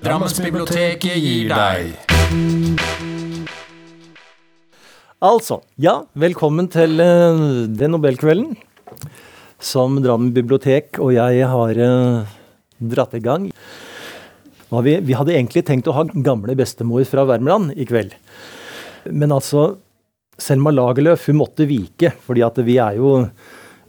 Drammensbiblioteket 0.00 1.18
gir 1.20 1.50
deg 1.50 1.90
Altså, 5.20 5.58
ja, 5.76 5.98
velkommen 6.16 6.70
til 6.72 6.96
uh, 6.96 7.68
den 7.68 7.92
Nobelkvelden 7.92 8.54
som 9.60 9.98
Drammen 10.00 10.32
bibliotek 10.32 10.96
og 10.96 11.12
jeg 11.12 11.44
har 11.52 11.76
uh, 11.76 12.24
dratt 12.80 13.12
i 13.18 13.20
gang. 13.20 13.50
Vi, 14.72 14.96
vi, 14.96 15.16
hadde 15.16 15.36
egentlig 15.36 15.66
tenkt 15.68 15.92
å 15.92 15.96
ha 15.98 16.06
gamle 16.08 16.56
bestemor 16.56 17.04
fra 17.04 17.26
Värmland 17.28 17.76
i 17.76 17.84
kveld. 17.84 18.16
Men 19.12 19.36
altså, 19.36 19.74
Selma 20.40 20.72
Lagerlöf 20.72 21.28
hun 21.28 21.42
måtte 21.44 21.68
vike, 21.68 22.16
fordi 22.24 22.40
at 22.48 22.64
vi 22.64 22.80
er 22.80 22.96
jo 22.96 23.28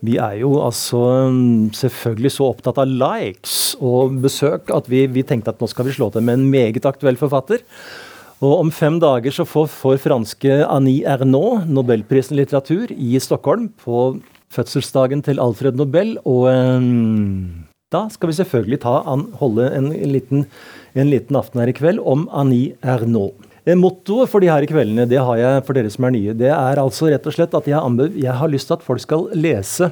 vi 0.05 0.17
er 0.21 0.41
jo 0.43 0.51
altså 0.61 0.99
mm, 1.33 1.71
selvfølgelig 1.77 2.31
så 2.35 2.51
opptatt 2.51 2.77
av 2.81 2.91
likes 2.91 3.75
og 3.81 4.19
besøk 4.21 4.69
at 4.73 4.89
vi, 4.91 5.05
vi 5.09 5.25
tenkte 5.25 5.53
at 5.53 5.61
nå 5.61 5.69
skal 5.71 5.87
vi 5.87 5.95
slå 5.95 6.11
til 6.13 6.25
med 6.25 6.37
en 6.37 6.49
meget 6.51 6.85
aktuell 6.85 7.17
forfatter. 7.17 7.63
Og 8.45 8.59
om 8.59 8.69
fem 8.69 8.99
dager 9.01 9.33
så 9.33 9.47
får, 9.49 9.71
får 9.73 10.01
franske 10.03 10.59
Annie 10.69 11.05
Ernaux 11.09 11.65
nobelprisen 11.65 12.37
i 12.37 12.43
litteratur 12.43 12.93
i 12.93 13.17
Stockholm 13.23 13.71
på 13.81 14.19
fødselsdagen 14.53 15.23
til 15.25 15.41
Alfred 15.41 15.79
Nobel. 15.79 16.13
Og 16.29 16.45
um, 16.45 17.65
da 17.93 18.05
skal 18.13 18.29
vi 18.29 18.37
selvfølgelig 18.37 18.83
ta, 18.85 18.99
holde 19.41 19.71
en 19.73 19.89
liten, 20.13 20.45
en 20.93 21.09
liten 21.09 21.39
aften 21.39 21.63
her 21.63 21.73
i 21.73 21.77
kveld 21.77 22.03
om 22.05 22.27
Annie 22.29 22.77
Ernaux. 22.85 23.33
Mottoet 23.75 24.29
for 24.31 24.39
de 24.39 24.47
her 24.47 24.63
kveldene 24.69 25.03
det 25.11 25.19
har 25.19 25.39
jeg 25.41 25.63
for 25.67 25.75
dere 25.75 25.91
som 25.91 26.05
er 26.07 26.13
nye. 26.15 26.35
Det 26.37 26.47
er 26.53 26.79
altså 26.79 27.09
rett 27.11 27.25
og 27.27 27.35
slett 27.35 27.57
at 27.57 27.67
jeg, 27.67 28.11
jeg 28.15 28.35
har 28.39 28.51
lyst 28.53 28.69
til 28.69 28.77
at 28.77 28.85
folk 28.85 29.03
skal 29.03 29.27
lese, 29.35 29.89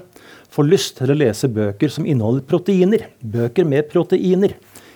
få 0.48 0.64
lyst 0.64 1.02
til 1.02 1.12
å 1.12 1.18
lese 1.18 1.50
bøker 1.52 1.92
som 1.92 2.08
inneholder 2.08 2.46
proteiner. 2.48 3.10
Bøker 3.20 3.68
med 3.68 3.90
proteiner. 3.92 4.56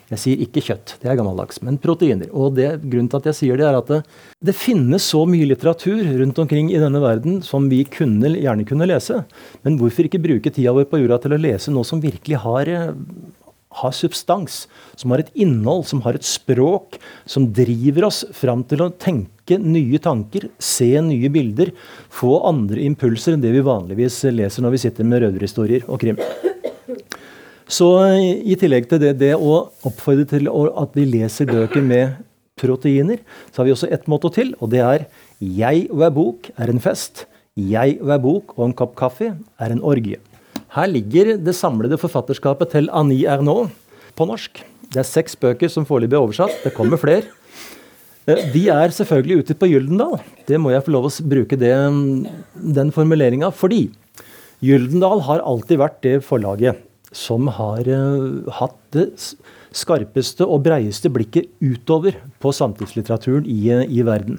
Jeg 0.10 0.22
sier 0.24 0.40
ikke 0.42 0.64
kjøtt, 0.66 0.96
det 1.04 1.10
er 1.12 1.18
gammeldags, 1.20 1.60
men 1.62 1.76
proteiner. 1.82 2.32
Og 2.34 2.56
det, 2.58 2.70
grunnen 2.82 3.10
til 3.12 3.20
at 3.20 3.28
jeg 3.30 3.38
sier 3.38 3.60
det, 3.60 3.68
er 3.68 3.76
at 3.78 3.92
det, 3.92 4.00
det, 4.48 4.56
finnes 4.58 5.06
så 5.06 5.22
mye 5.30 5.46
litteratur 5.52 6.00
rundt 6.24 6.40
omkring 6.42 6.72
i 6.74 6.80
denne 6.82 7.02
verden 7.04 7.44
som 7.46 7.68
vi 7.70 7.84
kunne, 7.86 8.32
gjerne 8.34 8.66
kunne 8.66 8.88
lese. 8.90 9.20
Men 9.68 9.78
hvorfor 9.78 10.10
ikke 10.10 10.24
bruke 10.24 10.54
tida 10.56 10.74
vår 10.74 10.88
på 10.90 11.04
jorda 11.04 11.20
til 11.22 11.36
å 11.36 11.42
lese 11.44 11.74
noe 11.76 11.86
som 11.86 12.02
virkelig 12.02 12.42
har 12.42 12.74
har 13.70 13.94
substans, 13.94 14.64
som 14.98 15.14
har 15.14 15.22
et 15.22 15.32
innhold, 15.38 15.86
som 15.86 16.02
har 16.02 16.18
et 16.18 16.26
språk, 16.26 16.98
som 17.30 17.46
driver 17.54 18.08
oss 18.08 18.24
fram 18.34 18.64
til 18.68 18.82
å 18.82 18.90
tenke 18.90 19.60
nye 19.62 20.00
tanker, 20.02 20.48
se 20.58 20.90
nye 21.06 21.30
bilder, 21.34 21.72
få 22.10 22.40
andre 22.50 22.82
impulser 22.86 23.36
enn 23.36 23.44
det 23.44 23.54
vi 23.54 23.66
vanligvis 23.66 24.24
leser 24.34 24.66
når 24.66 24.76
vi 24.76 24.84
sitter 24.86 25.08
med 25.08 25.24
røverhistorier 25.26 25.86
og 25.88 26.02
krim. 26.02 26.22
Så 27.70 27.86
i 28.18 28.58
tillegg 28.58 28.88
til 28.90 29.02
det, 29.04 29.14
det 29.22 29.36
å 29.38 29.68
oppfordre 29.86 30.26
til 30.32 30.50
at 30.50 30.96
vi 30.98 31.06
leser 31.06 31.50
bøker 31.50 31.86
med 31.86 32.18
proteiner, 32.60 33.22
så 33.52 33.62
har 33.62 33.70
vi 33.70 33.76
også 33.76 33.92
ett 33.94 34.10
motto 34.10 34.32
til, 34.34 34.56
og 34.60 34.72
det 34.74 34.82
er 34.82 35.06
'Jeg 35.40 35.88
og 35.92 36.02
ei 36.04 36.10
bok 36.10 36.50
er 36.58 36.70
en 36.70 36.80
fest'. 36.80 37.26
'Jeg 37.56 38.02
og 38.02 38.10
ei 38.10 38.18
bok 38.18 38.58
og 38.58 38.66
en 38.66 38.74
kopp 38.74 38.96
kaffe 38.96 39.38
er 39.60 39.72
en 39.72 39.82
orgie'. 39.82 40.29
Her 40.76 40.90
ligger 40.90 41.34
det 41.42 41.56
samlede 41.58 41.98
forfatterskapet 41.98 42.76
til 42.76 42.90
Annie 42.94 43.26
Ernaux 43.26 43.72
på 44.18 44.28
norsk. 44.30 44.62
Det 44.90 45.02
er 45.02 45.08
seks 45.08 45.38
bøker 45.38 45.70
som 45.72 45.86
foreløpig 45.86 46.18
er 46.18 46.26
oversatt. 46.26 46.60
Det 46.66 46.74
kommer 46.76 47.02
flere. 47.02 47.26
Eh, 48.30 48.50
de 48.54 48.68
er 48.74 48.94
selvfølgelig 48.94 49.44
ute 49.44 49.58
på 49.58 49.70
Gyldendal. 49.72 50.20
Det 50.50 50.60
må 50.62 50.74
jeg 50.74 50.86
få 50.86 50.94
lov 50.94 51.10
å 51.10 51.16
bruke 51.32 51.58
det, 51.58 51.74
den 52.80 52.94
formuleringa. 52.94 53.50
Fordi 53.56 53.88
Gyldendal 54.66 55.24
har 55.26 55.46
alltid 55.48 55.82
vært 55.82 56.02
det 56.06 56.20
forlaget 56.28 56.86
som 57.16 57.48
har 57.56 57.88
uh, 57.90 58.46
hatt 58.60 58.78
det 58.94 59.08
skarpeste 59.74 60.46
og 60.46 60.62
breieste 60.68 61.10
blikket 61.10 61.50
utover 61.58 62.18
på 62.42 62.52
samtidslitteraturen 62.54 63.48
i, 63.50 63.62
i 63.90 64.04
verden. 64.06 64.38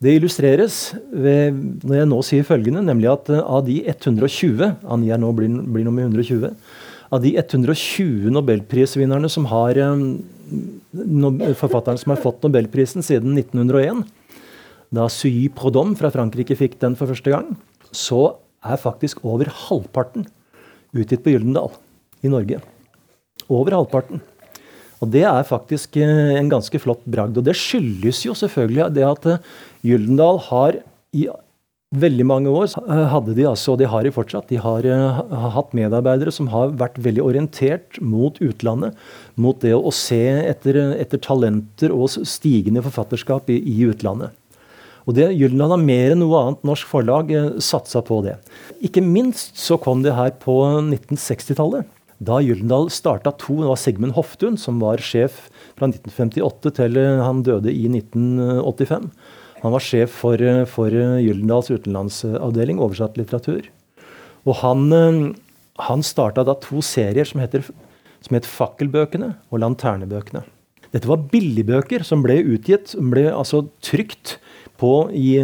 Det 0.00 0.14
illustreres 0.16 0.76
ved, 1.12 1.56
når 1.84 1.98
jeg 1.98 2.08
nå 2.08 2.18
sier 2.24 2.46
følgende, 2.48 2.80
nemlig 2.86 3.10
at 3.12 3.28
eh, 3.28 3.42
av 3.44 3.66
de 3.66 3.82
120 3.84 4.62
Anja 4.88 5.18
nå 5.20 5.32
blir, 5.36 5.58
blir 5.68 5.84
nummer 5.84 6.06
120 6.06 6.54
av 7.10 7.20
de 7.24 7.34
120 7.36 8.30
nobelprisvinnerne 8.32 9.28
som 9.32 9.48
har 9.50 9.76
eh, 9.76 11.52
forfatteren 11.58 12.00
som 12.00 12.14
har 12.14 12.22
fått 12.22 12.40
nobelprisen 12.46 13.04
siden 13.04 13.36
1901, 13.36 14.06
da 14.94 15.04
Suy 15.12 15.50
Prodom 15.54 15.92
fra 15.98 16.10
Frankrike 16.14 16.56
fikk 16.58 16.78
den 16.80 16.96
for 16.98 17.10
første 17.10 17.34
gang, 17.34 17.52
så 17.92 18.38
er 18.64 18.80
faktisk 18.80 19.20
over 19.26 19.50
halvparten 19.68 20.26
utgitt 20.96 21.22
på 21.26 21.34
Gyldendal 21.34 21.74
i 22.24 22.32
Norge. 22.32 22.62
Over 23.50 23.76
halvparten. 23.78 24.24
Og 25.00 25.12
det 25.12 25.24
er 25.24 25.46
faktisk 25.48 25.96
eh, 26.00 26.34
en 26.36 26.50
ganske 26.52 26.80
flott 26.80 27.04
bragd. 27.08 27.38
Og 27.40 27.46
det 27.46 27.56
skyldes 27.58 28.24
jo 28.26 28.36
selvfølgelig 28.36 28.90
det 28.96 29.06
at 29.06 29.28
eh, 29.30 29.46
Gyldendal 29.86 30.42
har 30.50 30.82
i 31.16 31.26
veldig 31.90 32.26
mange 32.28 32.50
år 32.52 32.68
eh, 32.84 33.06
hadde 33.10 33.34
de 33.34 33.46
altså, 33.48 33.72
og 33.72 33.80
de 33.80 33.88
har 33.90 34.04
de 34.04 34.12
fortsatt, 34.14 34.50
de 34.52 34.60
har 34.60 34.86
hatt 35.56 35.72
medarbeidere 35.74 36.34
som 36.34 36.50
har 36.52 36.76
vært 36.78 37.00
veldig 37.02 37.24
orientert 37.24 37.96
mot 38.04 38.36
utlandet. 38.44 38.98
Mot 39.40 39.56
det 39.64 39.72
å 39.74 39.94
se 39.94 40.20
etter, 40.44 40.82
etter 41.00 41.22
talenter 41.24 41.96
og 41.96 42.12
stigende 42.12 42.84
forfatterskap 42.84 43.48
i, 43.50 43.56
i 43.56 43.88
utlandet. 43.88 44.36
Og 45.08 45.16
det, 45.16 45.30
Gyldendal 45.32 45.72
har 45.72 45.80
mer 45.80 46.12
enn 46.12 46.20
noe 46.20 46.42
annet 46.44 46.66
norsk 46.68 46.86
forlag 46.86 47.32
satsa 47.64 48.02
på 48.04 48.20
det. 48.26 48.36
Ikke 48.84 49.00
minst 49.02 49.56
så 49.58 49.80
kom 49.80 50.04
det 50.04 50.12
her 50.14 50.36
på 50.44 50.60
1960-tallet. 50.84 51.88
Da 52.20 52.36
Gyldendal 52.44 52.90
starta 52.92 53.32
to, 53.40 53.62
det 53.62 53.70
var 53.70 53.78
Sigmund 53.80 54.12
Hoftun 54.12 54.58
som 54.60 54.80
var 54.82 55.00
sjef 55.00 55.46
fra 55.78 55.88
1958 55.88 56.72
til 56.76 56.98
eh, 57.00 57.20
han 57.24 57.40
døde 57.46 57.72
i 57.72 57.86
1985. 57.88 59.06
Han 59.62 59.72
var 59.72 59.84
sjef 59.84 60.18
for, 60.20 60.36
eh, 60.36 60.66
for 60.68 60.92
eh, 60.92 61.22
Gyldendals 61.24 61.72
utenlandsavdeling, 61.72 62.76
oversatt 62.76 63.16
litteratur. 63.16 63.70
Og 64.44 64.58
han, 64.60 64.84
han 65.80 66.04
starta 66.04 66.44
da 66.44 66.58
to 66.60 66.84
serier 66.84 67.28
som, 67.28 67.40
heter, 67.40 67.64
som 68.20 68.36
het 68.36 68.48
Fakkelbøkene 68.48 69.34
og 69.48 69.64
Lanternebøkene. 69.64 70.44
Dette 70.92 71.08
var 71.08 71.24
billigbøker 71.32 72.04
som 72.04 72.24
ble 72.24 72.40
utgitt, 72.52 72.92
ble 73.12 73.28
altså 73.32 73.62
trygt 73.84 74.36
på 74.80 74.92
i, 75.12 75.34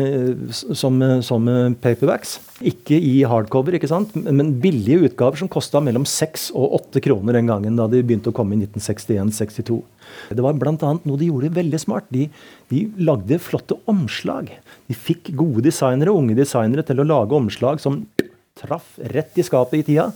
som, 0.51 0.97
som, 1.25 1.49
paperbacks. 1.83 2.39
Ikke 2.65 2.97
i 2.97 3.19
hardcover, 3.29 3.77
ikke 3.77 3.91
sant? 3.91 4.15
men 4.17 4.55
billige 4.63 5.11
utgaver 5.11 5.41
som 5.41 5.51
kosta 5.53 5.83
mellom 5.85 6.07
6 6.09 6.49
og 6.57 6.79
8 6.81 7.03
kroner 7.05 7.37
den 7.37 7.51
gangen 7.51 7.77
da 7.77 7.89
de 7.91 8.01
begynte 8.01 8.33
å 8.33 8.37
komme 8.37 8.57
i 8.57 8.63
1961-62. 8.65 9.81
Det 10.33 10.45
var 10.45 10.57
bl.a. 10.57 10.93
noe 10.97 11.21
de 11.21 11.29
gjorde 11.29 11.53
veldig 11.57 11.81
smart. 11.83 12.09
De, 12.15 12.29
de, 12.73 12.87
lagde 12.97 13.41
flotte 13.43 13.77
omslag. 13.91 14.55
De 14.89 14.97
fikk 14.97 15.35
gode 15.37 15.67
designere, 15.69 16.15
unge 16.15 16.39
designere 16.39 16.87
til 16.87 17.03
å 17.03 17.09
lage 17.09 17.37
omslag 17.37 17.83
som 17.83 18.01
traff 18.57 18.97
rett 19.13 19.37
i 19.37 19.45
skapet 19.45 19.83
i 19.83 19.87
tida. 19.91 20.09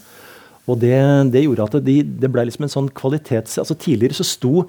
Og 0.70 0.78
det, 0.80 0.96
det 1.34 1.44
gjorde 1.44 1.66
at 1.68 1.78
de, 1.84 2.00
det 2.02 2.30
ble 2.32 2.46
liksom 2.48 2.66
en 2.66 2.72
sånn 2.72 2.90
kvalitets... 2.96 3.58
altså 3.60 3.76
Tidligere 3.76 4.16
så 4.16 4.26
sto, 4.26 4.66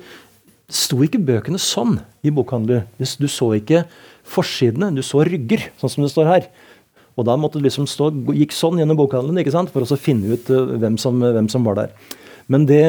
sto 0.72 1.01
ikke 1.06 1.22
bøkene 1.23 1.61
sånn 1.61 2.00
i 2.25 2.34
bokhandler. 2.34 2.88
Du 2.97 3.28
så 3.29 3.51
ikke 3.57 3.85
forsidene. 4.31 4.91
Du 4.95 5.03
så 5.05 5.25
rygger, 5.27 5.67
sånn 5.81 5.93
som 5.95 6.05
det 6.05 6.13
står 6.13 6.29
her. 6.29 6.47
Og 7.19 7.27
da 7.27 7.35
måtte 7.39 7.59
du 7.59 7.65
liksom 7.65 7.87
stå, 7.89 8.09
gikk 8.37 8.55
sånn 8.55 8.79
gjennom 8.79 8.99
bokhandelen 8.99 9.41
ikke 9.43 9.53
sant? 9.53 9.71
for 9.73 9.83
å 9.83 9.99
finne 9.99 10.37
ut 10.37 10.51
uh, 10.53 10.77
hvem, 10.79 10.97
som, 11.01 11.19
hvem, 11.19 11.49
som, 11.51 11.65
var 11.67 11.81
der. 11.81 11.95
Men 12.51 12.65
det, 12.69 12.85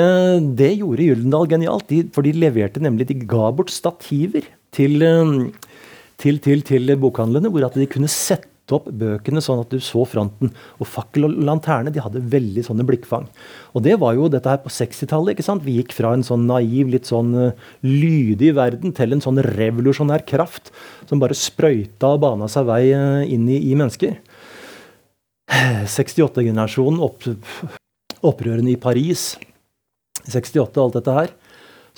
det 0.58 0.72
gjorde 0.78 1.08
Gyldendal 1.08 1.50
genialt, 1.50 1.88
de, 1.91 2.04
for 2.14 2.26
de 2.26 2.32
leverte 2.34 2.82
nemlig 2.82 3.08
De 3.10 3.19
ga 3.28 3.50
bort 3.54 3.72
stativer 3.75 4.47
til, 4.75 5.03
uh, 5.03 5.75
til, 6.22 6.38
til, 6.44 6.62
til 6.66 6.94
bokhandlene, 7.03 7.50
hvor 7.53 7.66
at 7.66 7.78
de 7.78 7.91
kunne 7.91 8.10
sette 8.10 8.52
opp 8.71 8.87
bøkene 8.95 9.43
sånn 9.43 9.61
at 9.65 9.73
du 9.73 9.83
så 9.83 10.05
fronten. 10.09 10.53
Og 10.78 10.89
fakkel 10.89 11.27
og 11.27 11.34
lanterne 11.45 11.91
de 11.93 12.03
hadde 12.03 12.23
veldig 12.33 12.62
sånne 12.69 12.87
blikkfang. 12.87 13.27
Og 13.75 13.84
det 13.84 13.97
var 14.00 14.15
jo 14.15 14.28
dette 14.33 14.49
her 14.49 14.61
på 14.62 14.71
60-tallet. 14.73 15.34
ikke 15.34 15.47
sant? 15.47 15.65
Vi 15.67 15.75
gikk 15.81 15.95
fra 15.97 16.12
en 16.15 16.25
sånn 16.27 16.47
naiv, 16.49 16.92
litt 16.92 17.10
sånn 17.10 17.34
uh, 17.34 17.71
lydig 17.83 18.54
verden 18.57 18.95
til 18.97 19.16
en 19.16 19.25
sånn 19.25 19.42
revolusjonær 19.45 20.25
kraft 20.28 20.71
som 21.10 21.22
bare 21.22 21.36
sprøyta 21.36 22.15
og 22.15 22.22
bana 22.25 22.48
seg 22.53 22.69
vei 22.71 22.84
uh, 22.95 23.22
inn 23.27 23.48
i, 23.51 23.59
i 23.72 23.78
mennesker. 23.78 24.21
68-generasjonen, 25.53 27.03
opp, 27.03 27.27
opprørene 28.25 28.72
i 28.72 28.81
Paris, 28.81 29.34
68, 30.22 30.78
alt 30.81 30.97
dette 30.97 31.16
her, 31.16 31.34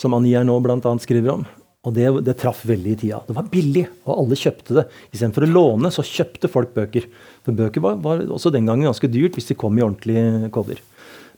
som 0.00 0.16
Annie 0.16 0.40
nå 0.42 0.56
bl.a. 0.64 0.80
skriver 1.04 1.36
om. 1.36 1.44
Og 1.84 1.92
det, 1.92 2.06
det, 2.24 2.36
traff 2.40 2.62
veldig 2.64 2.92
i 2.94 2.98
tida. 3.02 3.20
Det 3.26 3.36
var 3.36 3.48
billig, 3.52 3.84
og 4.06 4.22
alle 4.22 4.38
kjøpte 4.40 4.76
det. 4.78 4.84
Istedenfor 5.12 5.44
å 5.44 5.50
låne, 5.50 5.90
så 5.92 6.04
kjøpte 6.06 6.48
folk 6.48 6.72
bøker. 6.76 7.06
For 7.44 7.56
bøker 7.56 7.84
var, 7.84 7.98
var, 8.04 8.22
også 8.32 8.52
den 8.54 8.68
gangen 8.70 8.88
ganske 8.88 9.10
dyrt 9.12 9.36
hvis 9.36 9.50
de 9.50 9.56
kom 9.60 9.76
i 9.76 9.84
ordentlig 9.84 10.48
cover. 10.54 10.80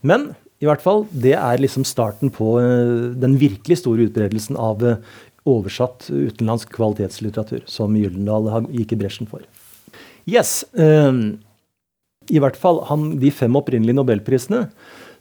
Men 0.07 0.31
i 0.63 0.69
hvert 0.69 0.85
fall, 0.85 1.05
det 1.11 1.35
er 1.35 1.61
liksom 1.61 1.85
starten 1.89 2.31
på 2.33 2.57
uh, 2.63 3.11
den 3.19 3.35
virkelig 3.41 3.81
store 3.83 4.07
utbredelsen 4.07 4.59
av 4.61 4.85
uh, 4.87 5.01
oversatt 5.47 6.07
utenlandsk 6.13 6.71
kvalitetslitteratur, 6.79 7.67
som 7.71 7.99
Gyldendal 7.99 8.71
gikk 8.71 8.95
i 8.95 9.01
bresjen 9.03 9.29
for. 9.31 9.43
Yes. 10.31 10.63
Uh, 10.79 11.35
I 12.31 12.39
hvert 12.43 12.57
fall 12.59 12.85
han, 12.87 13.17
de 13.19 13.35
fem 13.35 13.59
opprinnelige 13.59 13.99
nobelprisene 13.99 14.69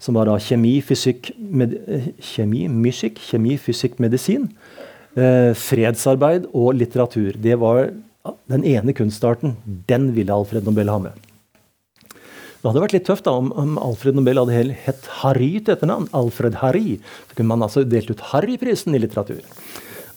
som 0.01 0.17
var 0.17 0.29
da 0.29 0.37
kjemi, 0.41 0.77
fysikk, 0.85 1.31
med, 1.37 1.75
kjemi, 2.21 2.65
musikk, 2.69 3.19
kjemi, 3.23 3.55
fysikk, 3.61 3.97
medisin. 4.03 4.49
Eh, 5.15 5.53
fredsarbeid 5.55 6.49
og 6.51 6.73
litteratur. 6.75 7.37
Det 7.39 7.55
var 7.61 7.87
den 8.51 8.65
ene 8.67 8.91
kunstarten. 8.95 9.55
Den 9.87 10.09
ville 10.15 10.33
Alfred 10.33 10.65
Nobel 10.67 10.91
ha 10.91 10.97
med. 10.99 11.21
Det 12.65 12.71
hadde 12.71 12.81
vært 12.81 12.95
litt 12.97 13.05
tøft 13.07 13.27
da 13.27 13.35
om, 13.37 13.77
Alfred 13.79 14.17
Nobel 14.17 14.41
hadde 14.41 14.73
hett 14.73 15.07
Harry 15.21 15.53
til 15.61 15.75
etternavn. 15.75 16.09
Alfred 16.17 16.57
Harry. 16.59 16.97
Så 17.29 17.37
kunne 17.37 17.53
man 17.53 17.63
altså 17.63 17.85
delt 17.87 18.09
ut 18.11 18.23
Harry-prisen 18.33 18.97
i 18.97 18.99
litteratur. 19.05 19.39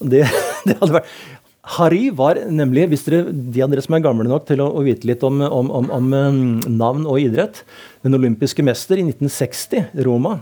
Det, 0.00 0.24
det, 0.66 0.78
hadde 0.80 0.96
vært 0.96 1.12
Harry 1.76 2.08
var 2.16 2.40
nemlig, 2.50 2.88
hvis 2.90 3.06
dere, 3.06 3.28
de 3.30 3.62
av 3.62 3.70
dere 3.70 3.84
som 3.84 3.94
er 3.94 4.02
gamle 4.02 4.26
nok 4.26 4.48
til 4.48 4.64
å, 4.64 4.70
å 4.80 4.82
vite 4.86 5.06
litt 5.10 5.22
om, 5.26 5.42
om, 5.44 5.70
om, 5.78 5.90
om, 5.94 6.10
mm, 6.10 6.68
navn 6.78 7.04
og 7.10 7.20
idrett 7.20 7.60
Den 8.06 8.16
olympiske 8.16 8.64
mester 8.64 8.98
i 8.98 9.04
1960, 9.04 9.90
Roma, 10.06 10.38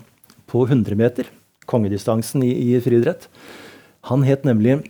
på 0.46 0.62
100 0.64 0.96
meter, 0.96 1.28
kongedistansen 1.66 2.46
i, 2.46 2.52
i 2.70 2.80
friidrett, 2.84 3.26
han 4.06 4.22
het 4.26 4.44
nemlig 4.46 4.80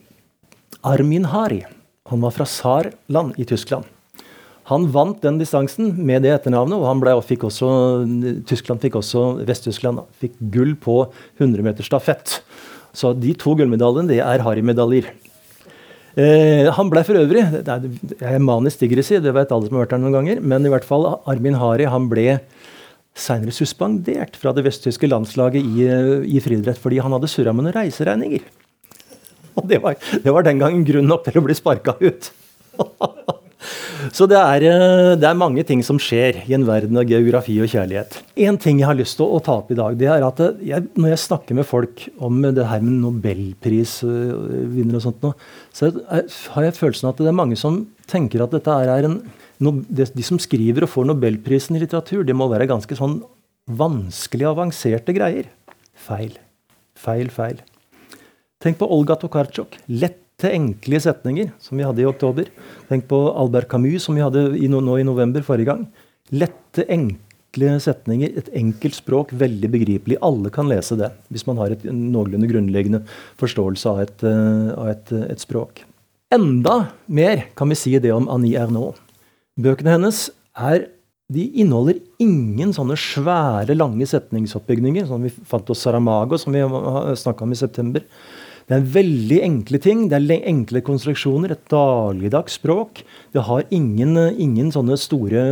Armin 0.84 1.28
Hari. 1.32 1.64
Han 2.10 2.22
var 2.22 2.34
fra 2.36 2.46
Saarland 2.46 3.38
i 3.40 3.46
Tyskland. 3.48 3.84
Han 4.66 4.88
vant 4.90 5.20
den 5.22 5.38
distansen 5.38 5.92
med 6.02 6.24
det 6.26 6.32
etternavnet, 6.34 6.74
og 6.74 6.88
han 6.88 7.02
ble, 7.02 7.14
fikk 7.22 7.46
også, 7.46 7.68
Tyskland 8.50 8.82
fikk 8.82 8.98
også 8.98 9.44
Vest-Tyskland 9.46 10.02
fikk 10.18 10.34
gull 10.52 10.74
på 10.74 11.04
100 11.38 11.62
meter 11.62 11.86
stafett. 11.86 12.40
Så 12.96 13.12
de 13.14 13.34
to 13.38 13.54
gullmedaljene 13.58 14.10
det 14.10 14.18
er 14.24 14.42
Harry-medaljer. 14.42 15.12
Eh, 16.16 16.66
han 16.72 16.90
ble 16.90 17.02
for 17.04 17.18
øvrig 17.20 17.42
det 17.52 17.68
er, 17.68 17.82
Jeg 18.22 18.38
er 18.38 18.40
manisk 18.40 18.80
digresi, 18.80 19.18
det 19.20 19.34
vet 19.36 19.50
alle 19.52 19.68
som 19.68 19.76
har 19.76 19.84
vært 19.84 19.96
her 19.98 20.02
noen 20.02 20.18
ganger. 20.18 20.42
Men 20.42 20.66
i 20.66 20.72
hvert 20.72 20.86
fall 20.86 21.06
Armin 21.28 21.58
Hari 21.60 21.86
han 21.92 22.10
ble 22.10 22.40
seinere 23.16 23.54
suspendert 23.54 24.36
fra 24.36 24.52
det 24.56 24.64
vesttyske 24.66 25.08
landslaget 25.08 25.62
i, 25.62 25.86
eh, 25.86 26.26
i 26.26 26.42
friidrett 26.42 26.80
fordi 26.80 27.00
han 27.04 27.14
hadde 27.14 27.30
surra 27.30 27.54
med 27.54 27.68
noen 27.68 27.78
reiseregninger. 27.78 28.42
Og 29.60 29.66
det 29.70 29.80
var, 29.82 29.96
det 29.96 30.32
var 30.34 30.46
den 30.46 30.60
gangen 30.62 30.84
grunn 30.86 31.08
nok 31.08 31.26
til 31.26 31.40
å 31.40 31.46
bli 31.46 31.56
sparka 31.56 31.96
ut. 32.02 32.30
Så 34.14 34.26
det 34.30 34.36
er, 34.38 34.64
eh, 34.68 35.14
det 35.18 35.26
er, 35.26 35.38
mange 35.38 35.64
ting 35.66 35.82
som 35.84 35.98
skjer 36.00 36.42
i 36.46 36.54
en 36.54 36.66
verden 36.68 36.98
av 37.00 37.08
geografi 37.08 37.56
og 37.62 37.70
kjærlighet. 37.72 38.18
En 38.46 38.58
ting 38.60 38.80
jeg 38.80 38.88
har 38.88 38.98
lyst 38.98 39.16
til 39.18 39.26
å, 39.26 39.40
ta 39.42 39.56
opp 39.58 39.72
i 39.72 39.78
dag, 39.78 39.96
det 39.98 40.10
er 40.12 40.26
at 40.26 40.42
jeg, 40.64 40.86
når 40.94 41.14
jeg 41.14 41.22
snakker 41.24 41.58
med 41.58 41.66
folk 41.66 42.04
om 42.22 42.44
det 42.44 42.68
her 42.68 42.84
med 42.84 43.00
nobelprisvinner 43.02 44.98
og 44.98 45.04
sånt, 45.06 45.24
nå, 45.24 45.32
så 45.74 45.90
har 46.54 46.68
jeg 46.68 46.78
følelsen 46.78 47.08
av 47.08 47.14
at 47.14 47.24
det 47.24 47.32
er 47.32 47.40
mange 47.40 47.58
som 47.58 47.84
tenker 48.10 48.44
at 48.44 48.54
dette 48.54 48.70
er 48.70 49.08
en 49.08 49.20
De 49.56 50.22
som 50.22 50.36
skriver 50.36 50.84
og 50.84 50.90
får 50.92 51.06
nobelprisen 51.08 51.78
i 51.78 51.80
litteratur, 51.80 52.26
det 52.28 52.36
må 52.36 52.44
være 52.52 52.68
ganske 52.68 52.98
sånn 52.98 53.22
vanskelig 53.66 54.50
avanserte 54.50 55.14
greier. 55.16 55.48
Feil. 55.96 56.36
Feil, 56.92 57.32
feil. 57.32 57.62
Tenk 58.62 58.78
på 58.80 58.88
Olga 58.88 59.16
Tokarczuk. 59.20 59.76
Lette, 59.92 60.48
enkle 60.48 61.00
setninger 61.00 61.50
som 61.60 61.76
vi 61.76 61.84
hadde 61.84 62.00
i 62.02 62.08
oktober. 62.08 62.48
Tenk 62.88 63.04
på 63.10 63.18
Albert 63.36 63.68
Camus, 63.68 64.06
som 64.06 64.16
vi 64.16 64.24
hadde 64.24 64.48
i 64.56 64.68
nå 64.72 64.96
i 64.96 65.04
november 65.04 65.44
forrige 65.44 65.68
gang. 65.68 65.82
Lette, 66.32 66.86
enkle 66.88 67.74
setninger, 67.84 68.32
et 68.40 68.48
enkelt 68.56 68.96
språk, 68.96 69.34
veldig 69.36 69.70
begripelig. 69.74 70.16
Alle 70.24 70.52
kan 70.52 70.70
lese 70.72 70.96
det, 70.96 71.10
hvis 71.28 71.44
man 71.48 71.60
har 71.60 71.74
et 71.74 71.84
noenlunde 71.84 72.48
grunnleggende 72.48 73.02
forståelse 73.40 73.92
av 73.92 74.00
et, 74.06 74.24
uh, 74.24 74.72
av 74.76 74.90
et, 74.94 75.12
et 75.36 75.44
språk. 75.44 75.84
Enda 76.32 76.78
mer 77.06 77.46
kan 77.56 77.70
vi 77.70 77.78
si 77.78 77.92
det 78.00 78.14
om 78.14 78.28
Annie 78.32 78.56
Ernaux. 78.58 78.96
Bøkene 79.60 79.98
hennes 79.98 80.26
er 80.56 80.88
de 81.32 81.44
inneholder 81.60 82.00
ingen 82.22 82.72
sånne 82.74 82.96
svære, 83.00 83.76
lange 83.76 84.06
setningsoppbygninger, 84.08 85.06
som 85.08 85.24
vi 85.26 85.32
fant 85.48 85.68
hos 85.72 85.80
Saramago, 85.82 86.38
som 86.40 86.54
vi 86.54 86.62
snakka 87.18 87.44
om 87.44 87.54
i 87.54 87.58
september. 87.58 88.04
Det 88.66 88.74
er 88.74 88.86
veldig 88.96 89.40
enkle 89.46 89.78
ting. 89.82 90.06
Det 90.10 90.18
er 90.18 90.46
enkle 90.50 90.82
konstruksjoner. 90.86 91.54
Et 91.54 91.68
dagligdags 91.70 92.58
språk. 92.58 93.04
Det 93.34 93.44
har 93.46 93.66
ingen, 93.70 94.16
ingen 94.34 94.72
sånne 94.74 94.98
store 94.98 95.44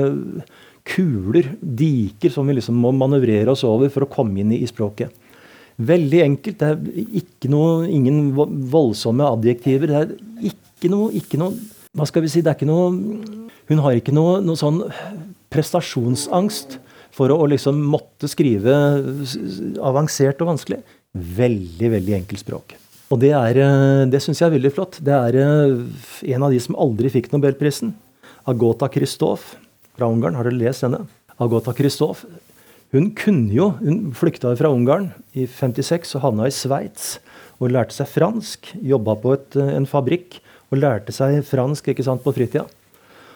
kuler, 0.85 1.55
diker, 1.63 2.33
som 2.35 2.49
vi 2.51 2.59
liksom 2.59 2.77
må 2.77 2.91
manøvrere 2.93 3.55
oss 3.55 3.65
over 3.65 3.93
for 3.93 4.05
å 4.05 4.11
komme 4.11 4.43
inn 4.43 4.53
i, 4.53 4.67
språket. 4.69 5.15
Veldig 5.79 6.21
enkelt. 6.27 6.61
Det 6.61 6.73
er 6.75 7.51
noe, 7.55 7.87
ingen 7.89 8.35
voldsomme 8.35 9.31
adjektiver. 9.31 9.91
Det 9.91 10.03
er 10.03 10.53
ikke 10.53 10.91
noe, 10.93 11.11
ikke 11.15 11.41
noe 11.41 11.55
Hva 11.95 12.07
skal 12.11 12.25
vi 12.25 12.33
si? 12.33 12.43
Det 12.43 12.51
er 12.51 12.59
ikke 12.59 12.67
noe 12.67 12.91
Hun 13.71 13.81
har 13.81 13.95
ikke 13.97 14.13
noe, 14.13 14.41
noe 14.45 14.59
sånn 14.59 14.83
prestasjonsangst 15.55 16.81
for 17.15 17.31
å, 17.31 17.39
å 17.39 17.47
liksom 17.49 17.79
måtte 17.87 18.29
skrive 18.29 18.75
avansert 19.79 20.43
og 20.43 20.51
vanskelig. 20.51 20.83
Veldig, 21.15 21.93
veldig 21.95 22.19
enkelt 22.19 22.43
språk. 22.43 22.75
Og 23.13 23.21
det, 23.21 23.35
er, 23.37 23.59
eh, 23.61 24.05
det 24.09 24.23
syns 24.25 24.41
jeg 24.41 24.49
er 24.49 24.57
veldig 24.57 24.73
flott. 24.73 24.99
Det 25.05 25.13
er 25.13 25.37
eh, 25.37 26.33
en 26.35 26.47
av 26.47 26.55
de 26.55 26.61
som 26.63 26.79
aldri 26.81 27.11
fikk 27.13 27.31
nobelprisen. 27.35 27.93
Agota 28.49 28.89
Kristoff 28.93 29.55
fra 29.97 30.09
Ungarn. 30.09 30.37
Har 30.39 30.49
dere 30.49 30.61
lest 30.63 30.87
henne? 30.87 31.05
Agota 31.41 31.75
Kristoff. 31.77 32.25
Hun 32.95 33.11
kunne 33.19 33.51
jo 33.53 33.73
Hun 33.81 34.13
flykta 34.15 34.55
fra 34.57 34.71
Ungarn 34.71 35.11
i 35.35 35.47
56 35.51 36.15
og 36.17 36.25
havna 36.25 36.49
i 36.49 36.55
Sveits. 36.55 37.19
Og 37.61 37.75
lærte 37.75 37.97
seg 37.97 38.09
fransk. 38.09 38.73
Jobba 38.81 39.17
på 39.21 39.35
et, 39.37 39.57
eh, 39.57 39.75
en 39.77 39.87
fabrikk 39.87 40.41
og 40.73 40.81
lærte 40.81 41.13
seg 41.13 41.45
fransk 41.45 41.93
ikke 41.93 42.05
sant, 42.05 42.25
på 42.25 42.33
fritida. 42.33 42.65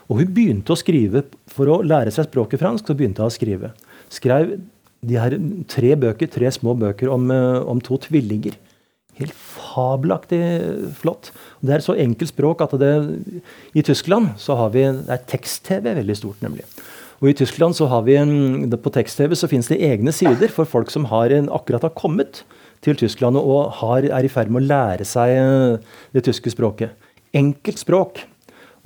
Og 0.09 0.23
hun 0.23 0.33
begynte 0.33 0.73
å 0.73 0.81
skrive 0.81 1.27
for 1.47 1.69
å 1.69 1.83
lære 1.85 2.11
seg 2.11 2.25
språket 2.25 2.59
fransk. 2.59 2.87
så 2.87 2.97
begynte 2.97 3.21
hun 3.21 3.29
å 3.29 3.37
skrive. 3.37 3.73
Skrev 4.09 4.61
de 5.05 5.15
her 5.15 5.37
tre 5.69 5.95
bøker, 5.95 6.27
tre 6.27 6.49
små 6.49 6.75
bøker 6.75 7.13
om, 7.13 7.31
om 7.31 7.79
to 7.79 7.99
tvillinger. 7.99 8.57
Helt 9.19 9.35
fabelaktig 9.35 10.41
flott. 11.01 11.33
Det 11.61 11.75
er 11.75 11.85
så 11.85 11.97
enkelt 11.99 12.31
språk 12.31 12.63
at 12.65 12.77
det, 12.79 12.93
i 13.75 13.83
Tyskland 13.83 14.37
så 14.39 14.57
har 14.61 14.71
vi 14.75 14.87
det 14.87 15.11
er 15.11 15.27
tekst-TV 15.31 15.97
veldig 15.99 16.17
stort, 16.19 16.41
nemlig. 16.45 16.67
Og 17.19 17.33
i 17.33 17.35
Tyskland 17.35 17.75
så 17.75 17.89
har 17.91 18.05
vi 18.07 18.15
en, 18.15 18.71
På 18.79 18.93
tekst-TV 18.95 19.35
så 19.35 19.51
finnes 19.51 19.67
det 19.71 19.81
egne 19.83 20.15
sider 20.15 20.53
for 20.55 20.69
folk 20.71 20.93
som 20.95 21.09
har 21.11 21.35
en, 21.35 21.51
akkurat 21.51 21.83
har 21.83 21.97
kommet 21.99 22.45
til 22.85 22.95
Tyskland 22.99 23.39
og 23.41 23.73
har, 23.81 24.07
er 24.07 24.25
i 24.25 24.31
ferd 24.31 24.53
med 24.55 24.63
å 24.63 24.69
lære 24.69 25.07
seg 25.09 25.35
eh, 25.35 25.95
det 26.15 26.23
tyske 26.29 26.53
språket. 26.55 26.95
Enkelt 27.35 27.83
språk. 27.83 28.23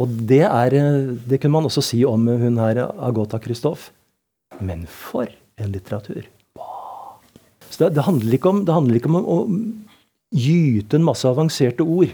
Og 0.00 0.08
det, 0.08 0.46
er, 0.49 0.73
eh, 0.73 1.12
det 1.29 1.43
kunne 1.43 1.58
man 1.58 1.69
også 1.69 1.84
si 1.84 2.00
om 2.08 2.25
hun 2.25 2.56
her 2.62 2.87
Agota 2.88 3.40
Kristoff. 3.43 3.90
Men 4.64 4.87
for 4.88 5.29
en 5.61 5.75
litteratur! 5.75 6.25
Så 7.69 7.84
det, 7.84 7.94
det, 7.96 8.05
handler 8.08 8.37
ikke 8.37 8.52
om, 8.52 8.64
det 8.69 8.75
handler 8.76 8.99
ikke 8.99 9.12
om 9.12 9.20
å 9.20 9.37
gyte 10.32 10.98
en 10.98 11.06
masse 11.06 11.29
avanserte 11.29 11.84
ord. 11.84 12.12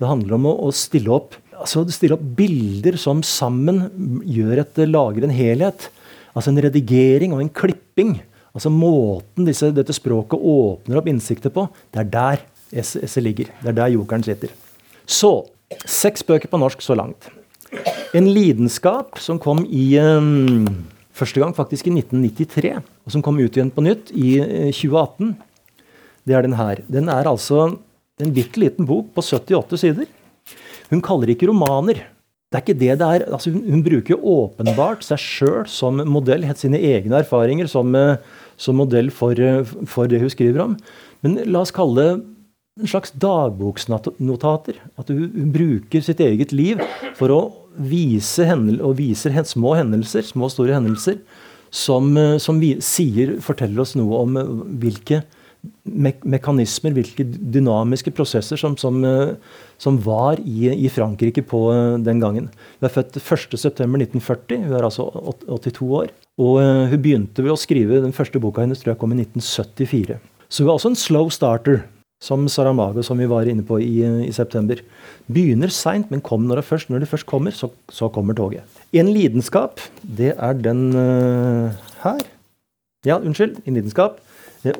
Det 0.00 0.08
handler 0.08 0.36
om 0.36 0.48
å, 0.50 0.56
å 0.66 0.72
stille, 0.74 1.12
opp, 1.12 1.36
altså 1.54 1.84
stille 1.92 2.16
opp 2.16 2.24
bilder 2.36 2.96
som 3.00 3.22
sammen 3.26 3.84
gjør 4.26 4.64
et, 4.64 4.82
lager 4.88 5.26
en 5.26 5.34
helhet. 5.34 5.88
Altså 6.34 6.52
en 6.52 6.62
redigering 6.62 7.34
og 7.34 7.44
en 7.44 7.52
klipping. 7.52 8.16
Altså 8.54 8.72
Måten 8.74 9.46
disse, 9.46 9.70
dette 9.74 9.94
språket 9.94 10.40
åpner 10.40 11.00
opp 11.00 11.10
innsikter 11.10 11.52
på, 11.54 11.68
det 11.94 12.02
er 12.02 12.10
der 12.14 12.46
esset 12.82 13.22
ligger. 13.22 13.50
Det 13.62 13.72
er 13.72 13.78
der 13.82 13.92
jokeren 13.94 14.24
sitter. 14.26 14.54
Så 15.06 15.32
seks 15.86 16.24
bøker 16.26 16.50
på 16.50 16.58
norsk 16.58 16.82
så 16.82 16.96
langt. 16.98 17.30
En 18.16 18.26
lidenskap 18.26 19.20
som 19.22 19.38
kom 19.38 19.62
i 19.70 19.92
um, 20.02 20.66
første 21.14 21.42
gang 21.42 21.54
faktisk 21.54 21.86
i 21.86 21.94
1993, 21.94 22.72
og 23.06 23.14
som 23.14 23.22
kom 23.22 23.38
ut 23.38 23.54
igjen 23.54 23.70
på 23.74 23.84
nytt 23.86 24.10
i 24.10 24.32
2018 24.74 25.36
det 26.28 26.36
er 26.36 26.46
den 26.46 26.56
her. 26.58 26.82
Den 26.90 27.08
er 27.12 27.28
altså 27.28 27.66
en 28.20 28.32
bitte 28.36 28.60
liten 28.60 28.88
bok 28.88 29.12
på 29.16 29.24
78 29.24 29.80
sider. 29.80 30.08
Hun 30.90 31.02
kaller 31.04 31.32
ikke 31.32 31.48
romaner. 31.50 32.02
Det 32.50 32.58
er 32.58 32.64
ikke 32.64 32.80
det 32.80 32.94
det 32.98 33.06
er. 33.06 33.24
Altså, 33.30 33.52
hun, 33.54 33.62
hun, 33.70 33.82
bruker 33.86 34.24
åpenbart 34.26 35.04
seg 35.06 35.22
sjøl 35.22 35.68
som 35.70 36.02
modell, 36.10 36.42
sine 36.58 36.80
egne 36.82 37.20
erfaringer 37.22 37.70
som, 37.70 37.94
eh, 37.94 38.18
som 38.58 38.80
modell 38.80 39.12
for, 39.14 39.38
eh, 39.38 39.62
for, 39.86 40.10
det 40.10 40.18
hun 40.20 40.32
skriver 40.32 40.64
om. 40.64 40.76
Men 41.22 41.38
la 41.46 41.62
oss 41.62 41.70
kalle 41.74 42.02
det 42.02 42.16
en 42.80 42.90
slags 42.90 43.14
dagboksnotater. 43.22 44.80
At 44.98 45.14
hun, 45.14 45.30
hun, 45.30 45.52
bruker 45.54 46.02
sitt 46.02 46.18
eget 46.26 46.50
liv 46.50 46.82
for 47.14 47.30
å 47.30 47.40
vise, 47.78 48.42
hendel, 48.48 48.80
og 48.82 48.98
viser 48.98 49.36
små 49.46 49.76
hendelser, 49.78 50.26
små 50.26 50.50
store 50.50 50.74
hendelser, 50.74 51.20
som, 51.70 52.10
eh, 52.18 52.38
som 52.42 52.58
vi, 52.58 52.74
sier, 52.82 53.38
forteller 53.38 53.86
oss 53.86 53.94
noe 53.94 54.24
om 54.26 54.40
hvilke 54.82 55.22
me 55.84 56.12
mekanismer, 56.24 56.94
hvilke 56.96 57.24
dynamiske 57.24 58.12
prosesser 58.14 58.60
som, 58.60 58.76
som, 58.80 59.02
eh, 59.04 59.34
som 59.80 59.98
var 60.04 60.40
i, 60.40 60.70
i, 60.72 60.88
Frankrike 60.92 61.44
på 61.46 61.62
eh, 61.74 61.98
den 62.04 62.22
gangen. 62.22 62.48
Hun 62.78 62.88
er 62.88 62.94
født 62.94 63.18
1.9.1940, 63.20 64.66
hun 64.66 64.76
er 64.76 64.86
altså 64.86 65.08
82 65.48 65.90
år. 66.00 66.12
Og 66.40 66.60
eh, 66.62 66.90
hun 66.92 67.02
begynte 67.02 67.44
ved 67.44 67.54
å 67.54 67.60
skrive 67.60 68.02
den 68.04 68.16
første 68.16 68.42
boka 68.42 68.64
hennes 68.64 68.80
tror 68.80 68.94
jeg 68.94 69.02
kom 69.02 69.16
i 69.16 69.20
1974. 69.22 70.20
Så 70.50 70.64
hun 70.64 70.70
er 70.70 70.76
også 70.78 70.94
en 70.94 71.00
slow 71.00 71.32
starter, 71.32 71.84
som 72.20 72.42
Saramago, 72.52 73.00
som 73.00 73.16
vi 73.16 73.28
var 73.30 73.48
inne 73.48 73.64
på 73.64 73.78
i, 73.80 74.02
i 74.26 74.32
september. 74.36 74.82
Begynner 75.32 75.72
seint, 75.72 76.10
men 76.12 76.20
kom 76.20 76.44
når 76.44 76.60
det 76.60 76.66
først, 76.68 76.90
når 76.92 77.04
det 77.04 77.08
først 77.08 77.28
kommer, 77.28 77.54
så, 77.56 77.70
så 77.88 78.10
kommer 78.12 78.36
toget. 78.36 78.80
En 78.92 79.08
lidenskap, 79.08 79.80
det 80.04 80.34
er 80.36 80.58
den 80.60 80.90
her. 82.02 82.20
Ja, 83.08 83.16
unnskyld. 83.16 83.62
En 83.64 83.78
lidenskap. 83.78 84.18
Eh, 84.64 84.76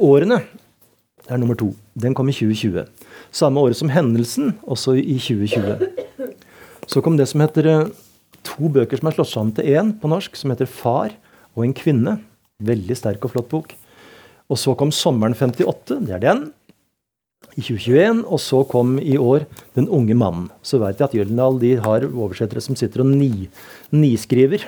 årene 1.20 1.34
er 1.34 1.40
nummer 1.40 1.56
to. 1.58 1.74
Den 1.94 2.14
kom 2.14 2.28
i 2.28 2.32
2020. 2.32 2.86
Samme 3.32 3.60
året 3.60 3.76
som 3.76 3.90
hendelsen, 3.90 4.58
også 4.66 4.96
i 4.98 5.18
2020. 5.18 5.88
Så 6.86 7.02
kom 7.02 7.16
det 7.16 7.28
som 7.28 7.40
heter 7.40 7.66
eh, 7.66 7.90
to 8.42 8.68
bøker 8.68 8.98
som 8.98 9.08
er 9.08 9.14
slått 9.14 9.30
sammen 9.30 9.54
til 9.54 9.68
én 9.70 9.92
på 10.00 10.08
norsk, 10.08 10.36
som 10.36 10.50
heter 10.50 10.66
'Far 10.66 11.12
og 11.56 11.64
en 11.64 11.74
kvinne'. 11.74 12.20
Veldig 12.60 12.96
sterk 12.96 13.24
og 13.24 13.32
flott 13.32 13.48
bok. 13.48 13.74
Og 14.50 14.58
så 14.58 14.74
kom 14.76 14.90
'Sommeren 14.90 15.34
58'. 15.34 16.06
Det 16.06 16.14
er 16.14 16.18
den. 16.18 16.52
I 17.56 17.62
2021. 17.62 18.24
Og 18.26 18.40
så 18.40 18.64
kom 18.68 18.98
i 18.98 19.16
år 19.16 19.46
'Den 19.74 19.88
unge 19.88 20.14
mannen'. 20.14 20.50
Så 20.62 20.78
vet 20.78 20.98
jeg 20.98 21.04
at 21.04 21.14
Gyldendal 21.14 21.60
de 21.60 21.76
har 21.76 22.00
oversettere 22.00 22.60
som 22.60 22.74
sitter 22.74 23.00
og 23.00 23.06
ni, 23.06 23.48
niskriver 23.92 24.66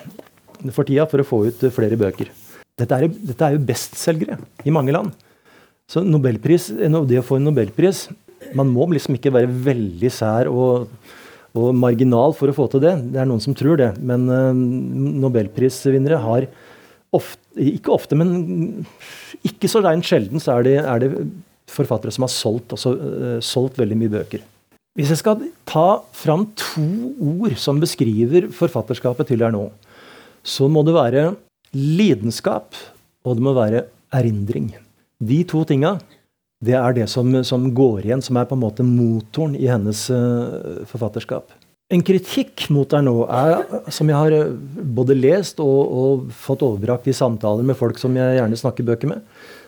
for 0.71 0.85
tida 0.85 1.07
for 1.11 1.19
å 1.19 1.27
få 1.27 1.47
ut 1.49 1.73
flere 1.73 1.99
bøker. 1.99 2.31
Dette 2.79 2.95
er, 2.95 3.09
dette 3.09 3.43
er 3.45 3.53
jo 3.57 3.67
bestselgere 3.67 4.39
i 4.65 4.71
mange 4.71 4.93
land. 4.93 5.13
Så 5.93 6.01
Nobelpris, 6.07 6.71
det 6.73 7.21
å 7.21 7.27
få 7.27 7.37
en 7.37 7.51
nobelpris 7.51 8.07
Man 8.57 8.71
må 8.73 8.87
liksom 8.95 9.19
ikke 9.19 9.33
være 9.35 9.51
veldig 9.67 10.11
sær 10.13 10.49
og, 10.51 10.89
og, 11.53 11.69
marginal 11.77 12.33
for 12.37 12.51
å 12.51 12.57
få 12.57 12.67
til 12.73 12.83
det. 12.85 12.95
Det 13.13 13.21
er 13.21 13.29
noen 13.29 13.43
som 13.45 13.55
tror 13.57 13.79
det. 13.81 13.93
Men 14.01 14.25
uh, 14.27 14.51
nobelprisvinnere 15.23 16.19
har 16.25 16.49
ofte, 17.15 17.39
ikke 17.61 17.93
ofte, 17.95 18.19
men 18.19 18.85
ikke 19.47 19.71
så 19.71 19.83
reint 19.85 20.07
sjelden 20.09 20.43
så 20.43 20.57
er 20.57 20.67
det, 20.67 20.75
er 20.81 21.05
det 21.05 21.11
forfattere 21.71 22.13
som 22.15 22.27
har 22.27 22.33
solgt, 22.35 22.75
også, 22.75 22.93
uh, 22.99 23.39
solgt 23.45 23.79
veldig 23.81 24.01
mye 24.01 24.15
bøker. 24.19 24.45
Hvis 24.99 25.15
jeg 25.15 25.23
skal 25.23 25.47
ta 25.69 26.03
fram 26.17 26.49
to 26.59 27.13
ord 27.39 27.57
som 27.61 27.81
beskriver 27.81 28.51
forfatterskapet 28.53 29.31
til 29.31 29.45
her 29.45 29.55
nå, 29.55 29.69
så 30.43 30.69
må 30.69 30.83
det 30.85 30.99
være 30.99 31.29
lidenskap, 31.79 32.75
og 33.23 33.39
det 33.39 33.47
må 33.47 33.55
være 33.57 33.87
erindring. 34.13 34.73
De 35.23 35.43
to 35.49 35.63
tinga 35.69 35.97
det 36.63 36.77
er 36.79 36.95
det 36.95 37.09
som, 37.11 37.33
som, 37.43 37.65
går 37.75 38.07
igjen, 38.07 38.23
som 38.23 38.39
er 38.39 38.47
på 38.47 38.55
en 38.55 38.63
måte 38.63 38.87
motoren 38.87 39.57
i 39.59 39.67
hennes 39.67 40.05
uh, 40.15 40.85
forfatterskap. 40.87 41.51
En 41.93 42.05
kritikk 42.07 42.69
mot 42.73 42.89
deg 42.89 43.03
nå 43.05 43.17
er, 43.27 43.65
som 43.93 44.09
jeg 44.09 44.17
har 44.17 44.33
eh, 44.33 44.53
både 44.97 45.17
lest 45.19 45.59
og, 45.61 45.81
og, 45.83 46.29
fått 46.33 46.63
overbrakt 46.65 47.11
i 47.11 47.17
samtaler 47.17 47.67
med 47.67 47.77
folk 47.77 47.99
som 48.01 48.15
jeg 48.17 48.39
gjerne 48.39 48.61
snakker 48.61 48.87
bøker 48.89 49.11
med, 49.11 49.27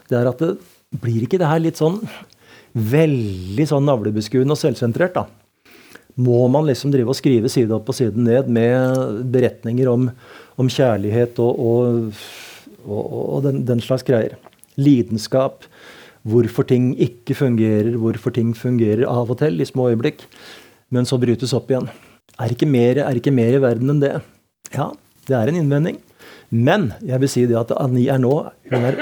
det 0.08 0.20
er 0.20 0.30
at 0.30 0.40
det 0.40 0.54
blir 1.02 1.26
ikke 1.26 1.42
det 1.42 1.50
her 1.50 1.61
litt 1.61 1.82
sånn 1.82 1.99
veldig 2.75 3.66
sånn 3.68 3.84
navlebeskuende 3.90 4.54
og 4.54 4.62
selvsentrert, 4.62 5.18
da? 5.18 5.26
Må 6.14 6.46
man 6.49 6.64
liksom 6.70 6.94
drive 6.94 7.11
og 7.11 7.18
skrive 7.18 7.50
side 7.50 7.75
opp 7.75 7.90
og 7.90 7.99
side 7.99 8.23
ned 8.23 8.49
med 8.54 9.20
beretninger 9.34 9.90
om, 9.90 10.08
om 10.56 10.70
kjærlighet 10.70 11.42
og, 11.42 11.61
og, 11.61 12.25
og 12.87 13.38
den, 13.44 13.64
den 13.66 13.82
slags 13.82 14.06
greier? 14.06 14.38
Lidenskap, 14.81 15.66
hvorfor 16.25 16.66
ting 16.69 16.93
ikke 17.00 17.37
fungerer, 17.37 17.95
hvorfor 18.00 18.35
ting 18.35 18.54
fungerer 18.57 19.04
av 19.11 19.31
og 19.33 19.38
til 19.43 19.61
i 19.61 19.69
små 19.69 19.90
øyeblikk, 19.93 20.25
men 20.95 21.09
så 21.09 21.19
brytes 21.21 21.54
opp 21.57 21.71
igjen. 21.71 21.90
Er 22.40 22.54
ikke 22.54 22.69
mer, 22.69 23.02
er 23.04 23.19
ikke 23.19 23.35
mer 23.35 23.54
i 23.54 23.62
verden 23.62 23.93
enn 23.93 24.02
det? 24.02 24.16
Ja, 24.75 24.90
det 25.28 25.37
er 25.38 25.50
en 25.50 25.61
innvending. 25.61 26.00
Men 26.50 26.93
jeg 27.04 27.21
vil 27.23 27.31
si 27.31 27.47
det 27.50 27.59
at 27.59 27.73
Annie 27.78 28.11
er 28.12 28.21
nå 28.23 28.35
hun, 28.71 28.87
er, 28.87 28.99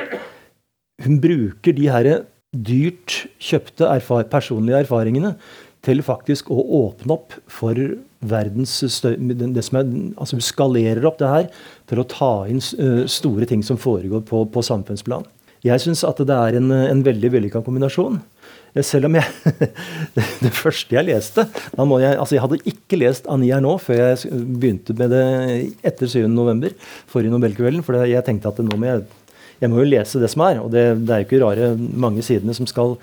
hun 1.05 1.19
bruker 1.23 1.77
de 1.77 1.89
her 1.93 2.09
dyrt 2.53 3.23
kjøpte 3.41 3.89
erfar 3.89 4.27
personlige 4.33 4.83
erfaringene 4.85 5.37
til 5.83 6.03
faktisk 6.05 6.51
å 6.53 6.63
åpne 6.85 7.17
opp 7.17 7.37
for 7.51 7.79
verdens 8.23 8.75
støy, 8.95 9.17
det 9.19 9.65
som 9.67 9.81
er, 9.81 9.89
altså 10.15 10.39
Hun 10.39 10.47
skalerer 10.47 11.07
opp 11.09 11.19
det 11.19 11.31
her 11.31 11.49
til 11.91 12.03
å 12.03 12.07
ta 12.07 12.33
inn 12.51 12.63
store 12.63 13.49
ting 13.51 13.65
som 13.67 13.81
foregår 13.81 14.23
på, 14.29 14.45
på 14.47 14.63
samfunnsplan. 14.63 15.27
Jeg 15.63 15.83
syns 15.85 16.03
at 16.07 16.19
det 16.27 16.35
er 16.35 16.59
en, 16.59 16.71
en 16.75 17.03
veldig 17.07 17.31
vellykka 17.37 17.63
kombinasjon. 17.63 18.19
Selv 18.83 19.11
om 19.11 19.19
jeg 19.19 19.27
Det 20.45 20.51
første 20.57 20.97
jeg 20.97 21.05
leste 21.05 21.45
jeg, 21.45 22.15
altså 22.17 22.35
jeg 22.35 22.43
hadde 22.43 22.61
ikke 22.71 22.99
lest 23.03 23.27
Ania 23.31 23.59
nå 23.61 23.75
før 23.83 24.01
jeg 24.01 24.31
begynte 24.33 24.97
med 24.97 25.13
det 25.13 25.27
etter 25.85 26.09
7.11., 26.09 26.73
forrige 27.11 27.35
Nobelkvelden. 27.35 27.85
For 27.85 28.01
jeg 28.09 28.25
tenkte 28.27 28.51
at 28.51 28.63
nå 28.65 28.79
må 28.81 28.89
jeg, 28.89 29.05
jeg 29.61 29.71
må 29.71 29.83
jo 29.83 29.91
lese 29.93 30.23
det 30.23 30.33
som 30.33 30.47
er. 30.49 30.63
Og 30.65 30.73
det, 30.73 30.87
det 31.05 31.15
er 31.15 31.23
jo 31.23 31.29
ikke 31.29 31.43
rare 31.45 31.75
mange 31.77 32.25
sidene 32.27 32.57
som 32.57 32.67
skal 32.71 32.97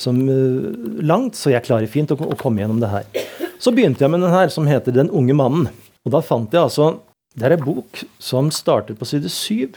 som, 0.00 0.22
uh, 0.28 1.02
langt, 1.04 1.36
så 1.36 1.52
jeg 1.52 1.64
klarer 1.66 1.90
fint 1.90 2.12
å, 2.12 2.18
å, 2.20 2.36
komme 2.38 2.62
gjennom 2.62 2.80
det 2.82 2.92
her. 2.92 3.26
Så 3.60 3.72
begynte 3.72 4.04
jeg 4.04 4.12
med 4.12 4.20
den 4.24 4.34
her, 4.34 4.52
som 4.52 4.68
heter 4.68 4.92
'Den 4.92 5.10
unge 5.10 5.36
mannen'. 5.36 5.70
Og 6.04 6.12
da 6.12 6.20
fant 6.20 6.52
jeg 6.52 6.62
altså 6.62 7.00
Det 7.36 7.44
er 7.44 7.56
ei 7.56 7.60
bok 7.60 8.04
som 8.18 8.50
starter 8.50 8.94
på 8.96 9.04
side 9.04 9.28
7, 9.28 9.76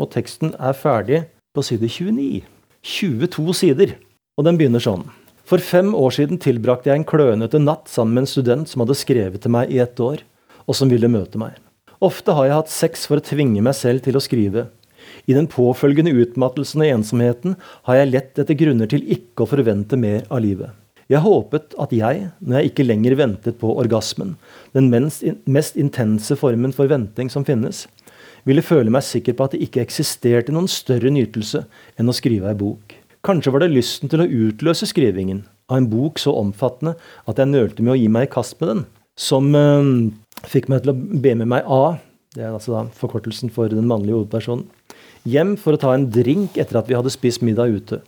og 0.00 0.08
teksten 0.14 0.54
er 0.56 0.72
ferdig 0.72 1.24
på 1.54 1.62
side 1.62 1.88
29. 1.88 2.42
22 2.84 3.54
sider. 3.54 3.94
Og 4.34 4.46
den 4.46 4.58
begynner 4.58 4.82
sånn. 4.82 5.06
For 5.44 5.60
fem 5.60 5.92
år 5.94 6.14
siden 6.16 6.40
tilbrakte 6.40 6.90
jeg 6.90 7.02
en 7.02 7.08
klønete 7.08 7.60
natt 7.60 7.90
sammen 7.92 8.16
med 8.16 8.24
en 8.24 8.32
student 8.32 8.70
som 8.70 8.82
hadde 8.82 8.96
skrevet 8.98 9.44
til 9.44 9.52
meg 9.54 9.72
i 9.72 9.80
ett 9.84 10.00
år, 10.00 10.24
og 10.64 10.76
som 10.76 10.90
ville 10.90 11.10
møte 11.12 11.38
meg. 11.40 11.58
Ofte 12.04 12.34
har 12.36 12.48
jeg 12.48 12.58
hatt 12.58 12.72
sex 12.72 13.04
for 13.08 13.20
å 13.20 13.24
tvinge 13.24 13.62
meg 13.64 13.76
selv 13.76 14.02
til 14.04 14.16
å 14.16 14.22
skrive. 14.24 14.66
I 15.28 15.36
den 15.36 15.46
påfølgende 15.52 16.14
utmattelsen 16.24 16.82
og 16.82 16.94
ensomheten 16.96 17.58
har 17.88 18.00
jeg 18.00 18.10
lett 18.10 18.40
etter 18.40 18.56
grunner 18.58 18.88
til 18.90 19.04
ikke 19.04 19.44
å 19.44 19.50
forvente 19.52 20.00
mer 20.00 20.24
av 20.30 20.42
livet. 20.44 20.72
Jeg 21.12 21.20
håpet 21.20 21.76
at 21.80 21.92
jeg, 21.92 22.28
når 22.40 22.56
jeg 22.56 22.70
ikke 22.70 22.86
lenger 22.86 23.16
ventet 23.20 23.58
på 23.60 23.74
orgasmen, 23.76 24.34
den 24.72 24.88
mest 24.88 25.76
intense 25.76 26.36
formen 26.40 26.72
for 26.72 26.88
venting 26.88 27.28
som 27.32 27.44
finnes, 27.44 27.84
ville 28.48 28.64
føle 28.64 28.92
meg 28.92 29.04
sikker 29.06 29.36
på 29.36 29.46
at 29.46 29.54
det 29.54 29.64
ikke 29.66 29.82
eksisterte 29.84 30.52
noen 30.54 30.68
større 30.70 31.12
nytelse 31.12 31.64
enn 31.98 32.10
å 32.10 32.16
skrive 32.16 32.50
ei 32.50 32.58
bok. 32.58 32.96
Kanskje 33.24 33.54
var 33.54 33.64
det 33.64 33.72
lysten 33.72 34.10
til 34.12 34.20
å 34.20 34.28
utløse 34.28 34.88
skrivingen 34.90 35.44
av 35.70 35.78
en 35.80 35.88
bok 35.88 36.20
så 36.20 36.34
omfattende 36.36 36.94
at 37.30 37.40
jeg 37.40 37.50
nølte 37.50 37.84
med 37.84 37.94
å 37.94 37.98
gi 37.98 38.10
meg 38.12 38.28
i 38.28 38.32
kast 38.34 38.58
med 38.60 38.70
den, 38.70 38.82
som 39.16 39.48
øh, 39.56 39.92
fikk 40.44 40.68
meg 40.68 40.84
til 40.84 40.92
å 40.92 40.98
be 40.98 41.32
med 41.40 41.48
meg 41.54 41.64
A, 41.64 41.96
det 42.34 42.44
er 42.44 42.52
altså 42.52 42.74
da 42.74 42.82
forkortelsen 42.98 43.52
for 43.54 43.70
den 43.72 43.88
mannlige 43.88 44.18
hovedpersonen, 44.18 44.66
hjem 45.24 45.54
for 45.60 45.76
å 45.76 45.80
ta 45.80 45.94
en 45.94 46.10
drink 46.12 46.58
etter 46.60 46.80
at 46.80 46.90
vi 46.90 46.98
hadde 46.98 47.12
spist 47.14 47.44
middag 47.46 47.72
ute. 47.72 48.02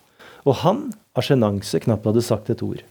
Og 0.47 0.61
han, 0.62 0.90
av 1.16 1.25
sjenanse, 1.26 1.81
knapt 1.83 2.07
hadde 2.07 2.25
sagt 2.26 2.50
et 2.52 2.62
ord. 2.62 2.83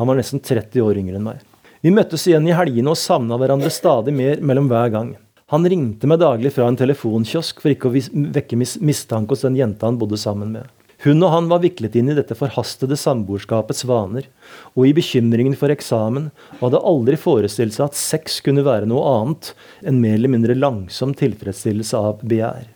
Han 0.00 0.08
var 0.08 0.16
nesten 0.16 0.40
30 0.40 0.80
år 0.80 0.98
yngre 1.02 1.18
enn 1.18 1.26
meg. 1.26 1.42
Vi 1.84 1.92
møttes 1.92 2.26
igjen 2.28 2.46
i 2.48 2.54
helgene 2.56 2.92
og 2.92 2.98
savna 3.00 3.36
hverandre 3.40 3.70
stadig 3.72 4.14
mer 4.16 4.40
mellom 4.44 4.68
hver 4.70 4.92
gang. 4.92 5.12
Han 5.50 5.66
ringte 5.66 6.06
meg 6.06 6.20
daglig 6.22 6.52
fra 6.54 6.68
en 6.70 6.78
telefonkiosk 6.78 7.58
for 7.58 7.72
ikke 7.72 7.90
å 7.90 8.02
vekke 8.36 8.58
mistanke 8.58 9.34
hos 9.34 9.42
den 9.42 9.56
jenta 9.58 9.88
han 9.88 9.98
bodde 9.98 10.18
sammen 10.20 10.52
med. 10.54 10.68
Hun 11.02 11.24
og 11.24 11.32
han 11.32 11.46
var 11.50 11.62
viklet 11.64 11.96
inn 11.96 12.12
i 12.12 12.14
dette 12.14 12.36
forhastede 12.36 12.94
samboerskapets 13.00 13.86
vaner, 13.88 14.28
og 14.76 14.84
i 14.86 14.92
bekymringen 14.94 15.56
for 15.58 15.72
eksamen 15.72 16.28
og 16.58 16.66
hadde 16.66 16.82
aldri 16.92 17.18
forestilt 17.18 17.74
seg 17.74 17.88
at 17.88 17.98
sex 17.98 18.38
kunne 18.44 18.62
være 18.66 18.86
noe 18.90 19.02
annet 19.16 19.54
enn 19.82 19.98
mer 20.02 20.18
eller 20.20 20.34
mindre 20.36 20.58
langsom 20.58 21.16
tilfredsstillelse 21.18 21.98
av 21.98 22.20
begjær. 22.22 22.68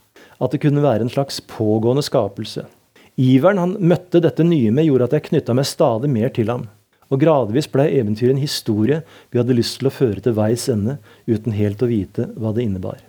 At 0.43 0.57
det 0.57 0.65
kunne 0.65 0.83
være 0.83 1.07
en 1.07 1.13
slags 1.13 1.39
pågående 1.47 2.03
skapelse. 2.03 2.65
Iveren 3.21 3.61
han 3.61 3.77
møtte 3.79 4.25
dette 4.25 4.43
nye 4.43 4.73
med, 4.75 4.89
gjorde 4.89 5.13
at 5.13 5.21
jeg 5.21 5.29
knytta 5.29 5.55
meg 5.55 5.69
stadig 5.71 6.11
mer 6.11 6.33
til 6.35 6.51
ham. 6.51 6.67
Og 7.13 7.21
gradvis 7.21 7.69
blei 7.71 7.91
eventyret 7.99 8.37
en 8.37 8.43
historie 8.43 9.03
vi 9.31 9.41
hadde 9.41 9.57
lyst 9.57 9.81
til 9.81 9.91
å 9.91 9.95
føre 9.95 10.23
til 10.25 10.37
veis 10.37 10.69
ende, 10.73 10.99
uten 11.27 11.57
helt 11.57 11.83
å 11.85 11.91
vite 11.91 12.31
hva 12.37 12.55
det 12.57 12.65
innebar. 12.65 13.03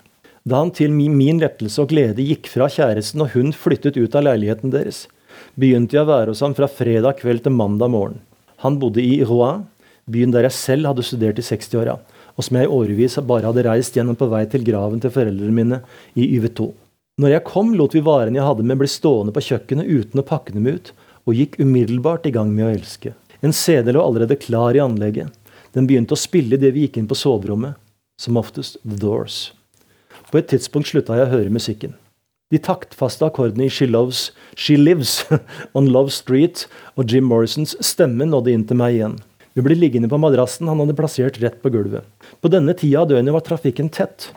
Da 0.46 0.60
han 0.62 0.70
til 0.76 0.92
min 0.94 1.40
lettelse 1.42 1.82
og 1.82 1.90
glede 1.90 2.26
gikk 2.26 2.50
fra 2.52 2.68
kjæresten 2.70 3.24
og 3.24 3.32
hun 3.34 3.54
flyttet 3.56 3.98
ut 3.98 4.18
av 4.18 4.28
leiligheten 4.28 4.74
deres, 4.74 5.06
begynte 5.58 5.98
jeg 5.98 6.06
å 6.06 6.12
være 6.12 6.34
hos 6.34 6.44
ham 6.46 6.54
fra 6.58 6.70
fredag 6.70 7.18
kveld 7.22 7.46
til 7.46 7.56
mandag 7.56 7.90
morgen. 7.94 8.20
Han 8.62 8.78
bodde 8.82 9.02
i 9.02 9.24
Rouen, 9.26 9.66
byen 10.06 10.34
der 10.36 10.46
jeg 10.46 10.58
selv 10.60 10.92
hadde 10.92 11.06
studert 11.08 11.42
i 11.42 11.46
60-åra, 11.46 11.98
og 12.36 12.46
som 12.46 12.60
jeg 12.60 12.68
i 12.68 12.74
årevis 12.78 13.18
bare 13.26 13.50
hadde 13.50 13.66
reist 13.66 13.98
gjennom 13.98 14.18
på 14.20 14.28
vei 14.30 14.44
til 14.52 14.64
graven 14.68 15.02
til 15.02 15.14
foreldrene 15.14 15.56
mine 15.56 15.82
i 16.14 16.28
Yvetot. 16.38 16.76
Når 17.22 17.32
jeg 17.32 17.48
kom, 17.48 17.70
lot 17.80 17.94
vi 17.96 18.04
varene 18.04 18.36
jeg 18.36 18.44
hadde 18.44 18.64
med 18.68 18.82
bli 18.82 18.90
stående 18.92 19.32
på 19.32 19.44
kjøkkenet 19.46 19.88
uten 19.88 20.20
å 20.20 20.28
pakke 20.28 20.52
dem 20.52 20.68
ut, 20.68 20.92
og 21.26 21.38
gikk 21.40 21.56
umiddelbart 21.62 22.28
i 22.28 22.34
gang 22.36 22.52
med 22.52 22.68
å 22.68 22.74
elske. 22.76 23.14
En 23.42 23.54
CD 23.54 23.92
lå 23.92 24.04
allerede 24.04 24.38
klar 24.40 24.76
i 24.76 24.84
anlegget. 24.84 25.34
Den 25.76 25.88
begynte 25.88 26.16
å 26.16 26.20
spille 26.20 26.56
idet 26.56 26.72
vi 26.76 26.86
gikk 26.86 27.02
inn 27.02 27.10
på 27.10 27.18
soverommet. 27.20 27.76
Som 28.22 28.38
oftest 28.40 28.78
The 28.84 28.96
Doors. 29.02 29.52
På 30.32 30.40
et 30.40 30.48
tidspunkt 30.48 30.88
slutta 30.88 31.18
jeg 31.20 31.28
å 31.28 31.34
høre 31.34 31.52
musikken. 31.52 31.96
De 32.54 32.60
taktfaste 32.62 33.26
akkordene 33.26 33.66
i 33.66 33.72
She, 33.74 33.88
Loves, 33.90 34.30
She 34.56 34.78
Lives 34.78 35.26
On 35.78 35.90
Love 35.92 36.14
Street 36.14 36.68
og 36.96 37.10
Jim 37.12 37.26
Morrisons 37.28 37.76
stemme 37.84 38.28
nådde 38.30 38.54
inn 38.54 38.66
til 38.70 38.80
meg 38.80 38.96
igjen. 38.96 39.18
Vi 39.56 39.64
ble 39.66 39.76
liggende 39.80 40.12
på 40.12 40.20
madrassen 40.20 40.70
han 40.70 40.82
hadde 40.84 40.96
plassert 40.98 41.40
rett 41.42 41.62
på 41.64 41.72
gulvet. 41.74 42.06
På 42.44 42.52
denne 42.52 42.76
tida 42.78 43.02
av 43.02 43.10
døgnet 43.12 43.36
var 43.36 43.44
trafikken 43.44 43.90
tett. 43.90 44.30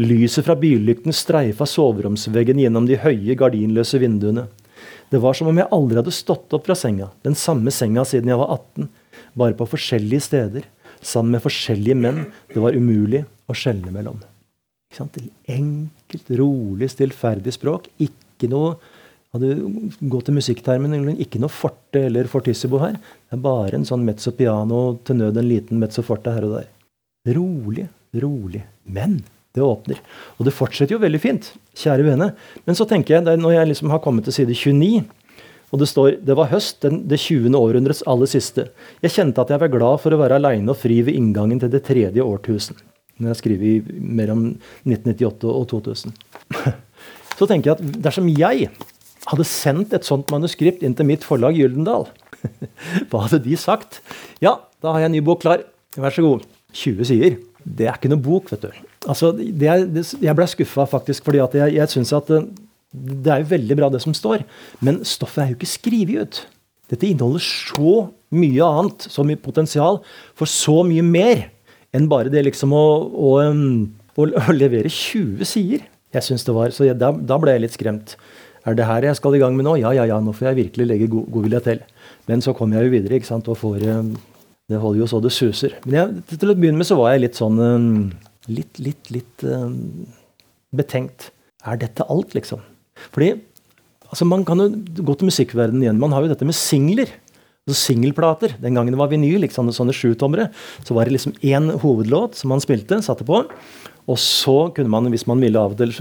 Lyset 0.00 0.46
fra 0.46 0.56
bylykten 0.56 1.12
streifa 1.12 1.68
soveromsveggen 1.68 2.60
gjennom 2.62 2.88
de 2.88 2.96
høye, 3.00 3.36
gardinløse 3.36 4.00
vinduene. 4.00 4.46
Det 5.12 5.20
var 5.20 5.36
som 5.36 5.50
om 5.50 5.60
jeg 5.60 5.68
aldri 5.76 6.00
hadde 6.00 6.14
stått 6.16 6.54
opp 6.56 6.66
fra 6.66 6.76
senga, 6.78 7.10
den 7.26 7.36
samme 7.36 7.72
senga 7.74 8.04
siden 8.08 8.32
jeg 8.32 8.40
var 8.40 8.54
18, 8.56 8.88
bare 9.36 9.56
på 9.58 9.68
forskjellige 9.68 10.24
steder, 10.24 10.66
sammen 11.04 11.36
med 11.36 11.44
forskjellige 11.44 11.98
menn 11.98 12.24
det 12.54 12.62
var 12.62 12.76
umulig 12.78 13.24
å 13.50 13.56
skjelne 13.56 13.92
mellom. 13.92 14.22
Enkelt, 15.52 16.32
rolig, 16.36 16.88
stillferdig 16.92 17.52
språk. 17.56 17.88
Ikke 18.00 18.22
ikke 18.42 18.50
noe 18.52 18.76
gått 20.12 20.26
til 20.28 20.36
musikktermen, 20.36 21.14
ikke 21.16 21.40
noe 21.40 21.52
forte 21.52 22.02
eller 22.08 22.28
fortissimo 22.28 22.82
her. 22.82 22.98
Det 23.30 23.38
er 23.38 23.44
bare 23.44 23.78
en 23.78 23.86
sånn 23.88 24.04
mezzo 24.04 24.34
piano, 24.36 24.98
til 25.06 25.22
nød 25.22 25.38
en 25.40 25.48
liten 25.48 25.80
mezzo 25.80 26.04
forte 26.04 26.34
her 26.34 26.44
og 26.48 26.58
der. 26.58 26.68
Rolig, 27.32 27.86
rolig. 28.20 28.64
Men 28.84 29.22
det 29.56 29.64
åpner. 29.64 30.02
Og 30.36 30.48
det 30.48 30.56
fortsetter 30.56 30.96
jo 30.96 31.00
veldig 31.00 31.22
fint, 31.22 31.52
kjære 31.78 32.06
vene. 32.06 32.30
Men 32.66 32.78
så 32.78 32.86
tenker 32.88 33.16
jeg, 33.16 33.40
når 33.40 33.56
jeg 33.56 33.72
liksom 33.72 33.92
har 33.92 34.02
kommet 34.04 34.26
til 34.28 34.36
side 34.36 34.56
29, 34.56 35.04
og 35.72 35.80
det 35.80 35.88
står 35.88 36.18
det 36.20 36.36
var 36.36 36.50
høst, 36.52 36.82
den, 36.84 37.02
det 37.08 37.18
20. 37.22 37.54
århundrets 37.56 38.04
aller 38.10 38.28
siste. 38.28 38.66
Jeg 39.04 39.14
kjente 39.14 39.40
at 39.40 39.52
jeg 39.54 39.62
var 39.62 39.72
glad 39.72 40.02
for 40.02 40.12
å 40.12 40.20
være 40.20 40.36
aleine 40.36 40.72
og 40.74 40.78
fri 40.78 41.00
ved 41.04 41.16
inngangen 41.16 41.62
til 41.62 41.72
det 41.72 41.84
tredje 41.86 42.24
årtusen. 42.24 42.76
Når 43.22 43.32
jeg 43.32 43.40
skriver 43.40 43.92
mellom 44.20 44.44
1998 44.84 45.52
og 45.52 45.68
2000. 45.72 46.16
Så 47.38 47.48
tenker 47.48 47.72
jeg 47.72 47.78
at 47.78 48.02
dersom 48.04 48.28
jeg 48.28 48.68
hadde 49.30 49.46
sendt 49.48 49.94
et 49.96 50.04
sånt 50.06 50.28
manuskript 50.32 50.82
inn 50.84 50.96
til 50.98 51.08
mitt 51.08 51.24
forlag 51.24 51.56
Gyldendal, 51.56 52.08
hva 53.08 53.24
hadde 53.24 53.40
de 53.46 53.56
sagt? 53.56 54.02
Ja, 54.44 54.58
da 54.82 54.92
har 54.92 55.04
jeg 55.04 55.12
en 55.12 55.16
ny 55.16 55.22
bok 55.24 55.40
klar. 55.44 55.64
Vær 55.96 56.12
så 56.12 56.24
god. 56.26 56.44
20 56.76 57.08
sider. 57.08 57.40
Det 57.64 57.86
er 57.88 57.96
ikke 57.96 58.10
noe 58.12 58.22
bok, 58.22 58.50
vet 58.52 58.66
du. 58.66 58.82
Altså, 59.10 59.32
er, 59.36 59.86
det, 59.86 60.04
jeg 60.22 60.36
ble 60.38 60.48
skuffa 60.50 60.86
faktisk, 60.90 61.26
fordi 61.26 61.42
at 61.44 61.56
jeg, 61.58 61.76
jeg 61.78 61.92
syns 61.92 62.12
at 62.16 62.32
eh, 62.34 62.48
det 62.92 63.32
er 63.32 63.42
jo 63.42 63.52
veldig 63.54 63.78
bra, 63.78 63.88
det 63.92 64.02
som 64.04 64.14
står, 64.16 64.44
men 64.84 65.00
stoffet 65.08 65.44
er 65.44 65.52
jo 65.52 65.58
ikke 65.58 65.70
skrevet 65.70 66.20
ut. 66.20 66.42
Dette 66.92 67.08
inneholder 67.08 67.40
så 67.44 67.94
mye 68.36 68.66
annet, 68.66 69.06
så 69.08 69.24
mye 69.24 69.40
potensial 69.40 70.02
for 70.36 70.50
så 70.50 70.82
mye 70.84 71.04
mer 71.04 71.46
enn 71.96 72.08
bare 72.08 72.32
det 72.32 72.44
liksom 72.46 72.72
å, 72.76 72.84
å, 73.08 73.32
å, 73.48 74.26
å 74.26 74.54
levere 74.56 74.92
20 74.92 75.48
sider. 75.48 75.86
Jeg 76.12 76.26
synes 76.26 76.44
det 76.44 76.54
var, 76.56 76.72
så 76.76 76.84
jeg, 76.88 76.98
da, 77.00 77.12
da 77.16 77.38
ble 77.40 77.54
jeg 77.54 77.64
litt 77.64 77.76
skremt. 77.76 78.16
Er 78.68 78.76
det 78.78 78.86
her 78.86 79.08
jeg 79.08 79.18
skal 79.18 79.36
i 79.36 79.40
gang 79.42 79.56
med 79.56 79.66
nå? 79.66 79.78
Ja, 79.80 79.90
ja, 79.96 80.04
ja, 80.08 80.20
nå 80.22 80.34
får 80.36 80.50
jeg 80.50 80.60
virkelig 80.60 80.88
legge 80.90 81.08
god, 81.12 81.40
vilje 81.46 81.62
til. 81.64 81.80
Men 82.28 82.44
så 82.44 82.54
kommer 82.56 82.78
jeg 82.78 82.88
jo 82.88 82.94
videre 82.98 83.18
ikke 83.18 83.30
sant, 83.32 83.48
og 83.50 83.58
får 83.58 83.88
Det 84.72 84.80
holder 84.80 85.02
jo 85.02 85.08
så 85.10 85.20
det 85.22 85.32
suser. 85.36 85.76
Men 85.84 85.98
jeg, 85.98 86.38
til 86.40 86.52
å 86.52 86.56
begynne 86.58 86.80
med 86.80 86.88
så 86.88 86.98
var 86.98 87.14
jeg 87.14 87.26
litt 87.26 87.40
sånn 87.40 87.62
eh, 87.62 87.88
Litt, 88.50 88.80
litt, 88.82 89.06
litt 89.14 89.42
um, 89.46 90.08
betenkt. 90.74 91.28
Er 91.62 91.76
dette 91.78 92.02
alt, 92.10 92.32
liksom? 92.34 92.58
Fordi 93.14 93.36
altså 94.08 94.26
man 94.26 94.42
kan 94.42 94.58
jo 94.58 94.66
gå 94.98 95.14
til 95.14 95.28
musikkverdenen 95.28 95.84
igjen. 95.84 96.00
Man 96.02 96.10
har 96.10 96.24
jo 96.24 96.32
dette 96.32 96.48
med 96.48 96.58
singler. 96.58 97.12
Altså 97.62 97.78
Singelplater. 97.78 98.56
Den 98.58 98.74
gangen 98.74 98.90
det 98.90 98.98
var 98.98 99.12
vinyl, 99.12 99.44
liksom, 99.44 99.70
sånne 99.70 99.94
sjutommere, 99.94 100.48
så 100.82 100.96
var 100.96 101.06
det 101.06 101.14
liksom 101.14 101.36
én 101.46 101.70
hovedlåt 101.84 102.34
som 102.40 102.50
man 102.50 102.64
spilte, 102.64 102.98
satte 103.06 103.22
på. 103.28 103.44
Og 104.10 104.18
så 104.18 104.56
kunne 104.74 104.90
man, 104.90 105.06
hvis 105.14 105.28
man 105.30 105.38
ville 105.38 105.62
av 105.62 105.76
og 105.76 105.78
til, 105.78 105.94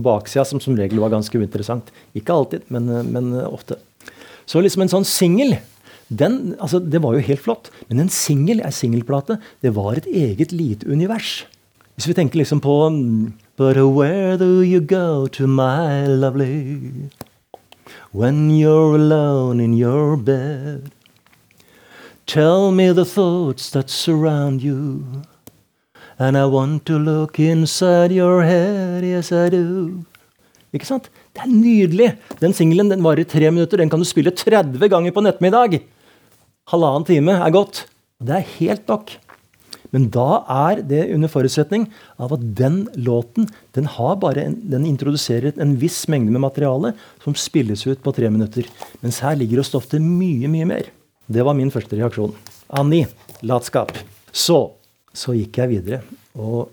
baksida, 0.00 0.46
som 0.48 0.64
som 0.64 0.78
regel 0.78 1.02
var 1.04 1.12
ganske 1.12 1.36
uinteressant. 1.36 1.92
Ikke 2.16 2.32
alltid, 2.32 2.64
men, 2.72 2.88
men 3.12 3.34
ofte. 3.44 3.76
Så 4.48 4.64
liksom 4.64 4.86
en 4.86 4.94
sånn 4.94 5.06
singel, 5.08 5.58
den, 6.18 6.54
altså 6.60 6.78
det 6.78 7.02
var 7.02 7.16
jo 7.16 7.24
helt 7.26 7.40
flott. 7.40 7.70
Men 7.88 8.04
en 8.04 8.12
singel, 8.12 8.62
ei 8.64 8.72
singelplate, 8.72 9.38
det 9.62 9.74
var 9.76 9.98
et 9.98 10.06
eget 10.06 10.52
lite 10.52 10.88
univers. 10.88 11.44
Hvis 11.96 12.08
vi 12.08 12.16
tenker 12.16 12.40
liksom 12.40 12.60
på 12.60 12.76
But 13.56 13.76
where 13.76 14.38
do 14.38 14.62
you 14.62 14.80
go 14.80 15.26
to, 15.26 15.46
my 15.46 16.06
lovely, 16.06 17.10
when 18.12 18.50
you're 18.50 18.96
alone 18.96 19.60
in 19.60 19.74
your 19.74 20.16
bed? 20.16 20.90
Tell 22.26 22.70
me 22.70 22.92
the 22.92 23.04
thoughts 23.04 23.70
that 23.70 23.90
surround 23.90 24.62
you. 24.62 25.04
And 26.18 26.36
I 26.36 26.46
want 26.46 26.86
to 26.86 26.98
look 26.98 27.38
inside 27.38 28.12
your 28.12 28.42
head, 28.42 29.04
yes 29.04 29.32
I 29.32 29.50
do. 29.50 30.04
Ikke 30.72 30.86
sant? 30.88 31.10
Det 31.36 31.44
er 31.44 31.50
nydelig! 31.52 32.12
Den 32.40 32.54
singelen 32.56 32.88
den 32.88 33.02
varer 33.04 33.28
tre 33.28 33.50
minutter. 33.50 33.76
Den 33.76 33.90
kan 33.92 34.00
du 34.00 34.08
spille 34.08 34.30
30 34.30 34.88
ganger 34.88 35.12
på 35.12 35.20
en 35.20 35.28
ettermiddag. 35.28 35.82
Halvannen 36.72 37.04
time 37.04 37.34
er 37.36 37.52
godt. 37.52 37.82
Det 38.16 38.32
er 38.38 38.52
helt 38.56 38.86
nok. 38.88 39.10
Men 39.92 40.06
da 40.08 40.38
er 40.48 40.80
det 40.88 41.02
under 41.12 41.28
forutsetning 41.28 41.84
av 42.16 42.32
at 42.32 42.46
den 42.56 42.86
låten 42.96 43.50
den, 43.76 43.90
en, 43.92 44.56
den 44.72 44.86
introduserer 44.88 45.52
en 45.60 45.74
viss 45.76 46.06
mengde 46.08 46.32
med 46.32 46.40
materiale 46.40 46.94
som 47.20 47.36
spilles 47.36 47.84
ut 47.84 48.00
på 48.00 48.14
tre 48.16 48.30
minutter. 48.32 48.64
Mens 49.02 49.20
her 49.20 49.36
ligger 49.36 49.60
det 49.60 49.66
stoff 49.68 49.90
til 49.92 50.00
mye, 50.00 50.48
mye 50.48 50.70
mer. 50.70 50.88
Det 51.28 51.44
var 51.44 51.58
min 51.58 51.70
første 51.70 51.98
reaksjon. 52.00 52.32
Annie, 52.72 53.04
latskap. 53.44 53.92
Så, 54.32 54.72
så 55.12 55.36
gikk 55.36 55.60
jeg 55.60 55.74
videre. 55.74 56.00
Og 56.40 56.72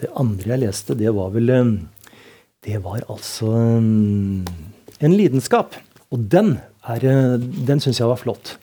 det 0.00 0.14
andre 0.16 0.54
jeg 0.54 0.64
leste, 0.64 0.96
det 0.96 1.12
var 1.12 1.36
vel 1.36 1.52
eh, 1.52 1.74
Det 2.64 2.80
var 2.80 3.04
altså 3.04 3.52
eh, 3.52 5.04
en 5.04 5.20
lidenskap. 5.20 5.76
Og 6.08 6.24
den, 6.24 6.56
eh, 6.88 7.36
den 7.36 7.84
syns 7.84 8.00
jeg 8.00 8.08
var 8.08 8.24
flott. 8.24 8.56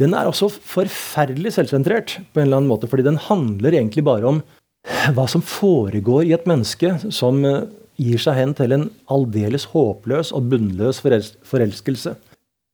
Den 0.00 0.16
er 0.16 0.28
også 0.28 0.48
forferdelig 0.48 1.54
selvsentrert, 1.56 2.16
på 2.32 2.40
en 2.40 2.48
eller 2.48 2.62
annen 2.62 2.70
måte, 2.72 2.88
fordi 2.90 3.04
den 3.06 3.20
handler 3.20 3.76
egentlig 3.76 4.04
bare 4.06 4.28
om 4.28 4.42
hva 5.14 5.28
som 5.30 5.44
foregår 5.44 6.26
i 6.26 6.34
et 6.36 6.48
menneske 6.48 6.96
som 7.14 7.42
eh, 7.46 7.64
gir 8.00 8.20
seg 8.22 8.38
hen 8.38 8.54
til 8.58 8.74
en 8.74 8.88
aldeles 9.12 9.68
håpløs 9.70 10.32
og 10.34 10.48
bunnløs 10.50 11.02
forelskelse. 11.02 12.16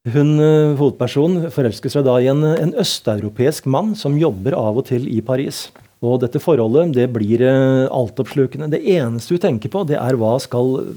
Hun, 0.09 0.31
eh, 0.41 0.77
Hovedpersonen 0.79 1.51
forelsker 1.53 1.93
seg 1.93 2.07
da 2.07 2.17
i 2.23 2.31
en, 2.33 2.45
en 2.55 2.73
østeuropeisk 2.81 3.69
mann 3.69 3.93
som 3.99 4.17
jobber 4.21 4.57
av 4.57 4.81
og 4.81 4.89
til 4.89 5.09
i 5.11 5.21
Paris. 5.25 5.67
Og 5.99 6.21
dette 6.23 6.41
forholdet 6.41 6.95
det 6.97 7.09
blir 7.13 7.43
eh, 7.45 7.85
altoppslukende. 7.91 8.71
Det 8.73 8.85
eneste 8.95 9.37
du 9.37 9.43
tenker 9.43 9.73
på, 9.75 9.85
det 9.89 9.99
er 10.01 10.17
hva 10.21 10.37
skal 10.41 10.95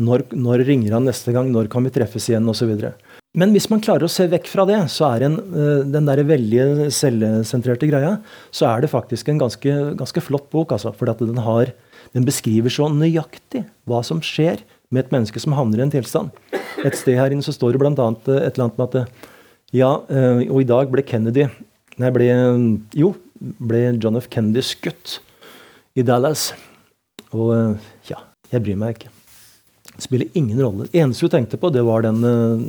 når, 0.00 0.28
når 0.34 0.64
ringer 0.66 0.96
han 0.96 1.08
neste 1.08 1.34
gang? 1.34 1.50
Når 1.54 1.68
kan 1.70 1.84
vi 1.86 1.92
treffes 1.94 2.30
igjen? 2.30 2.48
Osv. 2.50 2.72
Men 3.34 3.50
hvis 3.50 3.66
man 3.66 3.82
klarer 3.82 4.06
å 4.06 4.12
se 4.12 4.28
vekk 4.30 4.46
fra 4.46 4.64
det, 4.68 4.76
så 4.94 5.08
er 5.08 5.26
en, 5.26 5.34
eh, 5.34 5.82
den 5.90 6.06
der 6.06 6.22
veldig 6.22 6.86
selvsentrerte 6.94 7.88
greia, 7.90 8.20
så 8.54 8.68
er 8.68 8.84
det 8.84 8.92
faktisk 8.92 9.28
en 9.28 9.40
ganske, 9.42 9.96
ganske 9.98 10.22
flott 10.22 10.46
bok. 10.54 10.70
Altså, 10.70 10.94
for 10.94 11.10
den, 11.10 11.34
den 12.14 12.24
beskriver 12.24 12.70
så 12.70 12.86
nøyaktig 12.86 13.64
hva 13.90 14.04
som 14.06 14.22
skjer 14.22 14.62
med 14.90 15.04
et 15.04 15.10
menneske 15.10 15.42
som 15.42 15.56
havner 15.58 15.82
i 15.82 15.82
en 15.82 15.90
tilstand. 15.90 16.30
Et 16.84 16.94
sted 16.94 17.18
her 17.18 17.34
inne 17.34 17.42
så 17.42 17.54
står 17.54 17.74
det 17.74 17.82
bl.a. 17.82 17.90
Eh, 17.90 18.38
et 18.46 18.54
eller 18.54 18.68
annet 18.68 18.78
med 18.78 18.86
at 18.86 19.00
eh, 19.02 19.30
ja, 19.74 19.90
og 19.98 20.60
i 20.60 20.68
dag 20.68 20.86
ble 20.92 21.02
Kennedy 21.02 21.48
Nei, 21.98 22.10
ble, 22.14 22.26
jo, 22.94 23.12
ble 23.38 23.80
John 24.02 24.18
F. 24.18 24.26
Kennedy 24.30 24.62
skutt 24.66 25.18
i 25.94 26.02
Dallas. 26.06 26.48
Og 27.30 27.78
ja, 28.10 28.22
jeg 28.50 28.66
bryr 28.66 28.78
meg 28.78 28.98
ikke. 28.98 29.13
Spiller 29.98 30.26
ingen 30.32 30.58
rolle. 30.58 30.88
Det 30.90 30.98
eneste 30.98 31.26
hun 31.26 31.30
tenkte 31.30 31.58
på, 31.60 31.70
det 31.70 31.84
var 31.86 32.02
den, 32.02 32.18
eh, 32.26 32.62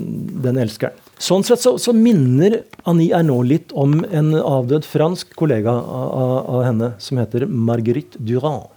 den 0.45 0.59
elskeren. 0.61 0.93
Sånn 1.17 1.45
sett 1.47 1.63
så, 1.63 1.73
så, 1.81 1.93
minner 1.95 2.59
Annie 2.85 3.15
Ernaux 3.15 3.47
litt 3.47 3.73
om 3.73 4.03
en 4.11 4.33
avdød 4.35 4.85
fransk 4.85 5.33
kollega 5.39 5.71
av, 5.71 6.05
av, 6.05 6.35
av, 6.57 6.61
henne, 6.67 6.91
som 7.01 7.17
heter 7.17 7.47
Marguerite 7.49 8.21
Durand. 8.21 8.69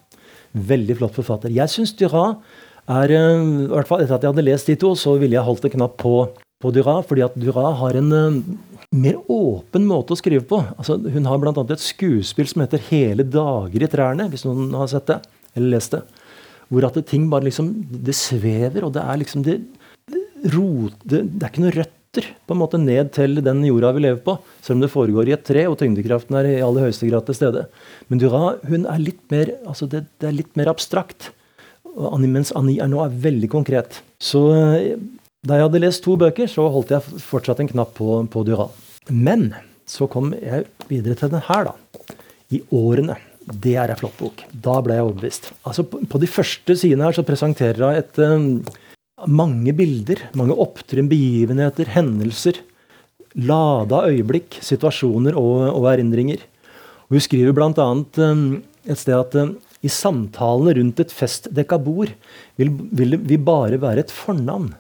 Veldig 0.52 0.96
flott 1.00 1.18
forfatter. 1.18 1.52
Jeg 1.52 1.68
syns 1.72 1.92
Durand 1.98 2.40
er 2.88 3.12
eh, 3.12 3.44
i 3.66 3.68
hvert 3.68 3.90
fall 3.90 4.04
Etter 4.04 4.16
at 4.16 4.24
jeg 4.24 4.32
hadde 4.32 4.46
lest 4.48 4.70
de 4.70 4.78
to, 4.80 4.94
så 4.96 5.18
ville 5.20 5.36
jeg 5.36 5.44
holdt 5.44 5.68
en 5.68 5.76
knapp 5.76 5.98
på, 6.00 6.14
på 6.62 6.72
Durand, 6.72 7.04
fordi 7.10 7.26
at 7.26 7.36
Durand 7.36 7.76
har 7.82 8.00
en 8.00 8.12
uh, 8.16 8.38
mer 8.96 9.18
åpen 9.28 9.84
måte 9.84 10.14
å 10.14 10.20
skrive 10.20 10.46
på. 10.48 10.62
Altså, 10.78 10.96
hun 10.96 11.28
har 11.28 11.42
bl.a. 11.42 11.52
et 11.52 11.84
skuespill 11.84 12.48
som 12.48 12.64
heter 12.64 12.80
'Hele 12.88 13.28
dager 13.28 13.84
i 13.84 13.90
trærne', 13.92 14.30
hvis 14.32 14.48
noen 14.48 14.72
har 14.72 14.88
sett 14.88 15.10
det 15.12 15.20
eller 15.56 15.74
lest 15.76 15.92
det. 15.92 16.02
Hvor 16.68 16.84
at 16.88 16.98
det, 16.98 17.06
ting 17.08 17.28
bare 17.32 17.48
liksom 17.48 17.70
Det 17.88 18.14
svever, 18.16 18.84
og 18.84 18.92
det 18.96 19.04
er 19.04 19.20
liksom 19.22 19.44
det, 19.46 19.60
det, 20.08 20.24
rot, 20.54 20.98
det, 21.04 21.24
det 21.32 21.46
er 21.46 21.52
ikke 21.52 21.64
noe 21.64 21.76
røtter 21.76 22.28
på 22.48 22.54
en 22.54 22.60
måte 22.60 22.80
ned 22.80 23.12
til 23.14 23.40
den 23.44 23.60
jorda 23.68 23.92
vi 23.94 24.02
lever 24.06 24.20
på, 24.24 24.38
selv 24.64 24.78
om 24.78 24.84
det 24.84 24.92
foregår 24.92 25.28
i 25.28 25.34
et 25.36 25.44
tre, 25.44 25.66
og 25.68 25.76
tyngdekraften 25.80 26.38
er 26.40 26.48
i 26.50 26.62
aller 26.64 26.88
høyeste 26.88 27.08
grad 27.10 27.26
til 27.28 27.36
stede. 27.36 27.66
Men 28.08 28.22
Dura 28.22 28.56
hun 28.68 28.86
er 28.88 29.02
litt 29.02 29.20
mer, 29.32 29.52
altså 29.68 29.88
det, 29.90 30.06
det 30.18 30.30
er 30.30 30.38
litt 30.40 30.56
mer 30.58 30.72
abstrakt. 30.72 31.30
Mens 32.24 32.52
Annie 32.56 32.82
er 32.82 32.90
nå 32.90 33.02
er 33.04 33.14
veldig 33.26 33.50
konkret. 33.52 34.00
Så 34.22 34.40
eh, 34.56 34.96
da 35.46 35.58
jeg 35.58 35.68
hadde 35.68 35.82
lest 35.84 36.02
to 36.04 36.16
bøker, 36.20 36.50
så 36.50 36.66
holdt 36.72 36.92
jeg 36.94 37.22
fortsatt 37.22 37.60
en 37.62 37.70
knapp 37.70 37.94
på, 37.98 38.22
på 38.32 38.44
Dura. 38.46 38.68
Men 39.08 39.50
så 39.88 40.08
kom 40.10 40.32
jeg 40.36 40.66
videre 40.90 41.16
til 41.18 41.32
den 41.32 41.44
her, 41.48 41.70
da. 41.70 42.16
I 42.54 42.62
årene. 42.72 43.18
Det 43.48 43.74
er 43.80 43.92
ei 43.92 43.98
flott 43.98 44.18
bok. 44.18 44.42
Da 44.52 44.78
ble 44.84 44.98
jeg 44.98 45.06
overbevist. 45.06 45.50
Altså, 45.68 45.84
på, 45.88 46.20
de 46.20 46.28
første 46.30 46.76
sidene 46.76 47.06
her 47.06 47.16
så 47.16 47.24
presenterer 47.26 47.84
hun 47.84 48.00
et 48.00 48.20
um, 48.20 48.48
mange 49.40 49.72
bilder, 49.76 50.26
mange 50.38 50.56
opptrinn, 50.56 51.08
begivenheter, 51.10 51.88
hendelser. 51.94 52.60
Lada 53.38 54.02
øyeblikk, 54.08 54.58
situasjoner 54.64 55.36
og, 55.38 55.68
og 55.72 55.88
erindringer. 55.92 56.42
Og 57.08 57.16
hun 57.16 57.24
skriver 57.24 57.56
bl.a. 57.56 57.88
Um, 58.28 58.44
et 58.88 59.00
sted 59.00 59.16
at 59.16 59.38
um, 59.40 59.56
i 59.84 59.90
samtalene 59.92 60.74
rundt 60.78 61.00
et 61.00 61.14
festdekka 61.14 61.78
bord 61.80 62.12
vil, 62.58 62.72
vil 62.92 63.16
vi 63.22 63.38
bare 63.38 63.78
være 63.80 64.04
et 64.04 64.14
fornavn 64.14 64.72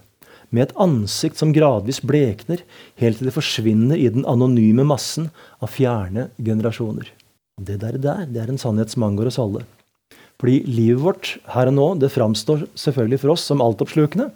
med 0.50 0.64
et 0.64 0.76
ansikt 0.80 1.38
som 1.40 1.52
gradvis 1.52 2.00
blekner, 2.00 2.62
helt 3.00 3.20
til 3.20 3.28
det 3.28 3.36
forsvinner 3.36 4.00
i 4.00 4.08
den 4.12 4.24
anonyme 4.28 4.86
massen 4.88 5.28
av 5.60 5.74
fjerne 5.74 6.30
generasjoner. 6.40 7.10
Det 7.58 7.80
der, 7.82 7.98
der 7.98 8.26
det 8.30 8.42
er 8.42 8.52
en 8.52 8.60
sannhet 8.60 8.92
som 8.92 9.04
angår 9.06 9.32
oss 9.32 9.40
alle. 9.42 9.64
Fordi 10.38 10.60
livet 10.70 11.02
vårt 11.02 11.32
her 11.50 11.70
og 11.70 11.74
nå 11.74 11.86
det 11.98 12.12
framstår 12.14 12.68
selvfølgelig 12.78 13.22
for 13.24 13.34
oss 13.34 13.46
som 13.50 13.62
altoppslukende. 13.64 14.30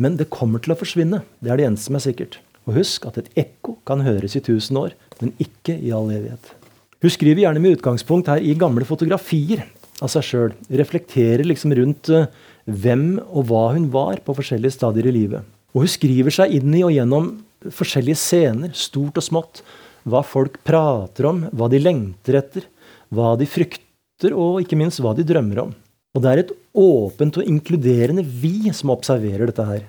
Men 0.00 0.16
det 0.16 0.30
kommer 0.32 0.62
til 0.62 0.72
å 0.72 0.78
forsvinne. 0.78 1.24
Det 1.42 1.50
er 1.50 1.58
det 1.58 1.66
eneste 1.66 1.90
som 1.90 1.98
er 1.98 2.04
sikkert. 2.06 2.38
Og 2.68 2.76
husk 2.78 3.08
at 3.08 3.18
et 3.18 3.30
ekko 3.40 3.74
kan 3.88 4.04
høres 4.06 4.36
i 4.38 4.44
tusen 4.44 4.78
år, 4.78 4.94
men 5.18 5.34
ikke 5.42 5.74
i 5.74 5.90
all 5.96 6.12
evighet. 6.14 6.54
Hun 7.00 7.12
skriver 7.12 7.42
gjerne 7.42 7.62
med 7.64 7.78
utgangspunkt 7.78 8.30
her 8.30 8.42
i 8.44 8.54
gamle 8.60 8.86
fotografier 8.86 9.64
av 10.00 10.12
seg 10.12 10.26
sjøl. 10.26 10.56
Reflekterer 10.68 11.44
liksom 11.48 11.74
rundt 11.76 12.12
uh, 12.12 12.28
hvem 12.68 13.18
og 13.26 13.48
hva 13.50 13.70
hun 13.74 13.88
var 13.92 14.20
på 14.24 14.36
forskjellige 14.36 14.76
stadier 14.76 15.08
i 15.10 15.14
livet. 15.16 15.46
Og 15.74 15.84
hun 15.84 15.90
skriver 15.90 16.34
seg 16.34 16.52
inn 16.58 16.74
i 16.76 16.84
og 16.86 16.94
gjennom 16.94 17.32
forskjellige 17.74 18.20
scener, 18.20 18.72
stort 18.76 19.18
og 19.20 19.26
smått. 19.26 19.62
Hva 20.08 20.22
folk 20.24 20.58
prater 20.66 21.28
om, 21.28 21.44
hva 21.52 21.68
de 21.72 21.80
lengter 21.82 22.40
etter, 22.40 22.66
hva 23.12 23.34
de 23.38 23.48
frykter, 23.48 24.32
og 24.32 24.60
ikke 24.62 24.78
minst 24.78 25.02
hva 25.02 25.14
de 25.16 25.26
drømmer 25.26 25.64
om. 25.66 25.72
Og 26.16 26.22
det 26.22 26.30
er 26.30 26.42
et 26.42 26.52
åpent 26.80 27.38
og 27.38 27.48
inkluderende 27.48 28.24
vi 28.24 28.72
som 28.74 28.92
observerer 28.94 29.50
dette 29.50 29.66
her. 29.66 29.84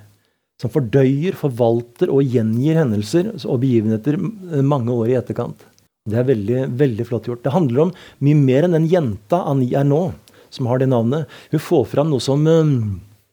Som 0.62 0.72
fordøyer, 0.74 1.34
forvalter 1.38 2.12
og 2.14 2.28
gjengir 2.28 2.78
hendelser 2.78 3.32
og 3.48 3.62
begivenheter 3.64 4.20
mange 4.62 4.94
år 4.94 5.14
i 5.14 5.18
etterkant. 5.18 5.64
Det 6.10 6.18
er 6.18 6.28
veldig, 6.28 6.60
veldig 6.78 7.06
flott 7.06 7.28
gjort. 7.30 7.44
Det 7.46 7.54
handler 7.54 7.86
om 7.86 7.96
mye 8.26 8.38
mer 8.38 8.66
enn 8.66 8.78
den 8.78 8.90
jenta 8.90 9.44
Annie 9.50 9.78
er 9.78 9.86
nå, 9.86 10.08
som 10.54 10.70
har 10.70 10.82
det 10.82 10.90
navnet. 10.90 11.30
Hun 11.54 11.62
får 11.62 11.90
fram 11.92 12.10
noe 12.10 12.22
som, 12.22 12.46
eh, 12.50 12.72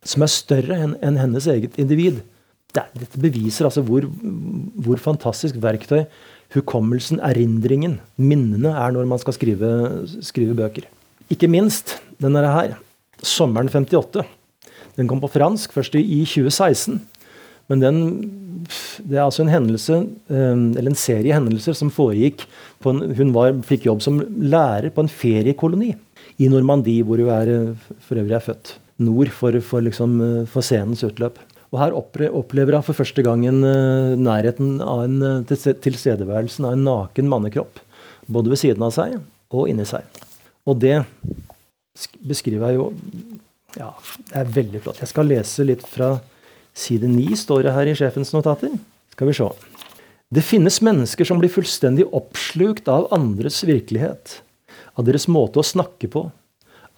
som 0.04 0.24
er 0.24 0.32
større 0.32 0.76
enn 0.76 0.96
en 1.00 1.16
hennes 1.16 1.46
eget 1.48 1.78
individ. 1.80 2.20
Dette 2.76 3.20
beviser 3.20 3.64
altså 3.64 3.80
hvor, 3.82 4.04
hvor, 4.04 5.00
fantastisk 5.00 5.56
verktøy 5.56 6.04
hukommelsen, 6.54 7.20
erindringen, 7.24 7.98
minnene 8.16 8.72
er 8.72 8.94
når 8.94 9.08
man 9.08 9.20
skal 9.20 9.37
skrive, 9.37 9.70
skrive 10.24 10.56
bøker. 10.56 10.88
Ikke 11.28 11.50
minst 11.50 11.98
denne 12.22 12.44
her. 12.46 12.76
'Sommeren 13.18 13.68
58'. 13.68 14.24
Den 14.96 15.08
kom 15.08 15.20
på 15.20 15.30
fransk 15.30 15.72
først 15.72 15.94
i 15.94 16.24
2016. 16.24 17.00
Men 17.68 17.80
den, 17.82 17.96
det 19.04 19.18
er 19.18 19.26
altså 19.26 19.42
en 19.44 19.52
hendelse, 19.52 20.06
eh, 20.30 20.56
eller 20.78 20.88
en 20.88 20.98
serie 20.98 21.34
hendelser 21.34 21.76
som 21.76 21.90
foregikk 21.92 22.46
en, 22.87 23.02
Hun 23.18 23.34
var, 23.34 23.52
fikk 23.62 23.87
jobb 23.87 24.00
som 24.02 24.20
lærer 24.40 24.90
på 24.90 25.04
en 25.04 25.12
feriekoloni 25.12 25.94
i 26.38 26.48
Normandie, 26.48 27.04
hvor 27.04 27.18
hun 27.18 27.28
er, 27.28 27.74
for 28.00 28.16
øvrig 28.16 28.38
er 28.38 28.46
født. 28.46 28.78
Nord 28.98 29.28
for, 29.28 29.61
for, 29.61 29.80
liksom, 29.80 30.46
for 30.46 30.64
scenens 30.64 31.04
utløp. 31.04 31.38
Og 31.68 31.81
her 31.83 31.96
opplever 31.96 32.78
han 32.78 32.85
for 32.87 32.96
første 32.96 33.22
gang 33.24 33.44
uh, 33.44 34.14
nærheten 34.16 34.78
av 34.81 35.04
en 35.04 35.18
uh, 35.20 35.57
tilstedeværelsen 35.85 36.64
av 36.64 36.76
en 36.76 36.87
naken 36.87 37.28
mannekropp. 37.28 37.83
Både 38.28 38.52
ved 38.52 38.61
siden 38.61 38.85
av 38.85 38.94
seg 38.96 39.18
og 39.52 39.68
inni 39.68 39.85
seg. 39.88 40.04
Og 40.68 40.81
det 40.81 41.00
beskriver 42.24 42.70
jeg 42.70 42.81
jo 42.81 42.90
Ja, 43.76 43.92
det 44.31 44.40
er 44.40 44.52
veldig 44.54 44.81
flott. 44.85 45.02
Jeg 45.02 45.11
skal 45.11 45.28
lese 45.28 45.66
litt 45.66 45.85
fra 45.87 46.16
side 46.78 47.09
9, 47.11 47.37
står 47.37 47.66
det 47.66 47.74
her 47.76 47.90
i 47.90 47.96
sjefens 47.98 48.33
notater. 48.33 48.72
Skal 49.12 49.28
vi 49.28 49.37
se. 49.37 49.48
Det 50.28 50.44
finnes 50.44 50.81
mennesker 50.85 51.28
som 51.28 51.40
blir 51.40 51.52
fullstendig 51.52 52.07
oppslukt 52.16 52.88
av 52.92 53.09
andres 53.14 53.61
virkelighet. 53.64 54.38
Av 54.96 55.07
deres 55.07 55.28
måte 55.28 55.61
å 55.61 55.66
snakke 55.66 56.11
på. 56.12 56.26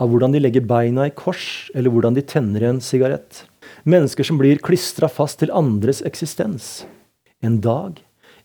Av 0.01 0.11
hvordan 0.11 0.35
de 0.35 0.41
legger 0.43 0.67
beina 0.67 1.09
i 1.09 1.15
kors, 1.15 1.71
eller 1.75 1.93
hvordan 1.93 2.17
de 2.17 2.25
tenner 2.27 2.65
en 2.69 2.81
sigarett. 2.85 3.45
Mennesker 3.85 4.27
som 4.27 4.39
blir 4.41 4.61
klistra 4.61 5.09
fast 5.09 5.41
til 5.41 5.53
andres 5.57 6.03
eksistens. 6.05 6.85
En 7.41 7.61
dag, 7.65 7.97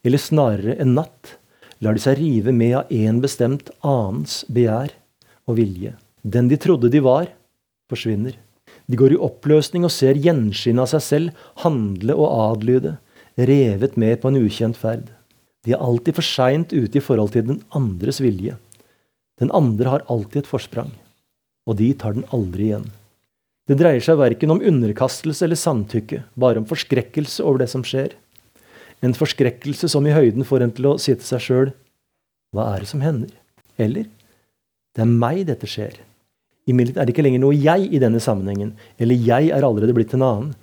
eller 0.05 0.21
snarere 0.21 0.77
en 0.79 0.95
natt, 0.95 1.35
lar 1.83 1.97
de 1.97 2.03
seg 2.03 2.19
rive 2.21 2.53
med 2.55 2.77
av 2.79 2.93
én 2.93 3.19
bestemt 3.23 3.71
annens 3.83 4.43
begjær 4.47 4.93
og 5.49 5.59
vilje. 5.59 5.95
Den 6.23 6.47
de 6.49 6.57
trodde 6.61 6.89
de 6.93 7.01
var, 7.03 7.27
forsvinner. 7.91 8.37
De 8.87 8.97
går 8.97 9.15
i 9.15 9.21
oppløsning 9.27 9.85
og 9.85 9.93
ser 9.93 10.17
gjenskinnet 10.21 10.85
av 10.85 10.91
seg 10.93 11.03
selv 11.03 11.45
handle 11.65 12.15
og 12.15 12.31
adlyde, 12.31 12.95
revet 13.35 13.97
med 13.99 14.21
på 14.21 14.31
en 14.31 14.39
ukjent 14.39 14.79
ferd. 14.79 15.09
De 15.65 15.73
er 15.73 15.81
alltid 15.81 16.15
for 16.15 16.25
seint 16.25 16.71
ute 16.71 16.99
i 16.99 17.03
forhold 17.03 17.33
til 17.33 17.47
den 17.49 17.63
andres 17.75 18.21
vilje. 18.23 18.55
Den 19.41 19.51
andre 19.51 19.97
har 19.97 20.05
alltid 20.07 20.45
et 20.45 20.49
forsprang, 20.49 20.93
og 21.67 21.81
de 21.81 21.89
tar 21.97 22.15
den 22.15 22.27
aldri 22.31 22.69
igjen. 22.69 22.87
Det 23.65 23.77
dreier 23.79 24.03
seg 24.03 24.19
verken 24.19 24.51
om 24.53 24.61
underkastelse 24.61 25.47
eller 25.47 25.57
samtykke, 25.57 26.19
bare 26.37 26.61
om 26.61 26.67
forskrekkelse 26.69 27.41
over 27.41 27.63
det 27.63 27.69
som 27.71 27.81
skjer. 27.85 28.11
En 29.01 29.15
forskrekkelse 29.17 29.89
som 29.89 30.05
i 30.05 30.13
høyden 30.13 30.45
får 30.45 30.65
en 30.65 30.73
til 30.75 30.91
å 30.91 30.97
si 31.01 31.15
til 31.15 31.25
seg 31.25 31.41
sjøl 31.43 31.71
Hva 32.53 32.69
er 32.75 32.83
det 32.83 32.89
som 32.91 33.01
hender? 33.01 33.31
Eller 33.81 34.05
Det 34.95 35.01
er 35.03 35.09
meg 35.09 35.41
dette 35.49 35.67
skjer. 35.67 35.97
Imidlertid 36.69 37.01
er 37.01 37.07
det 37.07 37.13
ikke 37.13 37.25
lenger 37.25 37.41
noe 37.43 37.57
jeg 37.57 37.89
i 37.93 37.99
denne 38.01 38.21
sammenhengen, 38.21 38.71
eller 39.01 39.25
jeg 39.27 39.49
er 39.53 39.65
allerede 39.65 39.93
blitt 39.97 40.13
en 40.15 40.23
annen. 40.25 40.53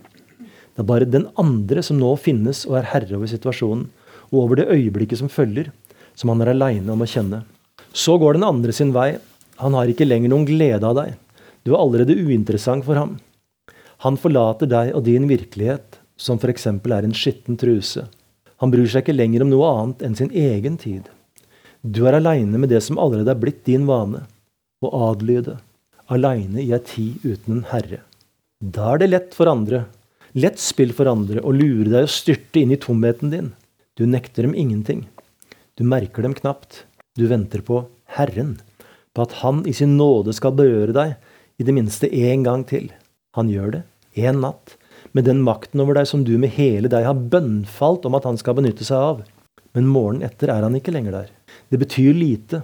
Det 0.72 0.80
er 0.82 0.88
bare 0.88 1.06
den 1.06 1.26
andre 1.38 1.82
som 1.84 1.98
nå 2.00 2.14
finnes 2.22 2.62
og 2.70 2.78
er 2.80 2.88
herre 2.94 3.18
over 3.18 3.30
situasjonen, 3.30 3.84
og 4.32 4.38
over 4.46 4.62
det 4.62 4.70
øyeblikket 4.72 5.20
som 5.20 5.30
følger, 5.30 5.68
som 6.16 6.32
han 6.32 6.42
er 6.42 6.54
aleine 6.54 6.94
om 6.94 7.04
å 7.04 7.08
kjenne. 7.08 7.42
Så 7.92 8.16
går 8.18 8.38
den 8.38 8.46
andre 8.48 8.72
sin 8.72 8.94
vei. 8.94 9.18
Han 9.60 9.76
har 9.76 9.90
ikke 9.90 10.08
lenger 10.08 10.32
noen 10.32 10.48
glede 10.48 10.88
av 10.88 10.96
deg. 10.96 11.18
Du 11.62 11.72
er 11.72 11.80
allerede 11.80 12.16
uinteressant 12.18 12.84
for 12.86 12.98
ham. 12.98 13.16
Han 14.02 14.18
forlater 14.18 14.66
deg 14.66 14.92
og 14.96 15.04
din 15.06 15.28
virkelighet, 15.30 16.00
som 16.18 16.38
f.eks. 16.38 16.66
er 16.66 17.06
en 17.06 17.14
skitten 17.14 17.58
truse. 17.58 18.08
Han 18.62 18.70
bryr 18.70 18.86
seg 18.90 19.04
ikke 19.04 19.16
lenger 19.16 19.44
om 19.44 19.50
noe 19.50 19.68
annet 19.70 20.02
enn 20.06 20.16
sin 20.18 20.30
egen 20.30 20.78
tid. 20.78 21.08
Du 21.82 22.04
er 22.06 22.14
aleine 22.18 22.58
med 22.62 22.70
det 22.70 22.82
som 22.86 22.98
allerede 23.02 23.32
er 23.34 23.40
blitt 23.42 23.64
din 23.66 23.88
vane, 23.88 24.24
å 24.82 24.90
adlyde, 25.10 25.56
aleine 26.10 26.62
i 26.62 26.70
ei 26.74 26.82
tid 26.86 27.22
uten 27.22 27.56
en 27.56 27.66
herre. 27.70 28.02
Da 28.62 28.92
er 28.92 29.02
det 29.02 29.10
lett 29.10 29.34
for 29.34 29.50
andre, 29.50 29.84
lett 30.38 30.62
spill 30.62 30.94
for 30.94 31.10
andre, 31.10 31.42
å 31.42 31.54
lure 31.54 31.90
deg 31.90 32.06
og 32.06 32.14
styrte 32.14 32.62
inn 32.62 32.74
i 32.74 32.78
tomheten 32.78 33.34
din. 33.34 33.50
Du 33.98 34.06
nekter 34.06 34.46
dem 34.46 34.54
ingenting. 34.54 35.08
Du 35.74 35.82
merker 35.86 36.22
dem 36.22 36.34
knapt. 36.38 36.84
Du 37.18 37.26
venter 37.28 37.60
på 37.66 37.82
Herren, 38.14 38.56
på 39.12 39.26
at 39.26 39.40
Han 39.42 39.66
i 39.68 39.74
sin 39.76 39.98
nåde 39.98 40.32
skal 40.36 40.54
berøre 40.56 40.94
deg, 40.96 41.16
i 41.58 41.66
det 41.66 41.74
minste 41.74 42.08
én 42.08 42.44
gang 42.46 42.64
til. 42.68 42.90
Han 43.36 43.50
gjør 43.52 43.76
det, 43.76 43.82
én 44.18 44.40
natt, 44.42 44.76
med 45.12 45.26
den 45.28 45.42
makten 45.44 45.82
over 45.82 45.96
deg 45.98 46.08
som 46.08 46.24
du 46.24 46.34
med 46.40 46.54
hele 46.56 46.90
deg 46.92 47.06
har 47.06 47.18
bønnfalt 47.32 48.06
om 48.08 48.16
at 48.16 48.26
han 48.28 48.38
skal 48.40 48.56
benytte 48.58 48.86
seg 48.86 48.96
av. 48.98 49.22
Men 49.76 49.88
morgenen 49.88 50.26
etter 50.28 50.52
er 50.52 50.64
han 50.64 50.76
ikke 50.76 50.92
lenger 50.94 51.16
der. 51.16 51.30
Det 51.72 51.80
betyr 51.80 52.12
lite. 52.16 52.62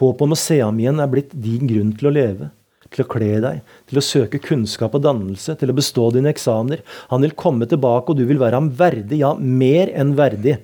Håpet 0.00 0.24
om 0.24 0.32
å 0.36 0.38
se 0.38 0.60
ham 0.60 0.78
igjen 0.80 1.00
er 1.02 1.10
blitt 1.12 1.34
din 1.34 1.68
grunn 1.68 1.92
til 1.98 2.08
å 2.08 2.14
leve, 2.14 2.50
til 2.88 3.04
å 3.04 3.08
kle 3.10 3.34
deg, 3.44 3.60
til 3.90 4.00
å 4.00 4.04
søke 4.04 4.40
kunnskap 4.40 4.96
og 4.96 5.04
dannelse, 5.04 5.56
til 5.60 5.72
å 5.72 5.76
bestå 5.76 6.08
dine 6.14 6.32
eksamener. 6.32 6.84
Han 7.12 7.24
vil 7.24 7.36
komme 7.36 7.68
tilbake, 7.68 8.12
og 8.12 8.20
du 8.20 8.24
vil 8.28 8.40
være 8.40 8.60
ham 8.60 8.72
verdig, 8.78 9.20
ja, 9.24 9.34
mer 9.36 9.92
enn 9.92 10.14
verdig. 10.16 10.56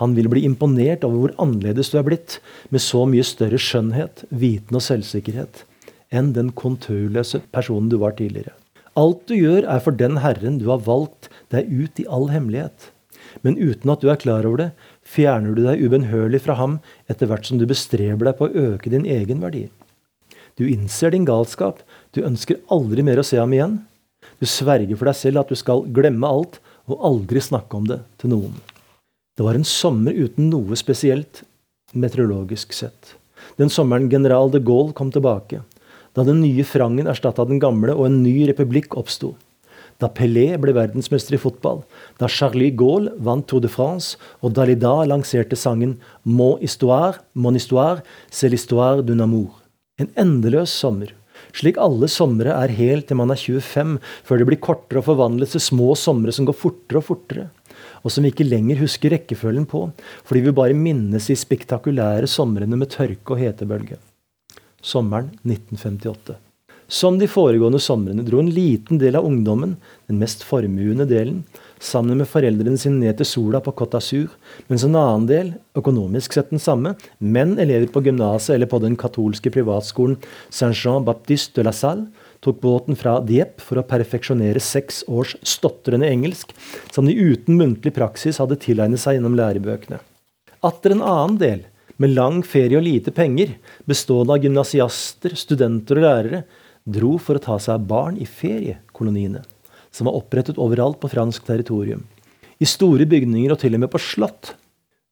Han 0.00 0.16
vil 0.16 0.28
bli 0.32 0.44
imponert 0.48 1.04
over 1.08 1.22
hvor 1.22 1.34
annerledes 1.44 1.92
du 1.92 1.98
er 2.00 2.06
blitt, 2.08 2.38
med 2.72 2.84
så 2.84 3.06
mye 3.08 3.24
større 3.24 3.60
skjønnhet, 3.60 4.26
viten 4.28 4.76
og 4.76 4.84
selvsikkerhet 4.84 5.64
enn 6.10 6.32
den 6.36 6.50
konturløse 6.56 7.42
personen 7.54 7.90
du 7.90 7.98
var 8.02 8.16
tidligere. 8.18 8.54
Alt 8.98 9.26
du 9.30 9.36
gjør, 9.36 9.64
er 9.64 9.82
for 9.82 9.94
den 9.94 10.18
Herren 10.24 10.58
du 10.58 10.66
har 10.70 10.82
valgt 10.86 11.30
deg 11.54 11.70
ut 11.70 12.00
i 12.02 12.06
all 12.10 12.28
hemmelighet. 12.32 12.90
Men 13.46 13.58
uten 13.58 13.92
at 13.92 14.02
du 14.02 14.10
er 14.10 14.18
klar 14.18 14.46
over 14.48 14.58
det, 14.58 14.70
fjerner 15.06 15.54
du 15.54 15.62
deg 15.62 15.82
ubønnhørlig 15.84 16.42
fra 16.42 16.56
ham 16.58 16.80
etter 17.10 17.30
hvert 17.30 17.46
som 17.46 17.60
du 17.60 17.66
bestreber 17.70 18.26
deg 18.26 18.38
på 18.38 18.48
å 18.48 18.64
øke 18.72 18.90
din 18.90 19.06
egen 19.06 19.42
verdi. 19.44 19.68
Du 20.58 20.66
innser 20.66 21.14
din 21.14 21.28
galskap, 21.28 21.84
du 22.12 22.24
ønsker 22.26 22.58
aldri 22.74 23.04
mer 23.06 23.22
å 23.22 23.26
se 23.26 23.38
ham 23.38 23.54
igjen. 23.54 23.78
Du 24.42 24.48
sverger 24.50 24.98
for 24.98 25.08
deg 25.08 25.16
selv 25.16 25.44
at 25.44 25.52
du 25.52 25.56
skal 25.56 25.86
glemme 25.94 26.26
alt 26.26 26.58
og 26.90 27.06
aldri 27.06 27.40
snakke 27.40 27.78
om 27.78 27.86
det 27.88 28.02
til 28.20 28.34
noen. 28.34 28.58
Det 29.38 29.46
var 29.46 29.56
en 29.56 29.64
sommer 29.64 30.12
uten 30.12 30.50
noe 30.50 30.76
spesielt 30.76 31.44
meteorologisk 31.94 32.74
sett. 32.76 33.14
Den 33.56 33.70
sommeren 33.72 34.10
general 34.12 34.50
de 34.52 34.60
Gaulle 34.60 34.92
kom 34.96 35.08
tilbake 35.14 35.62
da 36.16 36.24
den 36.26 36.40
nye 36.42 36.64
Frangen 36.66 37.08
erstatta 37.10 37.46
den 37.46 37.60
gamle 37.62 37.94
og 37.94 38.08
en 38.08 38.20
ny 38.24 38.42
republikk 38.48 38.96
oppsto. 38.98 39.34
Da 40.00 40.08
Pelé 40.08 40.54
ble 40.56 40.72
verdensmester 40.72 41.36
i 41.36 41.40
fotball, 41.40 41.82
da 42.18 42.28
Charlie 42.30 42.72
Gaulle 42.72 43.12
vant 43.20 43.46
Tour 43.46 43.60
de 43.60 43.68
France, 43.68 44.16
og 44.40 44.54
Dalida 44.56 44.94
lanserte 45.04 45.58
sangen 45.60 45.98
Mon 46.24 46.56
histoire, 46.58 47.20
mon 47.34 47.54
histoire, 47.54 48.00
c'est 48.30 48.48
l'histoire 48.48 49.02
d'un 49.02 49.20
amour. 49.20 49.60
En 50.00 50.08
endeløs 50.16 50.72
sommer. 50.72 51.12
Slik 51.52 51.76
alle 51.80 52.08
somre 52.08 52.52
er 52.52 52.72
helt 52.76 53.08
til 53.08 53.18
man 53.20 53.32
er 53.32 53.40
25, 53.40 53.98
før 54.24 54.40
det 54.40 54.48
blir 54.48 54.60
kortere 54.60 55.00
og 55.00 55.08
forvandles 55.08 55.52
til 55.52 55.64
små 55.68 55.94
somre 55.96 56.32
som 56.32 56.48
går 56.48 56.56
fortere 56.56 57.00
og 57.00 57.08
fortere 57.12 57.48
og 58.04 58.12
som 58.12 58.24
vi 58.24 58.32
ikke 58.32 58.48
lenger 58.48 58.80
husker 58.80 59.12
rekkefølgen 59.14 59.66
på, 59.68 59.86
fordi 60.24 60.44
vi 60.46 60.56
bare 60.56 60.76
minnes 60.76 61.26
de 61.28 61.36
spektakulære 61.36 62.28
somrene 62.30 62.78
med 62.80 62.92
tørke 62.92 63.36
og 63.36 63.42
hetebølge 63.42 64.00
sommeren 64.82 65.32
1958. 65.42 66.36
Som 66.90 67.20
de 67.20 67.28
foregående 67.30 67.78
somrene 67.78 68.24
dro 68.26 68.40
en 68.42 68.50
liten 68.50 68.98
del 68.98 69.14
av 69.14 69.26
ungdommen, 69.28 69.76
den 70.10 70.18
mest 70.18 70.42
formuende 70.42 71.06
delen, 71.06 71.44
sammen 71.78 72.18
med 72.18 72.28
foreldrene 72.28 72.80
sine 72.82 72.98
ned 72.98 73.20
til 73.20 73.28
sola 73.30 73.60
på 73.62 73.72
Côte 73.78 73.94
d'Azur, 73.94 74.32
mens 74.66 74.82
en 74.84 74.98
annen 74.98 75.28
del, 75.28 75.52
økonomisk 75.78 76.34
sett 76.34 76.50
den 76.50 76.62
samme, 76.62 76.96
men 77.18 77.54
elever 77.62 77.86
på 77.94 78.02
gymnaset 78.04 78.56
eller 78.56 78.68
på 78.70 78.82
den 78.82 78.98
katolske 78.98 79.52
privatskolen 79.54 80.18
Saint-Jean 80.50 81.06
Baptiste 81.06 81.60
de 81.60 81.68
la 81.68 81.74
Salle, 81.76 82.08
tok 82.42 82.58
båten 82.58 82.98
fra 82.98 83.18
Dieppe 83.22 83.62
for 83.62 83.78
å 83.78 83.86
perfeksjonere 83.86 84.60
seks 84.64 85.04
års 85.06 85.36
stotrende 85.46 86.08
engelsk, 86.10 86.50
som 86.90 87.06
de 87.06 87.14
uten 87.14 87.60
muntlig 87.60 87.94
praksis 87.96 88.40
hadde 88.42 88.58
tilegnet 88.60 88.98
seg 88.98 89.18
gjennom 89.18 89.36
lærebøkene. 89.38 90.00
Atter 90.66 90.96
en 90.96 91.04
annen 91.06 91.38
del, 91.40 91.68
med 92.00 92.14
lang 92.16 92.40
ferie 92.46 92.78
og 92.78 92.86
lite 92.86 93.12
penger, 93.12 93.52
bestående 93.88 94.34
av 94.34 94.44
gymnasiaster, 94.44 95.34
studenter 95.36 96.00
og 96.00 96.06
lærere, 96.06 96.42
dro 96.88 97.16
for 97.20 97.36
å 97.36 97.42
ta 97.44 97.58
seg 97.60 97.76
av 97.76 97.84
barn 97.90 98.16
i 98.16 98.26
feriekoloniene, 98.28 99.42
som 99.92 100.08
var 100.08 100.16
opprettet 100.16 100.58
overalt 100.60 101.00
på 101.02 101.10
fransk 101.12 101.44
territorium. 101.48 102.06
I 102.60 102.68
store 102.68 103.06
bygninger 103.08 103.52
og 103.52 103.60
til 103.60 103.76
og 103.76 103.84
med 103.84 103.92
på 103.92 104.00
slott. 104.00 104.54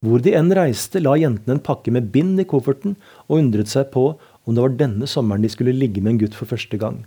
Hvor 0.05 0.23
de 0.23 0.33
enn 0.39 0.53
reiste, 0.55 1.01
la 1.03 1.17
jentene 1.19 1.57
en 1.57 1.65
pakke 1.65 1.93
med 1.93 2.09
bind 2.15 2.41
i 2.41 2.47
kofferten 2.49 2.97
og 3.27 3.41
undret 3.41 3.71
seg 3.73 3.91
på 3.93 4.13
om 4.15 4.55
det 4.55 4.65
var 4.65 4.77
denne 4.81 5.09
sommeren 5.11 5.45
de 5.45 5.51
skulle 5.53 5.77
ligge 5.77 6.01
med 6.01 6.15
en 6.15 6.21
gutt 6.23 6.37
for 6.39 6.49
første 6.49 6.79
gang. 6.81 7.03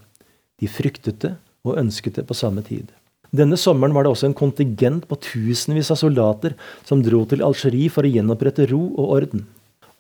De 0.62 0.70
fryktet 0.70 1.24
det 1.24 1.36
og 1.66 1.78
ønsket 1.82 2.20
det 2.20 2.26
på 2.30 2.38
samme 2.38 2.62
tid. 2.66 2.92
Denne 3.32 3.58
sommeren 3.58 3.96
var 3.96 4.04
det 4.04 4.12
også 4.12 4.28
en 4.28 4.38
kontingent 4.38 5.08
på 5.08 5.18
tusenvis 5.24 5.90
av 5.94 6.02
soldater 6.02 6.58
som 6.84 7.02
dro 7.02 7.24
til 7.26 7.42
Algerie 7.46 7.90
for 7.90 8.06
å 8.06 8.12
gjenopprette 8.12 8.68
ro 8.70 8.82
og 8.92 9.16
orden. 9.16 9.46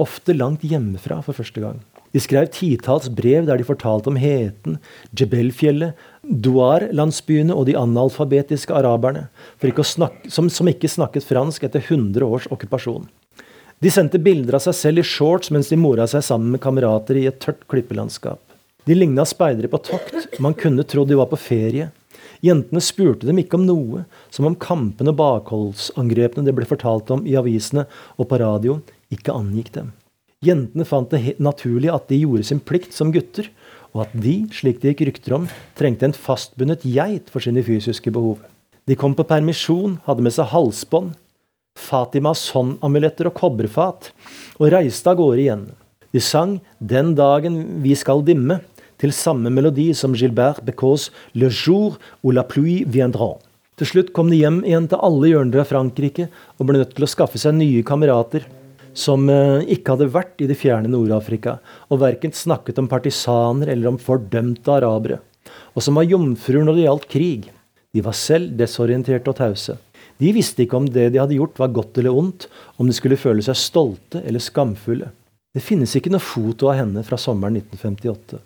Ofte 0.01 0.33
langt 0.33 0.65
hjemmefra 0.65 1.19
for 1.25 1.37
første 1.37 1.61
gang. 1.61 1.79
De 2.11 2.19
skrev 2.19 2.49
titalls 2.51 3.07
brev 3.07 3.45
der 3.47 3.59
de 3.59 3.67
fortalte 3.67 4.11
om 4.11 4.17
heten, 4.19 4.79
Jebelfjellet, 5.15 5.95
Douar-landsbyene 6.27 7.55
og 7.55 7.67
de 7.69 7.77
analfabetiske 7.79 8.75
araberne, 8.75 9.29
snakke, 9.61 10.29
som, 10.29 10.49
som, 10.49 10.67
ikke 10.67 10.91
snakket 10.91 11.27
fransk 11.27 11.63
etter 11.63 11.79
100 11.79 12.25
års 12.25 12.49
okkupasjon. 12.51 13.07
De 13.81 13.89
sendte 13.89 14.19
bilder 14.21 14.59
av 14.59 14.65
seg 14.65 14.75
selv 14.77 15.01
i 15.01 15.07
shorts 15.07 15.49
mens 15.55 15.71
de 15.71 15.79
mora 15.79 16.05
seg 16.07 16.21
sammen 16.25 16.51
med 16.53 16.61
kamerater 16.61 17.17
i 17.17 17.25
et 17.31 17.39
tørt 17.41 17.63
klippelandskap. 17.71 18.41
De 18.85 18.97
ligna 18.97 19.23
speidere 19.25 19.69
på 19.71 19.79
tokt, 19.85 20.27
man 20.41 20.57
kunne 20.57 20.83
trodd 20.83 21.09
de 21.09 21.17
var 21.17 21.29
på 21.31 21.39
ferie. 21.39 21.89
Jentene 22.41 22.81
spurte 22.81 23.27
dem 23.29 23.39
ikke 23.41 23.57
om 23.57 23.67
noe, 23.67 24.03
som 24.33 24.47
om 24.49 24.57
kampene 24.57 25.13
og 25.13 25.19
bakholdsangrepene 25.19 26.45
det 26.45 26.55
ble 26.57 26.67
fortalt 26.69 27.09
om 27.13 27.23
i 27.29 27.37
avisene 27.37 27.85
og 28.17 28.27
på 28.29 28.39
radio, 28.41 28.79
ikke 29.13 29.35
angikk 29.35 29.73
dem. 29.75 29.91
Jentene 30.41 30.87
fant 30.89 31.11
det 31.13 31.35
naturlig 31.37 31.91
at 31.93 32.07
de 32.09 32.23
gjorde 32.23 32.47
sin 32.47 32.61
plikt 32.63 32.95
som 32.97 33.11
gutter, 33.13 33.51
og 33.93 34.07
at 34.07 34.13
de, 34.23 34.39
slik 34.55 34.79
det 34.81 34.95
gikk 34.95 35.03
rykter 35.09 35.35
om, 35.37 35.49
trengte 35.77 36.07
en 36.07 36.15
fastbundet 36.15 36.85
geit 36.87 37.29
for 37.29 37.43
sine 37.43 37.61
fysiske 37.65 38.13
behov. 38.13 38.39
De 38.89 38.97
kom 38.97 39.13
på 39.13 39.27
permisjon, 39.27 39.99
hadde 40.07 40.25
med 40.25 40.33
seg 40.33 40.49
halsbånd, 40.49 41.13
Fatimas 41.79 42.49
håndamuletter 42.51 43.29
og 43.29 43.37
kobberfat, 43.37 44.09
og 44.59 44.73
reiste 44.73 45.07
av 45.07 45.19
gårde 45.21 45.39
igjen. 45.39 45.63
De 46.11 46.19
sang 46.19 46.59
'Den 46.79 47.15
dagen 47.15 47.81
vi 47.83 47.95
skal 47.95 48.25
dimme', 48.25 48.59
til 48.99 49.11
samme 49.11 49.49
melodi 49.49 49.93
som 49.95 50.13
Gilbert 50.13 50.65
Becaus 50.65 51.11
'Le 51.33 51.49
jour 51.49 51.97
où 52.23 52.31
la 52.31 52.43
pluie 52.43 52.85
viendra'. 52.85 53.39
Til 53.77 53.87
slutt 53.87 54.13
kom 54.13 54.29
de 54.29 54.35
hjem 54.37 54.63
igjen 54.65 54.89
til 54.89 54.99
alle 55.01 55.27
hjørner 55.31 55.61
av 55.61 55.69
Frankrike 55.71 56.29
og 56.59 56.67
ble 56.67 56.77
nødt 56.77 56.93
til 56.93 57.05
å 57.05 57.09
skaffe 57.09 57.39
seg 57.39 57.55
nye 57.55 57.83
kamerater 57.83 58.45
som 58.97 59.29
eh, 59.29 59.67
ikke 59.75 59.95
hadde 59.95 60.09
vært 60.13 60.41
i 60.43 60.49
det 60.49 60.57
fjerne 60.59 60.91
Nord-Afrika, 60.91 61.57
og 61.89 62.01
verken 62.03 62.33
snakket 62.35 62.81
om 62.81 62.89
partisaner 62.91 63.71
eller 63.71 63.91
om 63.91 63.99
fordømte 64.01 64.73
arabere, 64.73 65.21
og 65.75 65.85
som 65.85 65.99
var 65.99 66.09
jomfruer 66.09 66.65
når 66.65 66.77
det 66.77 66.85
gjaldt 66.87 67.09
krig. 67.11 67.49
De 67.91 68.03
var 68.03 68.15
selv 68.15 68.53
desorienterte 68.59 69.31
og 69.31 69.39
tause. 69.39 69.77
De 70.21 70.29
visste 70.35 70.63
ikke 70.63 70.77
om 70.77 70.85
det 70.85 71.09
de 71.11 71.19
hadde 71.19 71.35
gjort, 71.35 71.57
var 71.59 71.73
godt 71.73 71.97
eller 71.97 72.15
ondt, 72.15 72.45
om 72.77 72.87
de 72.87 72.95
skulle 72.95 73.19
føle 73.19 73.43
seg 73.43 73.57
stolte 73.57 74.21
eller 74.21 74.43
skamfulle. 74.43 75.09
Det 75.51 75.63
finnes 75.65 75.91
ikke 75.97 76.11
noe 76.13 76.23
foto 76.23 76.69
av 76.71 76.77
henne 76.79 77.03
fra 77.03 77.17
sommeren 77.19 77.57
1958. 77.59 78.39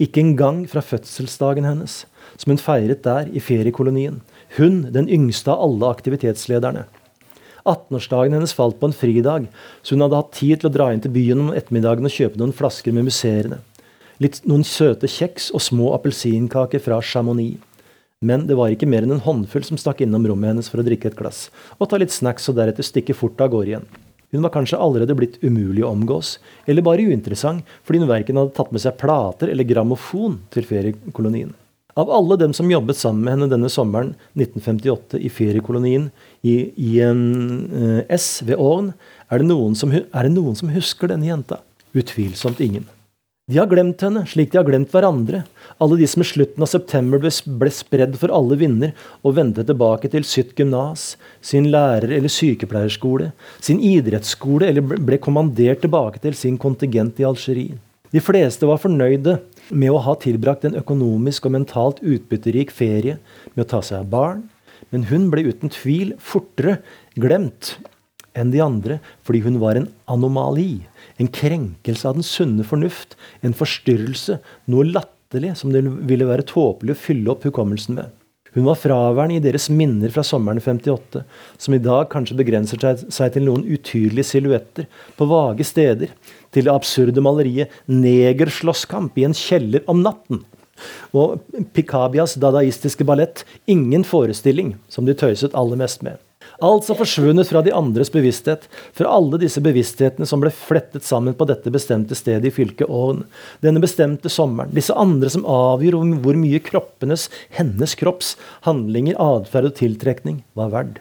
Ikke 0.00 0.22
engang 0.22 0.62
fra 0.70 0.82
fødselsdagen 0.84 1.66
hennes, 1.66 2.04
som 2.38 2.52
hun 2.52 2.60
feiret 2.62 3.02
der 3.04 3.28
i 3.32 3.42
feriekolonien. 3.42 4.20
Hun, 4.56 4.84
den 4.94 5.10
yngste 5.10 5.52
av 5.52 5.64
alle 5.66 5.90
aktivitetslederne. 5.90 6.86
18-årsdagen 7.64 8.36
hennes 8.36 8.54
falt 8.56 8.78
på 8.80 8.90
en 8.90 8.96
fridag, 8.96 9.48
så 9.82 9.96
hun 9.96 10.04
hadde 10.04 10.20
hatt 10.20 10.36
tid 10.36 10.60
til 10.60 10.70
å 10.70 10.74
dra 10.74 10.90
inn 10.92 11.02
til 11.04 11.14
byen 11.14 11.46
om 11.46 11.50
ettermiddagen 11.56 12.08
og 12.08 12.14
kjøpe 12.14 12.40
noen 12.40 12.54
flasker 12.56 12.94
med 12.96 13.08
musserende. 13.08 13.60
Litt, 14.20 14.42
noen 14.44 14.66
søte 14.68 15.08
kjeks 15.08 15.48
og 15.56 15.64
små 15.64 15.94
appelsinkaker 15.96 16.82
fra 16.84 17.00
Chamonix. 17.00 17.56
Men 18.20 18.44
det 18.44 18.58
var 18.58 18.68
ikke 18.68 18.88
mer 18.90 19.06
enn 19.06 19.14
en 19.16 19.24
håndfull 19.24 19.64
som 19.64 19.78
stakk 19.80 20.02
innom 20.04 20.26
rommet 20.28 20.52
hennes 20.52 20.68
for 20.68 20.82
å 20.82 20.84
drikke 20.84 21.08
et 21.08 21.16
glass, 21.16 21.46
og 21.78 21.88
ta 21.88 21.96
litt 22.00 22.12
snacks 22.12 22.50
og 22.52 22.58
deretter 22.58 22.84
stikke 22.84 23.16
fort 23.16 23.40
av 23.40 23.48
gårde 23.54 23.72
igjen. 23.72 23.86
Hun 24.30 24.44
var 24.44 24.52
kanskje 24.54 24.78
allerede 24.78 25.16
blitt 25.18 25.40
umulig 25.42 25.82
å 25.82 25.90
omgås, 25.94 26.36
eller 26.68 26.84
bare 26.86 27.06
uinteressant 27.08 27.64
fordi 27.82 28.02
hun 28.02 28.10
verken 28.12 28.38
hadde 28.38 28.54
tatt 28.54 28.70
med 28.76 28.84
seg 28.84 28.98
plater 29.00 29.50
eller 29.50 29.66
grammofon 29.66 30.36
til 30.54 30.68
feriekolonien. 30.68 31.56
Av 31.98 32.10
alle 32.10 32.36
dem 32.36 32.52
som 32.54 32.70
jobbet 32.70 32.96
sammen 32.96 33.24
med 33.24 33.34
henne 33.34 33.50
denne 33.50 33.70
sommeren 33.72 34.12
1958 34.38 35.18
i 35.18 35.30
feriekolonien 35.32 36.10
i 36.46 36.54
INS 37.00 38.28
ved 38.46 38.56
Åren, 38.56 38.92
er 39.30 39.42
det, 39.42 39.50
noen 39.50 39.74
som, 39.78 39.92
er 39.92 40.26
det 40.26 40.32
noen 40.34 40.56
som 40.58 40.70
husker 40.74 41.10
denne 41.10 41.28
jenta? 41.30 41.60
Utvilsomt 41.96 42.60
ingen. 42.62 42.86
De 43.50 43.58
har 43.58 43.66
glemt 43.66 43.98
henne, 44.04 44.22
slik 44.30 44.52
de 44.52 44.60
har 44.60 44.66
glemt 44.68 44.92
hverandre. 44.94 45.40
Alle 45.82 45.96
de 45.98 46.06
som 46.06 46.22
i 46.22 46.26
slutten 46.28 46.62
av 46.62 46.68
september 46.70 47.18
ble, 47.18 47.32
ble 47.58 47.70
spredd 47.74 48.14
for 48.20 48.30
alle 48.30 48.54
vinder 48.60 48.92
og 49.26 49.34
vendte 49.40 49.64
tilbake 49.66 50.10
til 50.12 50.22
sitt 50.28 50.52
gymnas, 50.54 51.16
sin 51.42 51.66
lærer- 51.72 52.14
eller 52.14 52.30
sykepleierskole, 52.30 53.32
sin 53.58 53.82
idrettsskole 53.82 54.70
eller 54.70 54.86
ble 54.86 55.18
kommandert 55.18 55.82
tilbake 55.82 56.22
til 56.22 56.38
sin 56.38 56.60
kontingent 56.62 57.18
i 57.18 57.26
Algerie. 57.26 57.80
De 58.14 58.22
fleste 58.22 58.66
var 58.70 58.78
fornøyde 58.82 59.40
med 59.70 59.92
å 59.94 60.02
ha 60.04 60.16
tilbrakt 60.20 60.66
en 60.66 60.78
økonomisk 60.78 61.46
og 61.46 61.54
mentalt 61.56 62.02
utbytterik 62.02 62.72
ferie 62.74 63.18
med 63.54 63.64
å 63.64 63.70
ta 63.74 63.80
seg 63.84 64.02
av 64.02 64.10
barn, 64.12 64.44
men 64.90 65.06
hun 65.10 65.28
ble 65.32 65.46
uten 65.50 65.72
tvil 65.72 66.14
fortere 66.18 66.80
glemt 67.20 67.76
enn 68.38 68.52
de 68.54 68.62
andre 68.62 69.00
fordi 69.26 69.42
hun 69.46 69.58
var 69.62 69.78
en 69.78 69.88
anomali, 70.10 70.84
en 71.18 71.30
krenkelse 71.30 72.08
av 72.08 72.18
den 72.18 72.26
sunne 72.26 72.66
fornuft, 72.66 73.16
en 73.42 73.56
forstyrrelse, 73.56 74.38
noe 74.70 74.86
latterlig 74.88 75.56
som 75.58 75.74
det 75.74 75.84
ville 75.84 76.28
være 76.28 76.46
tåpelig 76.48 76.96
å 76.96 77.02
fylle 77.06 77.34
opp 77.34 77.46
hukommelsen 77.46 77.98
med. 77.98 78.08
Hun 78.54 78.66
var 78.66 78.78
fraværende 78.82 79.38
i 79.38 79.42
deres 79.44 79.68
minner 79.70 80.10
fra 80.10 80.24
sommeren 80.26 80.58
58, 80.58 81.22
som 81.58 81.74
i 81.76 81.82
dag 81.82 82.08
kanskje 82.10 82.38
begrenser 82.40 82.82
seg 83.06 83.34
til 83.34 83.46
noen 83.46 83.62
utydelige 83.62 84.26
silhuetter 84.26 84.88
på 85.18 85.28
vage 85.30 85.66
steder, 85.68 86.10
til 86.50 86.66
det 86.66 86.72
absurde 86.74 87.22
maleriet 87.22 87.70
'Negerslåsskamp 87.86 89.18
i 89.18 89.24
en 89.28 89.36
kjeller 89.36 89.86
om 89.86 90.02
natten'. 90.02 90.42
Og 91.14 91.38
Picabias 91.74 92.34
dadaistiske 92.34 93.04
ballett 93.04 93.44
'Ingen 93.68 94.02
forestilling', 94.02 94.74
som 94.88 95.06
de 95.06 95.14
tøyset 95.14 95.54
aller 95.54 95.76
mest 95.76 96.02
med. 96.02 96.18
Alt 96.60 96.84
som 96.84 96.98
forsvunnet 96.98 97.48
fra 97.48 97.62
de 97.64 97.72
andres 97.72 98.10
bevissthet, 98.12 98.66
fra 98.96 99.12
alle 99.16 99.38
disse 99.40 99.62
bevissthetene 99.64 100.28
som 100.28 100.42
ble 100.42 100.52
flettet 100.52 101.06
sammen 101.06 101.36
på 101.36 101.46
dette 101.48 101.72
bestemte 101.72 102.16
stedet 102.18 102.50
i 102.50 102.54
fylket 102.54 102.90
Ån, 102.92 103.22
denne 103.64 103.80
bestemte 103.80 104.28
sommeren, 104.32 104.74
disse 104.76 104.92
andre 104.92 105.32
som 105.32 105.46
avgjør 105.48 105.96
hvor 106.20 106.36
mye 106.36 106.60
kroppenes, 106.64 107.30
hennes 107.56 107.96
kropps, 107.96 108.34
handlinger, 108.68 109.16
atferd 109.16 109.70
og 109.70 109.78
tiltrekning 109.80 110.42
var 110.58 110.74
verd. 110.74 111.00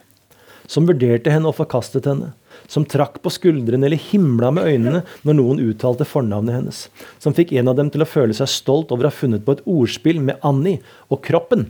Som 0.70 0.88
vurderte 0.88 1.34
henne 1.34 1.50
og 1.50 1.58
forkastet 1.58 2.08
henne 2.08 2.32
som 2.70 2.86
trakk 2.86 3.18
på 3.24 3.32
skuldrene 3.34 3.88
eller 3.88 4.10
himla 4.10 4.52
med 4.54 4.68
øynene 4.70 5.02
når 5.26 5.38
noen 5.38 5.62
uttalte 5.64 6.08
fornavnet 6.08 6.56
hennes, 6.56 6.84
som 7.22 7.36
fikk 7.36 7.56
en 7.58 7.72
av 7.72 7.80
dem 7.80 7.90
til 7.94 8.06
å 8.06 8.10
føle 8.10 8.36
seg 8.38 8.52
stolt 8.52 8.94
over 8.94 9.08
å 9.08 9.12
ha 9.12 9.16
funnet 9.16 9.46
på 9.46 9.58
et 9.58 9.66
ordspill 9.70 10.22
med 10.24 10.40
Annie 10.46 10.84
og 11.10 11.24
kroppen. 11.26 11.70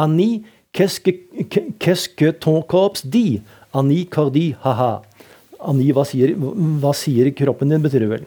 Annie, 0.00 0.42
qu'est-ce 0.72 2.08
que? 2.08 2.32
Annie 3.72 4.06
Cardi, 4.06 4.56
ha-ha. 4.64 5.02
Ani, 5.60 5.92
hva 5.94 6.04
sier, 6.08 6.34
hva 6.34 6.92
sier 6.96 7.30
kroppen 7.36 7.70
din, 7.70 7.82
betyr 7.84 8.06
det 8.06 8.10
vel. 8.10 8.24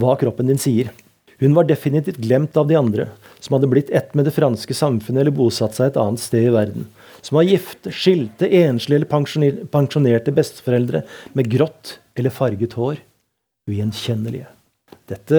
Hva 0.00 0.16
kroppen 0.18 0.50
din 0.50 0.58
sier. 0.58 0.90
Hun 1.38 1.54
var 1.54 1.68
definitivt 1.68 2.18
glemt 2.22 2.56
av 2.56 2.66
de 2.66 2.78
andre, 2.78 3.08
som 3.38 3.54
hadde 3.54 3.70
blitt 3.70 3.90
ett 3.90 4.14
med 4.14 4.26
det 4.26 4.34
franske 4.34 4.74
samfunnet 4.74 5.22
eller 5.22 5.34
bosatt 5.34 5.76
seg 5.76 5.92
et 5.92 6.00
annet 6.00 6.22
sted 6.22 6.48
i 6.48 6.54
verden 6.54 6.88
som 7.24 7.38
var 7.38 7.48
gifte, 7.48 7.92
skilte, 7.92 8.48
enslige 8.48 9.00
eller 9.00 9.64
pensjonerte 9.72 10.32
besteforeldre 10.36 11.04
med 11.32 11.48
grått 11.50 11.98
eller 12.18 12.34
farget 12.34 12.76
hår. 12.76 13.00
Ugjenkjennelige. 13.70 14.50
Dette, 15.08 15.38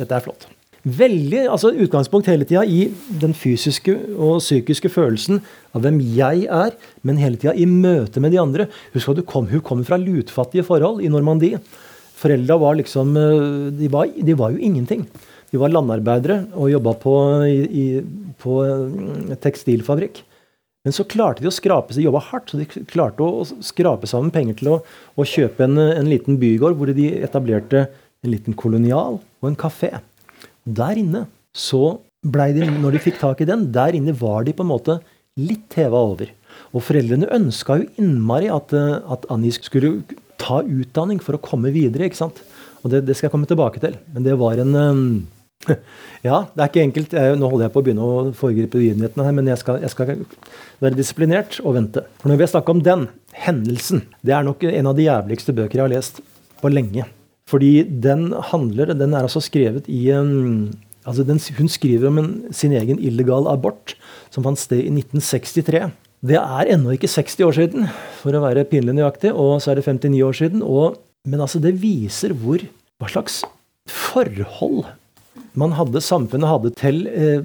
dette 0.00 0.16
er 0.16 0.24
flott. 0.24 0.49
Veldig 0.80 1.42
altså 1.52 1.74
utgangspunkt 1.76 2.30
hele 2.30 2.46
tida 2.48 2.62
i 2.64 2.86
den 3.20 3.34
fysiske 3.36 3.92
og 4.16 4.38
psykiske 4.40 4.88
følelsen 4.88 5.42
av 5.76 5.84
hvem 5.84 5.98
jeg 6.16 6.46
er, 6.48 6.72
men 7.04 7.20
hele 7.20 7.36
tida 7.36 7.52
i 7.52 7.66
møte 7.68 8.22
med 8.24 8.32
de 8.32 8.40
andre. 8.40 8.66
Husk 8.94 9.12
at 9.12 9.20
kom, 9.28 9.50
Hun 9.50 9.60
kommer 9.60 9.84
fra 9.84 10.00
lutfattige 10.00 10.64
forhold 10.64 11.02
i 11.04 11.12
Normandie. 11.12 11.60
Foreldra 12.16 12.56
var 12.60 12.80
liksom 12.80 13.12
eh, 13.16 13.68
de 13.76 13.92
var, 13.92 14.08
de 14.08 14.34
var, 14.36 14.56
jo 14.56 14.58
ingenting. 14.58 15.04
De 15.52 15.60
var 15.60 15.72
landarbeidere 15.72 16.46
og 16.54 16.72
jobba 16.72 16.96
på, 16.96 17.14
i, 17.44 17.86
på 18.40 18.64
eh, 18.64 19.36
tekstilfabrikk. 19.40 20.24
Men 20.84 20.96
så 20.96 21.04
klarte 21.04 21.44
de 21.44 21.48
å 21.50 21.52
skrape 21.52 21.92
seg, 21.92 22.06
jobba 22.06 22.22
hardt, 22.30 22.52
så 22.52 22.56
de 22.56 22.84
klarte 22.88 23.20
å 23.20 23.44
skrape 23.44 24.08
sammen 24.08 24.32
penger 24.32 24.56
til 24.56 24.70
å, 24.72 24.76
å 25.12 25.26
kjøpe 25.28 25.66
en, 25.66 25.76
en, 25.76 26.08
liten 26.08 26.40
bygård 26.40 26.78
hvor 26.78 26.92
de 26.96 27.10
etablerte 27.20 27.90
en 28.24 28.32
liten 28.32 28.56
kolonial 28.56 29.18
og 29.20 29.50
en 29.50 29.58
kafé. 29.60 29.98
Der 30.64 30.98
inne 31.00 31.26
så 31.56 32.00
blei 32.20 32.50
de, 32.56 32.66
når 32.68 32.96
de 32.96 33.02
fikk 33.06 33.20
tak 33.20 33.40
i 33.40 33.48
den, 33.48 33.70
der 33.72 33.96
inne 33.96 34.14
var 34.16 34.44
de 34.44 34.54
på 34.56 34.64
en 34.66 34.72
måte 34.72 34.98
litt 35.40 35.76
heva 35.78 36.02
over. 36.10 36.30
Og 36.74 36.84
foreldrene 36.84 37.30
ønska 37.34 37.80
jo 37.80 37.88
innmari 38.00 38.50
at, 38.52 38.74
eh, 38.76 39.00
at 39.10 39.26
Annie 39.32 39.54
skulle 39.54 40.02
ta 40.40 40.60
utdanning 40.62 41.20
for 41.22 41.36
å 41.36 41.42
komme 41.42 41.72
videre. 41.74 42.06
ikke 42.06 42.20
sant? 42.20 42.42
Og 42.82 42.92
det, 42.92 43.04
det, 43.06 43.16
skal 43.16 43.28
jeg 43.28 43.34
komme 43.34 43.48
tilbake 43.48 43.82
til. 43.82 43.96
Men 44.14 44.26
det 44.26 44.38
var 44.40 44.60
en 44.60 44.74
um, 44.76 45.04
Ja, 46.28 46.46
det 46.54 46.62
er 46.62 46.70
ikke 46.70 46.84
enkelt. 46.86 47.14
Nå 47.40 47.50
holder 47.52 47.66
jeg 47.66 47.74
på 47.74 47.82
å 47.82 47.86
begynne 47.86 48.08
å 48.08 48.24
foregripe 48.36 48.78
begivenhetene 48.78 49.26
her, 49.26 49.36
men 49.36 49.50
jeg 49.52 49.60
skal, 49.60 49.80
jeg 49.84 49.92
skal, 49.92 50.12
være 50.80 50.98
disiplinert 50.98 51.60
og 51.64 51.76
vente. 51.76 52.04
For 52.20 52.32
når 52.32 52.40
vi 52.40 52.46
har 52.46 52.52
snakka 52.54 52.76
om 52.76 52.84
den 52.84 53.06
hendelsen, 53.44 54.04
det 54.24 54.36
er 54.36 54.46
nok 54.46 54.64
en 54.68 54.90
av 54.90 54.96
de 54.96 55.08
jævligste 55.08 55.56
bøker 55.56 55.80
jeg 55.80 55.86
har 55.86 55.92
lest 55.92 56.22
på 56.60 56.72
lenge. 56.72 57.06
Fordi 57.50 57.82
den 57.82 58.30
handler 58.52 58.94
Den 58.94 59.14
er 59.14 59.26
altså 59.26 59.42
skrevet 59.42 59.88
i 59.90 60.10
um, 60.14 60.70
altså 61.06 61.24
den, 61.26 61.40
Hun 61.58 61.68
skriver 61.68 62.08
om 62.08 62.18
en, 62.18 62.30
sin 62.52 62.72
egen 62.72 62.98
illegal 62.98 63.48
abort 63.50 63.96
som 64.30 64.44
fant 64.46 64.58
sted 64.58 64.78
i 64.84 64.92
1963. 64.92 65.90
Det 66.20 66.36
er 66.36 66.68
ennå 66.74 66.94
ikke 66.94 67.08
60 67.08 67.40
år 67.46 67.56
siden, 67.56 67.86
for 68.20 68.36
å 68.36 68.42
være 68.44 68.66
pinlig 68.68 68.92
nøyaktig, 68.94 69.32
og 69.32 69.62
så 69.62 69.72
er 69.72 69.80
det 69.80 69.86
59 69.88 70.20
år 70.22 70.36
siden. 70.36 70.62
Og, 70.62 71.00
men 71.26 71.40
altså, 71.40 71.58
det 71.58 71.78
viser 71.80 72.34
hvor, 72.36 72.62
hva 73.00 73.08
slags 73.10 73.40
forhold 73.88 74.84
man 75.58 75.74
hadde, 75.74 76.02
samfunnet 76.04 76.46
hadde 76.46 76.70
til 76.78 77.00
eh, 77.10 77.40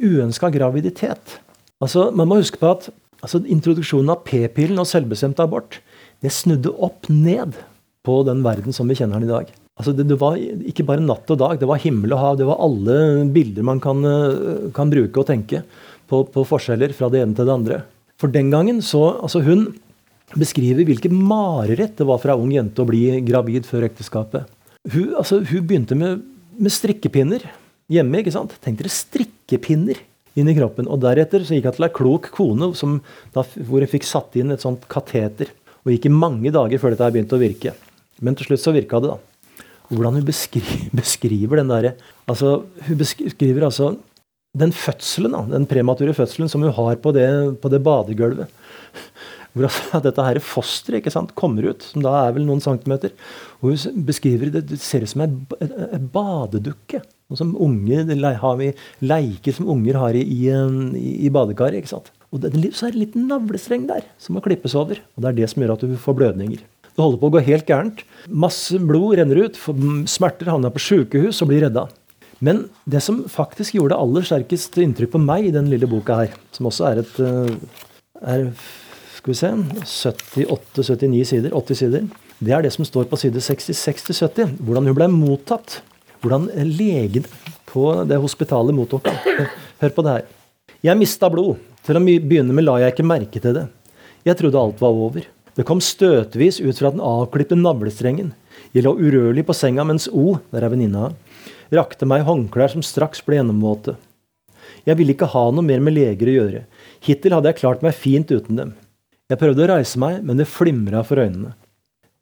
uønska 0.00 0.48
graviditet. 0.54 1.40
Altså, 1.82 2.10
Man 2.14 2.30
må 2.30 2.38
huske 2.40 2.60
på 2.62 2.70
at 2.70 2.88
altså, 3.20 3.42
introduksjonen 3.44 4.14
av 4.14 4.22
p-pillen 4.24 4.80
og 4.80 4.88
selvbestemt 4.88 5.42
abort 5.42 5.80
det 6.22 6.32
snudde 6.32 6.72
opp 6.80 7.10
ned 7.10 7.58
på 8.04 8.20
den 8.28 8.42
verden 8.44 8.76
som 8.76 8.90
vi 8.90 8.96
kjenner 8.98 9.20
den 9.20 9.28
i 9.28 9.32
dag. 9.32 9.52
Altså, 9.74 9.94
det, 9.96 10.06
det, 10.10 10.18
var 10.20 10.36
ikke 10.38 10.86
bare 10.86 11.02
natt 11.02 11.30
og 11.32 11.40
dag, 11.40 11.56
det 11.58 11.68
var 11.68 11.82
himmel 11.82 12.14
og 12.14 12.20
hav. 12.20 12.36
Det 12.38 12.46
var 12.46 12.60
alle 12.62 12.98
bilder 13.34 13.66
man 13.66 13.80
kan, 13.82 14.04
eh, 14.06 14.68
kan 14.76 14.92
bruke 14.92 15.22
og 15.22 15.28
tenke 15.30 15.64
på, 16.10 16.20
på, 16.30 16.44
forskjeller 16.46 16.94
fra 16.94 17.08
det 17.10 17.24
ene 17.24 17.34
til 17.34 17.48
det 17.48 17.56
andre. 17.56 17.80
For 18.20 18.30
den 18.30 18.52
gangen 18.52 18.78
så 18.84 19.16
Altså, 19.16 19.42
hun 19.42 19.72
beskriver 20.38 20.86
hvilket 20.86 21.12
mareritt 21.14 21.98
det 21.98 22.06
var 22.06 22.20
for 22.22 22.32
ei 22.32 22.38
ung 22.38 22.52
jente 22.54 22.82
å 22.82 22.88
bli 22.88 23.20
gravid 23.26 23.66
før 23.66 23.88
ekteskapet. 23.88 24.46
Hun, 24.92 25.10
altså, 25.18 25.40
hun 25.40 25.66
begynte 25.66 25.98
med 25.98 26.22
med 26.58 26.72
strikkepinner 26.72 27.44
hjemme. 27.90 28.20
ikke 28.20 28.34
sant? 28.34 28.54
Tenk 28.64 28.80
dere 28.80 28.92
strikkepinner 28.92 30.00
inn 30.38 30.50
i 30.50 30.56
kroppen. 30.56 30.88
Og 30.90 31.02
deretter 31.02 31.44
så 31.46 31.56
gikk 31.56 31.70
hun 31.70 31.78
til 31.78 31.88
ei 31.88 31.94
klok 31.94 32.30
kone 32.34 32.70
som, 32.78 33.00
da, 33.34 33.44
hvor 33.66 33.84
hun 33.84 33.90
fikk 33.90 34.06
satt 34.08 34.38
inn 34.40 34.54
et 34.54 34.64
sånt 34.64 34.86
kateter. 34.90 35.52
Og 35.84 35.94
gikk 35.94 36.08
i 36.08 36.14
mange 36.14 36.52
dager 36.54 36.80
før 36.80 36.94
dette 36.94 37.10
begynte 37.14 37.36
å 37.36 37.42
virke. 37.42 37.74
Men 38.22 38.36
til 38.38 38.50
slutt 38.50 38.62
så 38.62 38.74
virka 38.74 39.00
det, 39.02 39.14
da. 39.14 39.60
Hvordan 39.90 40.18
hun 40.18 40.26
beskriver, 40.26 40.88
beskriver 41.02 41.60
den 41.60 41.70
derre 41.72 41.94
altså, 42.30 42.64
Hun 42.86 42.98
beskriver 42.98 43.66
altså 43.66 43.94
den 44.54 44.70
fødselen, 44.70 45.34
da, 45.34 45.42
den 45.50 45.66
premature 45.66 46.14
fødselen 46.14 46.50
som 46.50 46.62
hun 46.62 46.74
har 46.76 47.00
på 47.02 47.10
det, 47.14 47.26
på 47.58 47.70
det 47.72 47.82
badegulvet. 47.82 48.52
Hvor 49.54 49.66
altså, 49.66 50.00
dette 50.02 50.26
her 50.26 50.38
fosteret 50.42 51.00
ikke 51.00 51.12
sant, 51.14 51.34
kommer 51.38 51.66
ut, 51.70 51.82
som 51.82 52.02
da 52.02 52.12
er 52.20 52.36
vel 52.36 52.46
noen 52.46 52.62
centimeter. 52.62 53.12
Og 53.60 53.74
hun 53.74 54.04
beskriver 54.06 54.52
det, 54.54 54.64
det 54.70 54.78
ser 54.82 55.02
ut 55.02 55.10
som 55.10 55.24
en 55.26 56.08
badedukke. 56.14 57.02
Noe 57.30 57.40
som 57.40 57.54
unger 57.62 58.06
har 58.42 58.58
vi 58.60 58.72
leker 59.02 59.56
som 59.56 59.70
unger 59.74 59.98
har 59.98 60.18
i, 60.18 60.22
i, 60.22 61.14
i 61.26 61.32
badekaret. 61.34 61.80
ikke 61.80 61.94
sant? 61.94 62.10
Og 62.34 62.42
det, 62.42 62.54
så 62.74 62.88
er 62.88 62.94
det 62.94 62.98
en 62.98 63.04
liten 63.04 63.28
navlestreng 63.30 63.86
der 63.90 64.06
som 64.22 64.34
må 64.38 64.42
klippes 64.44 64.74
over. 64.78 65.02
Og 65.14 65.22
det 65.22 65.30
er 65.30 65.38
det 65.38 65.50
som 65.50 65.62
gjør 65.62 65.76
at 65.76 65.86
du 65.86 65.94
får 66.02 66.18
blødninger. 66.18 66.62
Det 66.94 67.02
holder 67.02 67.20
på 67.20 67.28
å 67.28 67.34
gå 67.34 67.42
helt 67.48 67.68
gærent. 67.68 68.04
Masse 68.30 68.78
blod 68.78 69.18
renner 69.18 69.44
ut. 69.46 69.58
Smerter 70.10 70.52
havner 70.52 70.72
på 70.74 70.82
sjukehus 70.82 71.42
og 71.42 71.50
blir 71.50 71.66
redda. 71.66 71.88
Men 72.44 72.66
det 72.90 73.02
som 73.02 73.22
faktisk 73.30 73.76
gjorde 73.78 73.98
aller 73.98 74.26
sterkest 74.26 74.76
inntrykk 74.82 75.14
på 75.14 75.22
meg 75.22 75.48
i 75.48 75.54
den 75.54 75.70
lille 75.72 75.88
boka 75.90 76.18
her, 76.22 76.34
som 76.54 76.68
også 76.68 76.86
er 76.90 77.02
et 77.02 77.20
eh, 77.22 77.52
er 78.24 78.48
skal 79.24 79.32
vi 79.32 79.38
se 79.38 79.50
78-79 80.84 81.24
sider, 81.30 81.54
80 81.56 81.78
sider. 81.78 82.08
Det 82.44 82.52
er 82.52 82.64
det 82.66 82.74
som 82.74 82.84
står 82.84 83.06
på 83.08 83.16
side 83.16 83.40
66-70. 83.40 84.58
Hvordan 84.60 84.90
hun 84.90 84.96
ble 84.98 85.06
mottatt. 85.08 85.78
Hvordan 86.20 86.50
legen 86.68 87.24
på 87.70 87.86
det 88.08 88.18
hospitalet 88.20 88.76
mottok 88.76 89.08
henne. 89.08 89.46
Hør 89.80 89.94
på 89.96 90.04
det 90.04 90.16
her. 90.18 90.26
Jeg 90.84 91.00
mista 91.00 91.30
blod. 91.32 91.62
Til 91.84 91.96
å 91.96 92.04
begynne 92.04 92.52
med 92.56 92.66
la 92.66 92.76
jeg 92.82 92.94
ikke 92.94 93.08
merke 93.08 93.40
til 93.40 93.56
det. 93.56 93.64
Jeg 94.28 94.36
trodde 94.40 94.60
alt 94.60 94.84
var 94.84 95.00
over. 95.06 95.24
Det 95.54 95.66
kom 95.66 95.80
støtvis 95.82 96.58
ut 96.60 96.80
fra 96.80 96.90
den 96.90 97.02
avklipte 97.04 97.56
navlestrengen. 97.58 98.32
Jeg 98.74 98.86
lå 98.86 98.94
urørlig 98.98 99.44
på 99.46 99.54
senga 99.54 99.84
mens 99.86 100.08
O, 100.10 100.40
der 100.50 100.66
er 100.66 100.72
venninna, 100.72 101.12
rakte 101.74 102.08
meg 102.10 102.24
håndklær 102.26 102.72
som 102.72 102.82
straks 102.82 103.22
ble 103.22 103.38
gjennomvåte. 103.38 103.94
Jeg 104.84 104.98
ville 104.98 105.14
ikke 105.14 105.30
ha 105.30 105.44
noe 105.54 105.64
mer 105.64 105.82
med 105.84 105.94
leger 105.96 106.30
å 106.30 106.34
gjøre. 106.38 106.64
Hittil 107.04 107.36
hadde 107.36 107.52
jeg 107.52 107.60
klart 107.60 107.84
meg 107.84 107.94
fint 107.96 108.32
uten 108.34 108.58
dem. 108.58 108.72
Jeg 109.30 109.40
prøvde 109.40 109.64
å 109.64 109.70
reise 109.70 110.00
meg, 110.00 110.18
men 110.26 110.40
det 110.40 110.50
flimra 110.50 111.04
for 111.06 111.22
øynene. 111.22 111.54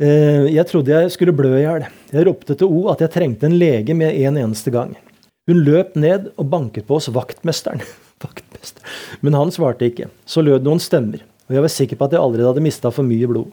Eh, 0.03 0.49
jeg 0.53 0.67
trodde 0.69 0.93
jeg 0.93 1.15
skulle 1.15 1.35
blø 1.37 1.57
i 1.57 1.65
hjel. 1.65 1.89
Jeg 2.13 2.27
ropte 2.29 2.57
til 2.59 2.71
O 2.71 2.87
at 2.93 3.03
jeg 3.03 3.13
trengte 3.15 3.49
en 3.49 3.59
lege 3.59 3.97
med 3.97 4.15
en 4.27 4.39
eneste 4.45 4.73
gang. 4.75 4.95
Hun 5.49 5.65
løp 5.67 5.97
ned 5.99 6.31
og 6.37 6.49
banket 6.53 6.87
på 6.87 7.01
oss 7.01 7.11
vaktmesteren. 7.11 7.83
vaktmesteren. 8.25 8.87
Men 9.25 9.41
han 9.41 9.51
svarte 9.55 9.89
ikke. 9.89 10.11
Så 10.29 10.45
lød 10.45 10.67
noen 10.67 10.83
stemmer, 10.83 11.25
og 11.53 11.59
jeg 11.59 11.65
var 11.67 11.73
sikker 11.75 11.99
på 12.01 12.07
at 12.09 12.15
jeg 12.17 12.25
allerede 12.25 12.49
hadde 12.49 12.65
mista 12.65 12.89
for 12.89 13.05
mye 13.05 13.29
blod. 13.29 13.51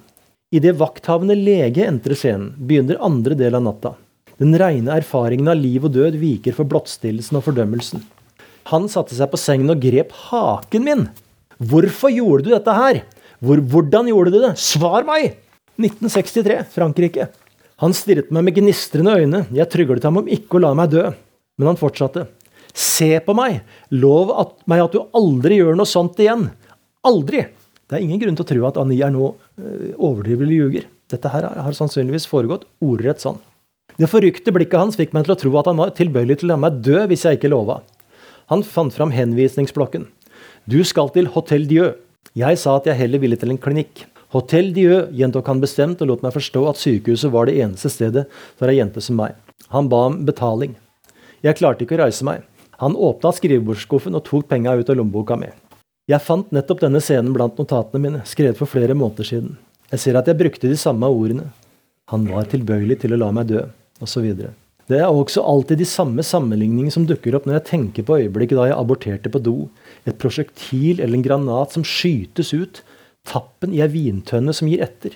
Idet 0.56 0.78
vakthavende 0.80 1.36
lege 1.36 1.84
entrer 1.84 2.16
scenen, 2.16 2.54
begynner 2.56 3.02
andre 3.04 3.36
del 3.36 3.58
av 3.60 3.66
natta. 3.66 3.92
Den 4.40 4.56
reine 4.56 4.94
erfaringen 4.96 5.52
av 5.52 5.60
liv 5.60 5.84
og 5.84 5.92
død 5.92 6.16
viker 6.22 6.56
for 6.56 6.70
blottstillelsen 6.72 7.36
og 7.36 7.44
fordømmelsen. 7.50 8.06
Han 8.72 8.88
satte 8.88 9.18
seg 9.18 9.28
på 9.34 9.42
sengen 9.42 9.74
og 9.74 9.84
grep 9.84 10.16
haken 10.30 10.88
min. 10.88 11.04
Hvorfor 11.60 12.16
gjorde 12.16 12.48
du 12.48 12.54
dette 12.54 12.78
her? 12.78 13.02
Hvor, 13.44 13.60
hvordan 13.60 14.08
gjorde 14.08 14.32
du 14.32 14.40
det? 14.46 14.54
Svar 14.64 15.04
meg! 15.04 15.36
1963, 15.76 16.64
Frankrike. 16.72 17.28
Han 17.84 17.92
stirret 17.96 18.32
meg 18.32 18.48
med 18.48 18.62
gnistrende 18.62 19.20
øyne. 19.20 19.44
Jeg 19.52 19.72
tryglet 19.76 20.08
ham 20.08 20.24
om 20.24 20.32
ikke 20.32 20.56
å 20.56 20.64
la 20.64 20.72
meg 20.80 20.96
dø. 20.96 21.04
Men 21.60 21.74
han 21.74 21.84
fortsatte. 21.84 22.30
Se 22.72 23.12
på 23.28 23.36
meg! 23.36 23.60
Lov 23.92 24.32
at, 24.40 24.58
meg 24.72 24.88
at 24.88 24.96
du 24.96 25.04
aldri 25.20 25.60
gjør 25.60 25.76
noe 25.76 25.98
sånt 26.00 26.20
igjen. 26.24 26.48
Aldri! 27.04 27.50
Det 27.90 27.98
er 27.98 28.06
ingen 28.06 28.22
grunn 28.22 28.38
til 28.38 28.46
å 28.46 28.50
tro 28.52 28.66
at 28.70 28.78
Annie 28.78 29.02
er 29.02 29.14
nå 29.14 29.32
overdrivelig 29.98 30.58
ljuger. 30.60 30.90
Dette 31.10 31.32
her 31.34 31.48
har 31.50 31.74
sannsynligvis 31.74 32.28
foregått 32.30 32.68
ordrett 32.86 33.24
sånn. 33.24 33.40
Det 33.98 34.08
forrykte 34.08 34.54
blikket 34.54 34.78
hans 34.80 34.98
fikk 35.00 35.16
meg 35.16 35.26
til 35.26 35.34
å 35.34 35.40
tro 35.42 35.56
at 35.60 35.68
han 35.72 35.80
var 35.82 35.96
tilbøyelig 35.98 36.40
til 36.40 36.48
å 36.48 36.54
la 36.54 36.60
meg 36.62 36.78
dø 36.86 37.02
hvis 37.10 37.26
jeg 37.26 37.40
ikke 37.40 37.50
lova. 37.52 37.80
Han 38.54 38.62
fant 38.64 38.94
fram 38.94 39.10
henvisningsblokken. 39.12 40.06
Du 40.70 40.78
skal 40.86 41.10
til 41.16 41.28
Hotell 41.34 41.66
Dieu. 41.70 41.96
Jeg 42.38 42.62
sa 42.62 42.76
at 42.78 42.86
jeg 42.88 43.00
heller 43.00 43.22
ville 43.24 43.40
til 43.42 43.52
en 43.52 43.62
klinikk. 43.62 44.06
Hotell 44.36 44.70
Dieu 44.76 45.08
gjentok 45.18 45.50
han 45.50 45.62
bestemt 45.64 46.04
og 46.06 46.12
lot 46.12 46.22
meg 46.22 46.36
forstå 46.36 46.62
at 46.70 46.78
sykehuset 46.78 47.34
var 47.34 47.50
det 47.50 47.58
eneste 47.64 47.90
stedet 47.90 48.28
for 48.60 48.70
ei 48.70 48.78
jente 48.78 49.02
som 49.02 49.18
meg. 49.18 49.34
Han 49.74 49.90
ba 49.90 50.06
om 50.12 50.20
betaling. 50.30 50.78
Jeg 51.42 51.58
klarte 51.58 51.86
ikke 51.86 51.98
å 51.98 52.04
reise 52.04 52.28
meg. 52.28 52.46
Han 52.80 52.94
åpna 52.94 53.34
skrivebordsskuffen 53.34 54.14
og 54.16 54.28
tok 54.30 54.46
penga 54.52 54.78
ut 54.78 54.94
av 54.94 55.02
lommeboka 55.02 55.36
mi. 55.42 55.50
Jeg 56.10 56.26
fant 56.26 56.48
nettopp 56.56 56.80
denne 56.82 57.02
scenen 57.06 57.36
blant 57.36 57.60
notatene 57.62 58.02
mine, 58.02 58.22
skrevet 58.26 58.58
for 58.58 58.70
flere 58.72 58.96
måneder 58.98 59.28
siden. 59.28 59.52
Jeg 59.92 60.02
ser 60.02 60.18
at 60.18 60.30
jeg 60.30 60.40
brukte 60.40 60.70
de 60.72 60.78
samme 60.80 61.06
ordene. 61.06 61.52
Han 62.10 62.26
var 62.32 62.50
tilbøyelig 62.50 63.04
til 63.04 63.14
å 63.14 63.20
la 63.22 63.28
meg 63.36 63.52
dø, 63.52 63.62
osv. 64.02 64.26
Det 64.90 64.98
er 64.98 65.06
også 65.06 65.44
alltid 65.46 65.84
de 65.84 65.86
samme 65.86 66.26
sammenligningene 66.26 66.94
som 66.96 67.06
dukker 67.06 67.38
opp 67.38 67.46
når 67.46 67.60
jeg 67.60 67.68
tenker 67.68 68.08
på 68.08 68.18
øyeblikket 68.24 68.58
da 68.58 68.66
jeg 68.72 68.80
aborterte 68.80 69.30
på 69.30 69.42
do. 69.46 69.56
Et 70.10 70.18
prosjektil 70.18 70.98
eller 70.98 71.20
en 71.20 71.26
granat 71.28 71.78
som 71.78 71.86
skytes 71.86 72.56
ut. 72.58 72.82
Tappen 73.30 73.76
i 73.78 73.84
ei 73.86 73.92
vintønne 73.94 74.56
som 74.58 74.72
gir 74.72 74.82
etter. 74.82 75.14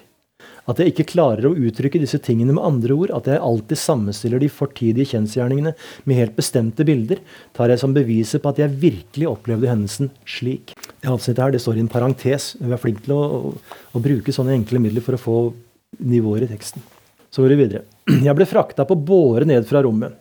At 0.69 0.79
jeg 0.79 0.93
ikke 0.93 1.09
klarer 1.11 1.49
å 1.49 1.55
uttrykke 1.59 1.99
disse 1.99 2.19
tingene 2.23 2.53
med 2.55 2.63
andre 2.63 2.95
ord, 2.95 3.11
at 3.11 3.27
jeg 3.27 3.41
alltid 3.43 3.79
sammenstiller 3.79 4.39
de 4.39 4.47
fortidige 4.47 5.11
kjensgjerningene 5.11 5.73
med 6.07 6.19
helt 6.19 6.37
bestemte 6.37 6.85
bilder, 6.87 7.19
tar 7.55 7.73
jeg 7.73 7.81
som 7.81 7.95
beviset 7.95 8.43
på 8.43 8.53
at 8.53 8.61
jeg 8.61 8.77
virkelig 8.79 9.27
opplevde 9.27 9.67
hendelsen 9.67 10.11
slik. 10.23 10.71
Det 11.03 11.11
avsnittet 11.11 11.43
her 11.43 11.55
det 11.55 11.61
står 11.63 11.81
i 11.81 11.83
en 11.83 11.91
parentes. 11.91 12.53
Vi 12.61 12.71
er 12.71 12.79
flinke 12.79 13.03
til 13.03 13.15
å, 13.17 13.23
å, 13.23 13.53
å 13.91 14.03
bruke 14.03 14.35
sånne 14.35 14.55
enkle 14.55 14.79
midler 14.85 15.03
for 15.03 15.17
å 15.17 15.21
få 15.21 15.37
nivåer 15.99 16.47
i 16.47 16.51
teksten. 16.53 16.85
Så 17.27 17.43
går 17.43 17.55
vi 17.55 17.59
videre. 17.65 17.83
Jeg 18.27 18.37
ble 18.37 18.47
frakta 18.47 18.87
på 18.87 18.95
båre 18.95 19.47
ned 19.49 19.67
fra 19.67 19.83
rommet. 19.83 20.15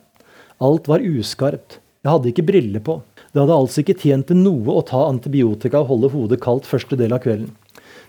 Alt 0.63 0.91
var 0.91 1.03
uskarpt. 1.07 1.79
Jeg 2.03 2.11
hadde 2.11 2.31
ikke 2.33 2.47
briller 2.51 2.83
på. 2.83 2.99
Det 3.31 3.39
hadde 3.39 3.55
altså 3.55 3.79
ikke 3.79 3.95
tjent 3.95 4.27
til 4.27 4.43
noe 4.43 4.75
å 4.75 4.83
ta 4.85 5.05
antibiotika 5.07 5.79
og 5.79 5.89
holde 5.93 6.11
hodet 6.11 6.41
kaldt 6.43 6.67
første 6.67 6.99
del 6.99 7.15
av 7.15 7.23
kvelden. 7.23 7.55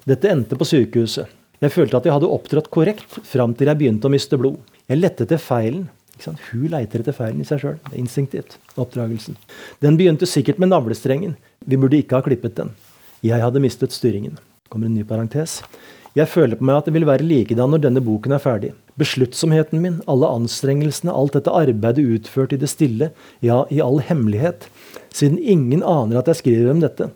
Dette 0.05 0.29
endte 0.29 0.59
på 0.59 0.67
sykehuset. 0.69 1.31
Jeg 1.63 1.73
følte 1.73 1.99
at 1.99 2.07
jeg 2.09 2.15
hadde 2.17 2.31
opptrådt 2.35 2.71
korrekt 2.75 3.19
fram 3.27 3.55
til 3.55 3.71
jeg 3.71 3.81
begynte 3.81 4.09
å 4.09 4.13
miste 4.13 4.39
blod. 4.41 4.59
Jeg 4.91 5.01
lette 5.01 5.27
etter 5.27 5.41
feilen. 5.41 5.87
Hun 6.25 6.69
leiter 6.71 7.03
etter 7.03 7.15
feilen 7.17 7.43
i 7.43 7.49
seg 7.49 7.63
sjøl. 7.63 7.79
Det 7.87 7.95
er 7.95 8.03
instinktivt. 8.03 8.57
Oppdragelsen. 8.81 9.39
Den 9.83 9.99
begynte 9.99 10.29
sikkert 10.31 10.61
med 10.63 10.71
navlestrengen. 10.73 11.37
Vi 11.65 11.79
burde 11.81 11.99
ikke 11.99 12.19
ha 12.19 12.27
klippet 12.27 12.57
den. 12.59 12.75
Jeg 13.25 13.43
hadde 13.43 13.63
mistet 13.63 13.95
styringen. 13.95 14.39
Kommer 14.71 14.91
en 14.91 14.97
ny 14.99 15.05
parentes. 15.07 15.63
Jeg 16.15 16.31
føler 16.31 16.59
på 16.59 16.67
meg 16.67 16.79
at 16.79 16.87
det 16.87 16.95
vil 16.95 17.07
være 17.09 17.27
likedan 17.27 17.73
når 17.75 17.87
denne 17.89 18.03
boken 18.05 18.37
er 18.37 18.43
ferdig. 18.43 18.71
Besluttsomheten 19.01 19.81
min, 19.83 19.97
alle 20.11 20.29
anstrengelsene, 20.31 21.11
alt 21.11 21.35
dette 21.35 21.51
arbeidet 21.51 22.05
utført 22.07 22.55
i 22.55 22.59
det 22.61 22.71
stille, 22.71 23.09
ja, 23.43 23.65
i 23.75 23.81
all 23.83 23.99
hemmelighet, 23.99 24.69
siden 25.11 25.41
ingen 25.41 25.83
aner 25.83 26.21
at 26.21 26.31
jeg 26.31 26.43
skriver 26.45 26.71
om 26.71 26.85
dette, 26.85 27.09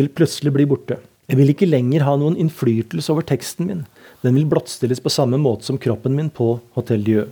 vil 0.00 0.08
plutselig 0.08 0.54
bli 0.56 0.64
borte. 0.70 0.96
Jeg 1.26 1.40
vil 1.40 1.50
ikke 1.50 1.66
lenger 1.66 2.04
ha 2.06 2.14
noen 2.20 2.36
innflytelse 2.38 3.10
over 3.10 3.26
teksten 3.26 3.66
min. 3.66 3.84
Den 4.22 4.36
vil 4.38 4.46
blottstilles 4.50 5.02
på 5.02 5.10
samme 5.10 5.38
måte 5.42 5.66
som 5.66 5.78
kroppen 5.78 6.14
min 6.14 6.30
på 6.30 6.60
Hotell 6.78 7.02
Dieu. 7.06 7.24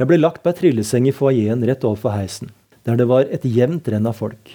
Jeg 0.00 0.08
ble 0.08 0.20
lagt 0.20 0.42
på 0.44 0.52
ei 0.52 0.58
trilleseng 0.58 1.08
i 1.08 1.14
foajeen 1.16 1.64
rett 1.68 1.84
overfor 1.84 2.14
heisen, 2.14 2.52
der 2.88 3.00
det 3.00 3.08
var 3.08 3.28
et 3.28 3.44
jevnt 3.44 3.88
renn 3.92 4.08
av 4.08 4.16
folk. 4.20 4.52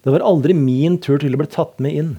Det 0.00 0.12
var 0.12 0.24
aldri 0.24 0.56
min 0.56 0.98
tur 1.00 1.20
til 1.20 1.36
å 1.36 1.40
bli 1.40 1.48
tatt 1.52 1.80
med 1.80 1.96
inn. 1.96 2.12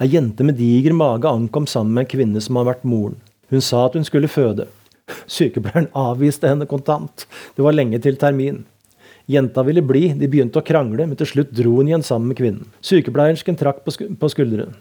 Ei 0.00 0.08
jente 0.12 0.44
med 0.44 0.58
diger 0.60 0.96
mage 0.96 1.28
ankom 1.28 1.68
sammen 1.68 1.94
med 1.96 2.06
en 2.06 2.10
kvinne 2.12 2.42
som 2.44 2.60
har 2.60 2.68
vært 2.68 2.88
moren. 2.88 3.16
Hun 3.52 3.64
sa 3.64 3.86
at 3.86 3.96
hun 3.96 4.04
skulle 4.08 4.28
føde. 4.28 4.68
Sykepleieren 5.28 5.88
avviste 5.96 6.48
henne 6.48 6.68
kontant. 6.68 7.24
Det 7.56 7.64
var 7.64 7.76
lenge 7.76 8.00
til 8.04 8.20
termin. 8.20 8.64
Jenta 9.28 9.62
ville 9.66 9.82
bli, 9.84 10.06
de 10.16 10.28
begynte 10.30 10.60
å 10.60 10.64
krangle, 10.64 11.04
men 11.04 11.18
til 11.20 11.28
slutt 11.28 11.50
dro 11.52 11.74
hun 11.76 11.90
igjen 11.90 12.04
sammen 12.06 12.30
med 12.30 12.38
kvinnen. 12.38 12.68
Sykepleiersken 12.80 13.58
trakk 13.60 13.82
på 13.84 14.30
skulderen. 14.32 14.72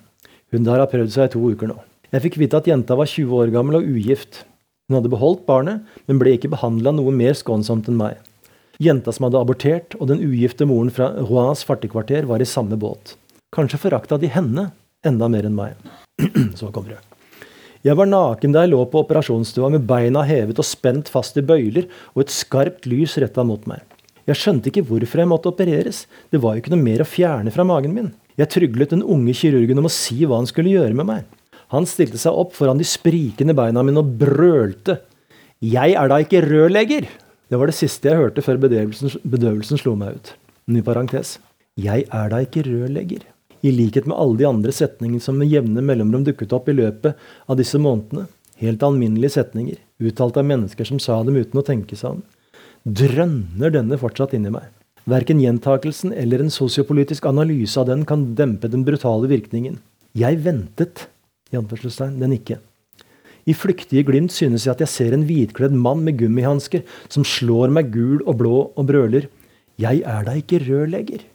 Hun 0.56 0.64
der 0.64 0.80
har 0.80 0.88
prøvd 0.88 1.12
seg 1.12 1.28
i 1.28 1.34
to 1.34 1.42
uker 1.52 1.68
nå. 1.68 1.76
Jeg 2.16 2.24
fikk 2.24 2.38
vite 2.40 2.62
at 2.62 2.70
jenta 2.70 2.96
var 2.96 3.10
20 3.12 3.34
år 3.36 3.52
gammel 3.52 3.82
og 3.82 3.90
ugift. 3.92 4.46
Hun 4.88 5.02
hadde 5.02 5.12
beholdt 5.12 5.44
barnet, 5.50 5.84
men 6.08 6.22
ble 6.22 6.38
ikke 6.38 6.54
behandla 6.54 6.94
noe 6.96 7.12
mer 7.12 7.36
skånsomt 7.36 7.90
enn 7.92 8.00
meg. 8.00 8.22
Jenta 8.80 9.12
som 9.12 9.28
hadde 9.28 9.42
abortert, 9.42 9.98
og 10.00 10.08
den 10.14 10.24
ugifte 10.24 10.68
moren 10.70 10.94
fra 10.96 11.10
Roins 11.18 11.66
fartekvarter 11.68 12.30
var 12.30 12.40
i 12.40 12.48
samme 12.48 12.80
båt. 12.80 13.18
Kanskje 13.52 13.82
forakta 13.84 14.16
de 14.22 14.32
henne 14.32 14.70
enda 15.04 15.28
mer 15.28 15.50
enn 15.50 15.60
meg. 15.60 15.76
Så 16.60 16.72
kommer 16.72 16.96
det. 16.96 17.04
Jeg 17.84 18.00
var 18.00 18.08
naken 18.08 18.56
da 18.56 18.64
jeg 18.64 18.72
lå 18.72 18.80
på 18.88 19.04
operasjonsstua 19.04 19.74
med 19.76 19.84
beina 19.90 20.24
hevet 20.28 20.58
og 20.60 20.66
spent 20.66 21.12
fast 21.12 21.36
i 21.40 21.44
bøyler 21.46 21.92
og 22.16 22.24
et 22.24 22.34
skarpt 22.34 22.88
lys 22.90 23.20
retta 23.22 23.44
mot 23.48 23.68
meg. 23.70 23.84
Jeg 24.28 24.40
skjønte 24.42 24.72
ikke 24.72 24.84
hvorfor 24.90 25.22
jeg 25.22 25.30
måtte 25.32 25.52
opereres, 25.52 26.06
det 26.34 26.42
var 26.44 26.56
jo 26.56 26.64
ikke 26.64 26.74
noe 26.74 26.84
mer 26.84 27.04
å 27.04 27.08
fjerne 27.08 27.54
fra 27.56 27.64
magen 27.68 27.94
min. 27.96 28.10
Jeg 28.38 28.52
tryglet 28.54 28.92
den 28.94 29.06
unge 29.06 29.34
kirurgen 29.38 29.80
om 29.80 29.88
å 29.88 29.94
si 29.94 30.20
hva 30.26 30.42
han 30.42 30.50
skulle 30.50 30.74
gjøre 30.76 30.98
med 31.00 31.08
meg. 31.08 31.38
Han 31.74 31.88
stilte 31.88 32.20
seg 32.20 32.36
opp 32.36 32.54
foran 32.56 32.80
de 32.80 32.88
sprikende 32.88 33.56
beina 33.58 33.84
mine 33.84 34.04
og 34.04 34.12
brølte. 34.20 35.00
Jeg 35.64 35.96
er 36.00 36.12
da 36.12 36.20
ikke 36.24 36.44
rørlegger! 36.46 37.08
Det 37.48 37.56
var 37.60 37.72
det 37.72 37.78
siste 37.78 38.12
jeg 38.12 38.20
hørte 38.20 38.44
før 38.44 38.60
bedøvelsen, 38.68 39.16
bedøvelsen 39.24 39.80
slo 39.80 39.96
meg 40.00 40.20
ut. 40.20 40.34
Ny 40.68 40.84
parentes. 40.84 41.38
Jeg 41.80 42.04
er 42.12 42.32
da 42.32 42.44
ikke 42.44 42.66
rørlegger 42.68 43.24
i 43.66 43.72
likhet 43.72 44.06
med 44.06 44.18
alle 44.20 44.38
de 44.38 44.48
andre 44.48 44.74
setningene 44.76 45.24
som 45.24 45.38
med 45.40 45.50
jevne 45.50 45.82
mellomrom 45.84 46.26
dukket 46.28 46.54
opp 46.54 46.68
i 46.70 46.76
løpet 46.76 47.18
av 47.48 47.58
disse 47.60 47.80
månedene. 47.82 48.28
Helt 48.58 48.84
alminnelige 48.84 49.36
setninger, 49.38 49.78
uttalt 50.02 50.38
av 50.40 50.48
mennesker 50.50 50.88
som 50.90 51.00
sa 51.02 51.20
dem 51.24 51.38
uten 51.38 51.62
å 51.62 51.66
tenke 51.66 51.98
seg 51.98 52.18
om. 52.18 52.24
Drønner 52.88 53.74
denne 53.74 53.98
fortsatt 54.00 54.32
inni 54.38 54.48
meg. 54.54 54.70
Verken 55.12 55.42
gjentakelsen 55.44 56.14
eller 56.16 56.40
en 56.40 56.52
sosiopolitisk 56.52 57.26
analyse 57.28 57.76
av 57.82 57.90
den 57.90 58.06
kan 58.08 58.22
dempe 58.36 58.70
den 58.72 58.86
brutale 58.88 59.28
virkningen. 59.28 59.82
Jeg 60.16 60.40
ventet 60.46 61.08
i 61.52 61.60
den 61.60 62.36
ikke. 62.36 62.62
I 63.48 63.56
flyktige 63.56 64.06
glimt 64.08 64.32
synes 64.32 64.66
jeg 64.66 64.74
at 64.76 64.84
jeg 64.84 64.92
ser 64.92 65.16
en 65.16 65.26
hvitkledd 65.28 65.76
mann 65.76 66.04
med 66.04 66.16
gummihansker 66.20 66.84
som 67.12 67.28
slår 67.28 67.72
meg 67.76 67.92
gul 67.92 68.22
og 68.26 68.38
blå 68.40 68.56
og 68.72 68.88
brøler. 68.88 69.28
Jeg 69.80 70.04
er 70.08 70.24
da 70.24 70.36
ikke 70.40 70.64
rørlegger. 70.64 71.26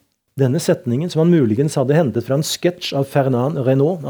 Denne 0.40 0.60
setningen, 0.60 1.10
som 1.12 1.26
han 1.26 1.32
muligens 1.32 1.76
hadde 1.76 1.96
hentet 1.96 2.24
fra 2.24 2.38
en 2.38 2.46
sketsj 2.46 2.94
av 2.96 3.04
Fernand 3.12 3.60
Renault, 3.66 4.00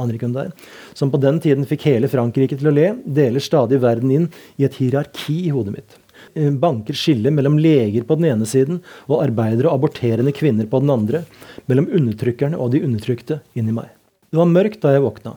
som 0.94 1.10
på 1.10 1.18
den 1.18 1.42
tiden 1.42 1.66
fikk 1.66 1.88
hele 1.90 2.10
Frankrike 2.10 2.58
til 2.58 2.70
å 2.70 2.74
le, 2.74 2.92
deler 3.02 3.42
stadig 3.42 3.82
verden 3.82 4.14
inn 4.14 4.30
i 4.62 4.66
et 4.68 4.78
hierarki 4.78 5.40
i 5.48 5.50
hodet 5.54 5.74
mitt. 5.80 5.98
Eh, 6.34 6.50
banker 6.50 6.96
skillet 6.96 7.32
mellom 7.32 7.58
leger 7.58 8.02
på 8.08 8.16
den 8.16 8.30
ene 8.30 8.46
siden 8.48 8.80
og 9.04 9.20
arbeidere 9.20 9.68
og 9.68 9.80
aborterende 9.80 10.32
kvinner 10.32 10.68
på 10.68 10.80
den 10.80 10.92
andre. 10.94 11.24
Mellom 11.68 11.90
undertrykkerne 11.92 12.56
og 12.56 12.72
de 12.72 12.80
undertrykte 12.86 13.42
inni 13.58 13.74
meg. 13.76 13.90
Det 14.32 14.40
var 14.40 14.48
mørkt 14.48 14.80
da 14.80 14.94
jeg 14.94 15.04
våkna. 15.04 15.36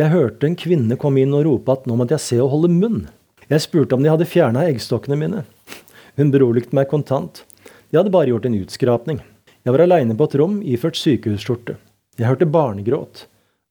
Jeg 0.00 0.12
hørte 0.14 0.48
en 0.48 0.56
kvinne 0.56 0.96
komme 0.96 1.20
inn 1.20 1.34
og 1.36 1.44
rope 1.44 1.74
at 1.74 1.84
nå 1.88 1.96
måtte 1.98 2.16
jeg 2.16 2.24
se 2.24 2.38
og 2.40 2.54
holde 2.54 2.72
munn. 2.72 3.02
Jeg 3.50 3.66
spurte 3.66 3.96
om 3.96 4.04
de 4.04 4.12
hadde 4.12 4.28
fjerna 4.30 4.64
eggstokkene 4.70 5.18
mine. 5.18 5.44
Hun 6.16 6.32
beroliget 6.32 6.72
meg 6.72 6.88
kontant. 6.88 7.42
De 7.90 7.98
hadde 7.98 8.12
bare 8.14 8.30
gjort 8.30 8.46
en 8.48 8.56
utskrapning. 8.62 9.20
Jeg 9.66 9.74
var 9.74 9.84
aleine 9.84 10.16
på 10.16 10.24
et 10.30 10.38
rom 10.40 10.60
iført 10.64 10.96
sykehusskjorte. 10.96 11.76
Jeg 12.16 12.30
hørte 12.30 12.48
barnegråt. 12.48 13.26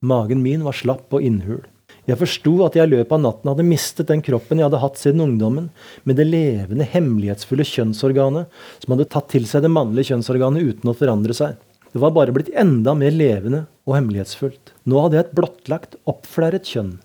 Magen 0.06 0.44
min 0.44 0.62
var 0.68 0.78
slapp 0.78 1.16
og 1.16 1.26
innhul. 1.26 1.64
Jeg 2.10 2.18
forsto 2.18 2.56
at 2.66 2.74
jeg 2.74 2.90
i 2.90 2.92
løpet 2.96 3.12
av 3.14 3.22
natten 3.22 3.50
hadde 3.52 3.66
mistet 3.68 4.08
den 4.10 4.24
kroppen 4.26 4.58
jeg 4.58 4.66
hadde 4.66 4.82
hatt 4.82 4.98
siden 4.98 5.22
ungdommen, 5.22 5.68
med 6.10 6.18
det 6.18 6.26
levende, 6.26 6.88
hemmelighetsfulle 6.90 7.66
kjønnsorganet 7.70 8.62
som 8.82 8.96
hadde 8.96 9.06
tatt 9.14 9.28
til 9.30 9.46
seg 9.50 9.62
det 9.66 9.70
mannlige 9.74 10.10
kjønnsorganet 10.10 10.72
uten 10.72 10.90
å 10.90 10.96
forandre 10.98 11.36
seg. 11.38 11.60
Det 11.94 12.02
var 12.02 12.16
bare 12.16 12.34
blitt 12.34 12.50
enda 12.58 12.96
mer 12.98 13.14
levende 13.14 13.64
og 13.86 13.96
hemmelighetsfullt. 13.98 14.74
Nå 14.90 15.04
hadde 15.04 15.20
jeg 15.20 15.28
et 15.28 15.38
blottlagt, 15.38 16.00
oppflerret 16.10 16.70
kjønn. 16.70 16.96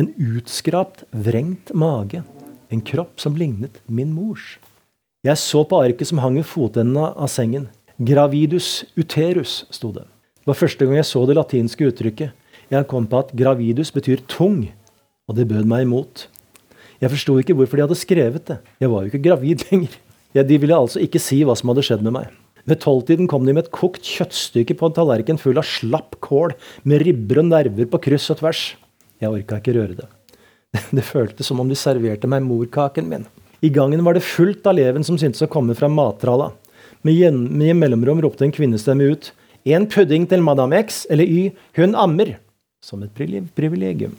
En 0.00 0.08
utskrapt, 0.12 1.04
vrengt 1.12 1.72
mage. 1.76 2.22
En 2.72 2.82
kropp 2.84 3.20
som 3.20 3.36
lignet 3.36 3.80
min 3.88 4.12
mors. 4.12 4.56
Jeg 5.24 5.40
så 5.40 5.64
på 5.68 5.80
arket 5.84 6.08
som 6.08 6.20
hang 6.24 6.36
ved 6.40 6.48
fotenden 6.48 7.00
av 7.00 7.28
sengen. 7.32 7.68
Gravidus 7.96 8.84
uterus, 8.96 9.64
sto 9.72 9.92
det. 9.92 10.04
Det 10.40 10.52
var 10.52 10.60
første 10.60 10.84
gang 10.86 11.00
jeg 11.00 11.08
så 11.08 11.24
det 11.28 11.36
latinske 11.38 11.88
uttrykket. 11.88 12.36
Jeg 12.72 12.88
kom 12.90 13.04
på 13.06 13.20
at 13.22 13.34
gravidus 13.36 13.92
betyr 13.94 14.24
tung, 14.26 14.64
og 15.30 15.36
det 15.38 15.46
bød 15.50 15.68
meg 15.70 15.84
imot. 15.86 16.26
Jeg 17.02 17.12
forsto 17.12 17.36
ikke 17.38 17.54
hvorfor 17.54 17.78
de 17.78 17.84
hadde 17.84 17.98
skrevet 17.98 18.48
det. 18.48 18.56
Jeg 18.82 18.90
var 18.90 19.04
jo 19.04 19.12
ikke 19.12 19.22
gravid 19.28 19.62
lenger. 19.70 19.94
De 20.36 20.58
ville 20.60 20.76
altså 20.76 21.00
ikke 21.00 21.20
si 21.22 21.38
hva 21.46 21.54
som 21.56 21.70
hadde 21.70 21.84
skjedd 21.86 22.02
med 22.04 22.16
meg. 22.18 22.32
Ved 22.66 22.80
tolvtiden 22.82 23.28
kom 23.30 23.46
de 23.46 23.54
med 23.54 23.66
et 23.66 23.72
kokt 23.74 24.04
kjøttstykke 24.04 24.74
på 24.76 24.88
en 24.88 24.96
tallerken 24.96 25.38
full 25.38 25.56
av 25.60 25.68
slapp 25.68 26.18
kål, 26.24 26.56
med 26.82 27.04
ribber 27.06 27.40
og 27.44 27.50
nerver 27.52 27.86
på 27.92 28.00
kryss 28.08 28.26
og 28.34 28.40
tvers. 28.40 28.62
Jeg 29.22 29.30
orka 29.30 29.60
ikke 29.62 29.76
røre 29.78 29.98
det. 30.02 30.08
Det 30.96 31.04
føltes 31.06 31.46
som 31.46 31.62
om 31.62 31.68
de 31.70 31.78
serverte 31.78 32.28
meg 32.28 32.44
morkaken 32.44 33.06
min. 33.08 33.28
I 33.64 33.70
gangen 33.72 34.02
var 34.04 34.18
det 34.18 34.26
fullt 34.26 34.66
av 34.68 34.76
leven 34.76 35.06
som 35.06 35.16
syntes 35.16 35.44
å 35.46 35.48
komme 35.48 35.76
fra 35.78 35.88
mattralla. 35.88 36.50
Med, 37.06 37.32
med 37.32 37.78
mellomrom 37.78 38.20
ropte 38.24 38.44
en 38.44 38.54
kvinnestemme 38.54 39.06
ut 39.12 39.30
En 39.66 39.86
pudding 39.90 40.26
til 40.30 40.42
Madame 40.46 40.78
X 40.78 41.06
eller 41.10 41.26
Y, 41.26 41.54
hun 41.78 41.96
ammer. 41.98 42.36
Som 42.86 43.02
et 43.02 43.10
privilegium. 43.56 44.12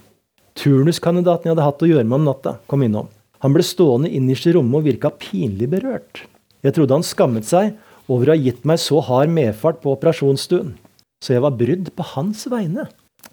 Turnuskandidaten 0.60 1.48
jeg 1.48 1.54
hadde 1.54 1.68
hatt 1.70 1.84
å 1.86 1.88
gjøre 1.88 2.04
med 2.04 2.18
om 2.18 2.26
natta, 2.28 2.58
kom 2.68 2.82
innom. 2.84 3.08
Han 3.46 3.54
ble 3.56 3.64
stående 3.64 4.12
innerst 4.12 4.50
i 4.50 4.52
rommet 4.58 4.82
og 4.82 4.90
virka 4.90 5.12
pinlig 5.16 5.70
berørt. 5.72 6.26
Jeg 6.66 6.76
trodde 6.76 6.98
han 6.98 7.06
skammet 7.06 7.48
seg 7.48 7.78
over 8.12 8.28
å 8.28 8.36
ha 8.36 8.42
gitt 8.42 8.68
meg 8.68 8.82
så 8.84 9.00
hard 9.08 9.32
medfart 9.32 9.80
på 9.84 9.94
operasjonsstuen. 9.94 10.76
Så 11.24 11.38
jeg 11.38 11.46
var 11.46 11.56
brydd 11.56 11.94
på 11.96 12.12
hans 12.12 12.44
vegne. 12.52 12.90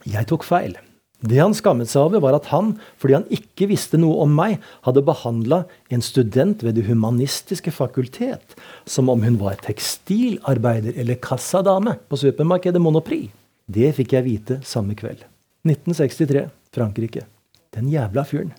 Jeg 0.07 0.31
tok 0.31 0.47
feil. 0.47 0.77
Det 1.25 1.41
han 1.41 1.55
skammet 1.57 1.91
seg 1.91 2.05
over, 2.05 2.21
var 2.21 2.37
at 2.37 2.51
han, 2.53 2.75
fordi 3.01 3.17
han 3.17 3.31
ikke 3.33 3.73
visste 3.73 3.99
noe 3.99 4.23
om 4.23 4.35
meg, 4.39 4.61
hadde 4.87 5.03
behandla 5.03 5.65
en 5.91 6.05
student 6.05 6.63
ved 6.63 6.77
Det 6.79 6.87
humanistiske 6.87 7.75
fakultet 7.75 8.55
som 8.87 9.11
om 9.11 9.25
hun 9.25 9.41
var 9.41 9.59
tekstilarbeider 9.65 10.95
eller 11.01 11.19
kassadame 11.19 11.97
på 12.07 12.23
supermarkedet 12.23 12.83
Monoprix. 12.83 13.33
Det 13.71 13.95
fikk 13.97 14.13
jeg 14.17 14.27
vite 14.27 14.59
samme 14.67 14.97
kveld. 14.99 15.25
1963, 15.65 16.49
Frankrike. 16.75 17.25
Den 17.75 17.89
jævla 17.93 18.25
fyren. 18.29 18.53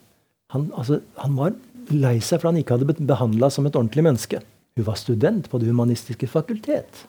Han, 0.54 0.72
altså, 0.78 1.02
han 1.22 1.36
var 1.38 1.54
lei 1.94 2.18
seg 2.24 2.42
for 2.42 2.50
han 2.50 2.60
ikke 2.60 2.76
hadde 2.76 2.88
blitt 2.90 3.04
behandla 3.06 3.52
som 3.54 3.68
et 3.68 3.78
ordentlig 3.78 4.06
menneske. 4.08 4.42
Hun 4.76 4.88
var 4.88 4.98
student 5.00 5.50
på 5.50 5.60
Det 5.62 5.70
humanistiske 5.70 6.28
fakultet. 6.28 7.06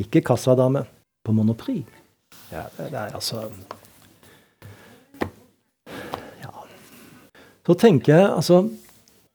Ikke 0.00 0.22
kassadame 0.24 0.86
på 1.22 1.34
Monoprix. 1.36 1.84
Ja, 2.52 2.64
det 2.78 2.92
er 2.92 3.12
altså 3.14 3.44
Ja. 6.42 6.50
Så 7.66 7.76
tenker 7.78 8.16
jeg 8.16 8.30
altså 8.30 8.64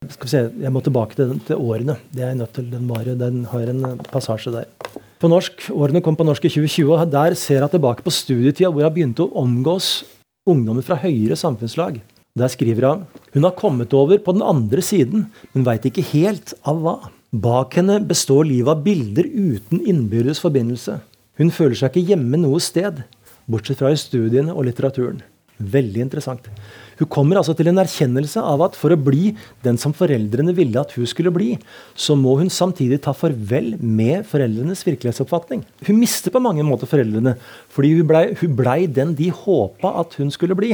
skal 0.07 0.25
vi 0.25 0.29
se, 0.29 0.41
Jeg 0.61 0.71
må 0.71 0.81
tilbake 0.81 1.15
til, 1.17 1.39
til 1.45 1.57
årene. 1.57 1.97
Det 2.13 2.21
er 2.21 2.33
jeg 2.33 2.39
nødt 2.41 2.53
til. 2.53 2.71
Den, 2.71 2.87
bare, 2.87 3.15
den 3.17 3.45
har 3.45 3.69
en 3.71 3.97
passasje 4.11 4.51
der. 4.53 4.67
På 5.17 5.29
norsk, 5.31 5.71
Årene 5.73 6.03
kom 6.05 6.13
på 6.13 6.25
norsk 6.27 6.43
i 6.45 6.49
2020. 6.51 6.91
og 6.93 7.09
Der 7.09 7.33
ser 7.33 7.63
jeg 7.63 7.73
tilbake 7.73 8.03
på 8.05 8.13
studietida 8.13 8.69
hvor 8.69 8.83
jeg 8.85 8.93
begynte 8.93 9.25
å 9.25 9.41
omgås 9.41 10.05
ungdommer 10.45 10.85
fra 10.85 10.99
høyere 11.01 11.33
samfunnslag. 11.33 11.97
Der 12.37 12.51
skriver 12.53 12.85
hun 12.85 13.05
hun 13.33 13.43
har 13.43 13.55
kommet 13.57 13.93
over 13.97 14.17
på 14.21 14.33
den 14.33 14.45
andre 14.45 14.81
siden, 14.81 15.27
men 15.53 15.65
veit 15.65 15.85
ikke 15.89 16.05
helt 16.13 16.53
av 16.63 16.81
hva. 16.83 16.95
Bak 17.33 17.73
henne 17.79 17.99
består 18.05 18.45
livet 18.45 18.69
av 18.69 18.83
bilder 18.85 19.25
uten 19.25 19.81
innbyrdes 19.81 20.39
forbindelse. 20.39 20.99
Hun 21.37 21.49
føler 21.49 21.75
seg 21.75 21.97
ikke 21.97 22.13
hjemme 22.13 22.37
noe 22.37 22.61
sted, 22.61 23.01
bortsett 23.49 23.81
fra 23.81 23.91
i 23.91 23.97
studiene 23.97 24.53
og 24.53 24.69
litteraturen. 24.69 25.23
Veldig 25.57 26.05
interessant. 26.05 26.45
Hun 27.01 27.11
kommer 27.11 27.39
altså 27.39 27.55
til 27.57 27.69
en 27.71 27.81
erkjennelse 27.81 28.41
av 28.41 28.63
at 28.67 28.77
for 28.77 28.93
å 28.93 28.99
bli 28.99 29.33
den 29.65 29.79
som 29.81 29.95
foreldrene 29.97 30.53
ville 30.57 30.81
at 30.81 30.93
hun 30.97 31.09
skulle 31.09 31.33
bli, 31.33 31.55
så 31.97 32.17
må 32.17 32.37
hun 32.39 32.51
samtidig 32.53 33.01
ta 33.05 33.13
farvel 33.17 33.75
med 33.81 34.25
foreldrenes 34.29 34.85
virkelighetsoppfatning. 34.87 35.65
Hun 35.87 36.01
mister 36.01 36.33
på 36.33 36.41
mange 36.43 36.65
måter 36.67 36.89
foreldrene, 36.89 37.35
fordi 37.73 37.95
hun 37.97 38.07
blei 38.09 38.67
ble 38.67 38.87
den 38.91 39.13
de 39.17 39.29
håpa 39.33 39.93
at 40.01 40.17
hun 40.19 40.31
skulle 40.33 40.57
bli. 40.57 40.73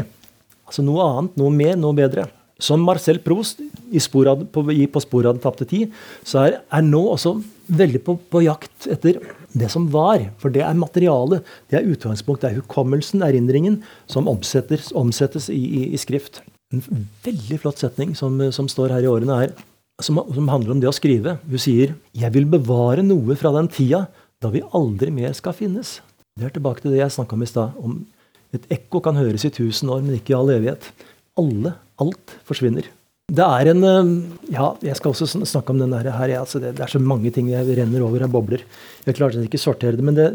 Altså 0.67 0.85
noe 0.85 1.03
annet, 1.05 1.35
noe 1.39 1.53
mer, 1.53 1.75
noe 1.79 1.95
bedre. 1.97 2.29
som 2.63 2.79
Marcel 2.79 3.17
Proust 3.19 3.59
i 3.91 3.99
sporad, 3.99 4.45
på, 4.53 4.61
i 4.71 4.85
På 4.87 5.01
sporet 5.01 5.27
av 5.27 5.33
den 5.35 5.41
tapte 5.43 5.65
tid, 5.67 5.91
så 6.23 6.45
er, 6.45 6.61
er 6.71 6.81
nå 6.85 7.01
også 7.11 7.33
veldig 7.67 7.99
på, 8.05 8.15
på, 8.29 8.43
jakt 8.45 8.87
etter 8.87 9.19
det 9.57 9.69
som 9.73 9.89
var. 9.93 10.23
For 10.41 10.53
det 10.53 10.63
er 10.65 10.77
materialet, 10.77 11.45
det 11.71 11.79
er 11.79 11.89
utgangspunkt, 11.89 12.41
det 12.43 12.51
er 12.51 12.61
hukommelsen, 12.61 13.23
erindringen, 13.25 13.81
som 14.09 14.29
omsettes, 14.29 14.91
omsettes 14.97 15.49
i, 15.53 15.59
i, 15.59 15.83
i, 15.93 15.99
skrift. 16.01 16.41
En 16.73 16.83
veldig 17.25 17.59
flott 17.61 17.83
setning 17.83 18.15
som, 18.17 18.39
som 18.55 18.69
står 18.71 18.95
her 18.95 19.05
i 19.05 19.11
årene, 19.11 19.43
er, 19.45 19.53
som, 20.01 20.19
som, 20.33 20.49
handler 20.49 20.75
om 20.75 20.81
det 20.81 20.89
å 20.89 20.95
skrive. 20.95 21.37
Hun 21.45 21.61
sier 21.61 21.93
'Jeg 22.13 22.33
vil 22.33 22.49
bevare 22.49 23.05
noe 23.05 23.37
fra 23.37 23.53
den 23.53 23.69
tida 23.69 24.07
da 24.41 24.49
vi 24.49 24.65
aldri 24.73 25.11
mer 25.13 25.33
skal 25.37 25.53
finnes'. 25.53 26.01
Det 26.35 26.49
er 26.49 26.55
tilbake 26.55 26.81
til 26.81 26.91
det 26.91 27.03
jeg 27.03 27.13
snakka 27.13 27.37
om 27.37 27.43
i 27.43 27.45
stad. 27.45 27.71
om 27.77 28.05
Et 28.53 28.65
ekko 28.69 29.01
kan 29.01 29.15
høres 29.15 29.45
i 29.45 29.49
tusen 29.49 29.89
år, 29.89 30.01
men 30.01 30.17
ikke 30.17 30.33
i 30.33 30.37
all 30.37 30.49
evighet. 30.49 30.91
Alle 31.37 31.73
Alt 32.01 32.37
forsvinner. 32.47 32.85
Det 33.31 33.43
er 33.45 33.69
en 33.71 33.85
eh, 33.87 34.09
Ja, 34.51 34.73
jeg 34.83 34.97
skal 34.99 35.13
også 35.13 35.45
snakke 35.47 35.71
om 35.71 35.79
den 35.79 35.93
her. 35.95 36.09
Altså 36.41 36.59
det, 36.59 36.75
det, 36.75 36.83
er 36.83 36.91
så 36.91 36.99
mange 36.99 37.31
ting 37.31 37.49
jeg 37.51 37.77
renner 37.77 38.03
over 38.03 38.25
av 38.25 38.33
bobler. 38.33 38.65
Jeg 39.05 39.15
klarte 39.15 39.43
ikke 39.43 39.61
å 39.61 39.63
sortere 39.63 39.95
det. 39.95 40.03
Men 40.03 40.17
det, 40.17 40.27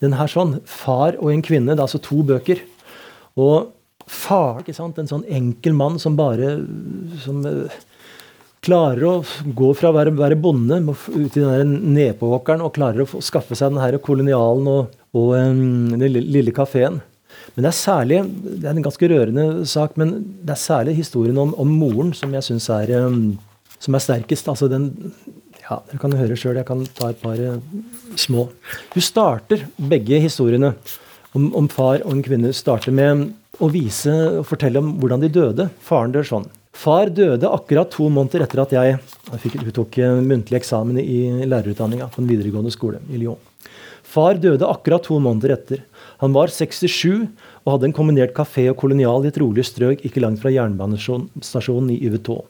den 0.00 0.16
her 0.16 0.30
sånn 0.30 0.58
Far 0.64 1.18
og 1.20 1.34
en 1.34 1.44
kvinne. 1.44 1.74
Det 1.74 1.82
er 1.82 1.88
altså 1.88 2.00
to 2.00 2.22
bøker. 2.24 2.64
Og 3.36 3.74
far, 4.10 4.62
ikke 4.62 4.74
sant, 4.74 4.98
en 4.98 5.10
sånn 5.10 5.28
enkel 5.30 5.76
mann 5.76 6.00
som 6.02 6.16
bare 6.18 6.56
som 7.22 7.44
uh, 7.46 7.76
klarer 8.64 9.04
å 9.06 9.12
gå 9.54 9.68
fra 9.78 9.92
å 9.92 9.94
være, 9.94 10.16
være 10.18 10.38
bonde 10.40 10.80
ut 10.90 11.36
i 11.38 11.44
den 11.44 11.76
nedpååkeren 11.94 12.64
og 12.64 12.74
klarer 12.74 13.04
å 13.04 13.22
skaffe 13.22 13.54
seg 13.54 13.70
den 13.70 13.84
her 13.84 14.00
kolonialen 14.02 14.66
og, 14.66 14.96
og 15.14 15.36
um, 15.36 15.92
den 15.94 16.10
lille 16.10 16.56
kafeen. 16.56 16.98
Men 17.54 17.66
det 17.66 17.70
er 17.70 17.78
særlig 17.78 18.20
det 18.60 18.64
er 18.68 18.76
en 18.76 18.86
ganske 18.86 19.10
rørende 19.10 19.44
sak, 19.68 19.96
men 20.00 20.14
det 20.44 20.54
er 20.54 20.62
særlig 20.62 20.96
historien 21.00 21.38
om, 21.40 21.54
om 21.58 21.76
moren 21.80 22.12
som 22.16 22.32
jeg 22.36 22.46
syns 22.46 22.68
er, 22.74 22.92
um, 23.06 23.38
som 23.80 23.96
er 23.96 24.04
sterkest. 24.04 24.48
altså 24.48 24.68
den 24.70 24.90
ja, 25.64 25.80
Dere 25.90 26.00
kan 26.02 26.16
høre 26.18 26.38
sjøl. 26.38 26.58
Jeg 26.58 26.68
kan 26.68 26.84
ta 26.98 27.10
et 27.10 27.20
par 27.22 27.38
uh, 27.38 27.58
små. 28.18 28.48
Hun 28.94 29.04
starter 29.04 29.66
begge 29.90 30.22
historiene 30.22 30.74
om, 31.34 31.50
om, 31.54 31.68
far 31.70 32.02
og 32.04 32.16
en 32.16 32.24
kvinne 32.26 32.54
starter 32.56 32.94
med 32.94 33.28
å 33.60 33.68
vise 33.70 34.14
og 34.40 34.46
fortelle 34.48 34.82
om 34.82 34.96
hvordan 35.02 35.22
de 35.22 35.30
døde. 35.34 35.68
Faren 35.84 36.14
dør 36.14 36.26
sånn. 36.26 36.48
Far 36.80 37.10
døde 37.10 37.50
akkurat 37.50 37.90
to 37.92 38.06
måneder 38.08 38.44
etter 38.46 38.62
at 38.62 38.72
jeg 38.72 38.98
fikk, 39.42 39.60
hun 39.66 39.76
tok 39.82 40.00
uh, 40.02 40.18
muntlig 40.22 40.62
eksamen 40.62 41.02
i 41.02 41.44
lærerutdanninga 41.44 42.10
på 42.14 42.22
en 42.22 42.30
videregående 42.30 42.74
skole 42.74 43.02
i 43.10 43.20
Lyon. 43.20 43.38
Far 44.10 44.38
døde 44.42 44.66
akkurat 44.66 45.04
to 45.06 45.20
måneder 45.22 45.54
etter. 45.54 45.84
Han 46.20 46.34
var 46.36 46.52
67 46.52 47.26
og 47.64 47.72
hadde 47.72 47.88
en 47.88 47.96
kombinert 47.96 48.34
kafé 48.36 48.66
og 48.70 48.78
kolonial 48.80 49.24
i 49.24 49.30
et 49.32 49.40
rolig 49.40 49.64
strøk 49.64 50.04
ikke 50.04 50.20
langt 50.20 50.42
fra 50.42 50.52
jernbanestasjonen 50.52 51.94
i 51.94 52.00
Uvetå, 52.08 52.42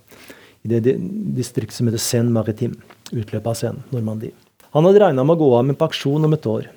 i 0.66 0.72
det 0.74 0.96
distriktet 1.36 1.78
som 1.78 1.90
heter 1.90 2.02
Seine-Maritime, 2.02 2.78
utløpet 3.14 3.46
av 3.46 3.58
Seine, 3.58 3.86
Normandie. 3.94 4.34
Han 4.74 4.86
hadde 4.86 5.02
regna 5.02 5.24
med 5.26 5.38
å 5.38 5.42
gå 5.44 5.50
av 5.58 5.66
med 5.66 5.78
pensjon 5.78 6.26
om 6.26 6.34
et 6.34 6.46
år. 6.50 6.68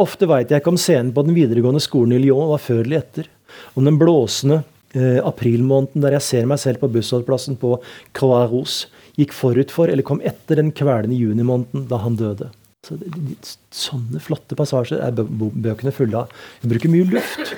Ofte 0.00 0.28
veit 0.28 0.52
jeg 0.52 0.62
ikke 0.62 0.72
om 0.72 0.80
scenen 0.80 1.12
på 1.16 1.24
den 1.26 1.36
videregående 1.36 1.82
skolen 1.84 2.16
i 2.16 2.22
Lyon 2.22 2.48
var 2.52 2.62
før 2.64 2.86
eller 2.86 3.02
etter. 3.02 3.28
Om 3.76 3.88
den 3.88 3.98
blåsende 4.00 4.62
eh, 4.96 5.20
aprilmåneden 5.20 6.04
der 6.04 6.16
jeg 6.16 6.26
ser 6.26 6.48
meg 6.48 6.60
selv 6.62 6.80
på 6.80 6.88
bussholdeplassen 6.94 7.58
på 7.60 7.74
Croix 8.16 8.78
gikk 9.20 9.34
forut 9.36 9.72
for 9.74 9.92
eller 9.92 10.06
kom 10.06 10.22
etter 10.24 10.60
den 10.60 10.72
kvelende 10.72 11.18
junimåneden 11.18 11.84
da 11.90 12.00
han 12.00 12.16
døde. 12.16 12.48
Så 12.86 12.96
de, 12.96 13.10
de, 13.12 13.36
sånne 13.76 14.22
flotte 14.24 14.56
passasjer 14.56 15.02
er 15.04 15.12
bøkene 15.14 15.92
fulle 15.92 16.24
av. 16.24 16.34
Hun 16.62 16.72
bruker 16.72 16.92
mye 16.92 17.08
luft. 17.10 17.54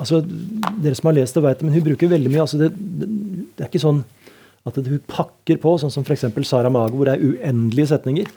Altså, 0.00 0.22
Dere 0.22 0.96
som 0.96 1.10
har 1.10 1.18
lest 1.18 1.36
det, 1.36 1.42
vet 1.44 1.60
det, 1.60 1.66
men 1.66 1.76
hun 1.76 1.86
bruker 1.90 2.12
veldig 2.12 2.30
mye. 2.30 2.44
Altså, 2.44 2.60
det, 2.60 2.70
det, 2.72 3.08
det, 3.08 3.60
er 3.60 3.70
ikke 3.70 3.82
sånn 3.82 4.04
at 4.68 4.78
hun 4.78 5.02
pakker 5.10 5.58
på, 5.62 5.74
sånn 5.82 5.92
som 5.92 6.06
f.eks. 6.06 6.28
Sara 6.46 6.70
Mago, 6.72 7.00
hvor 7.00 7.10
det 7.10 7.16
er 7.18 7.24
uendelige 7.32 7.90
setninger. 7.90 8.30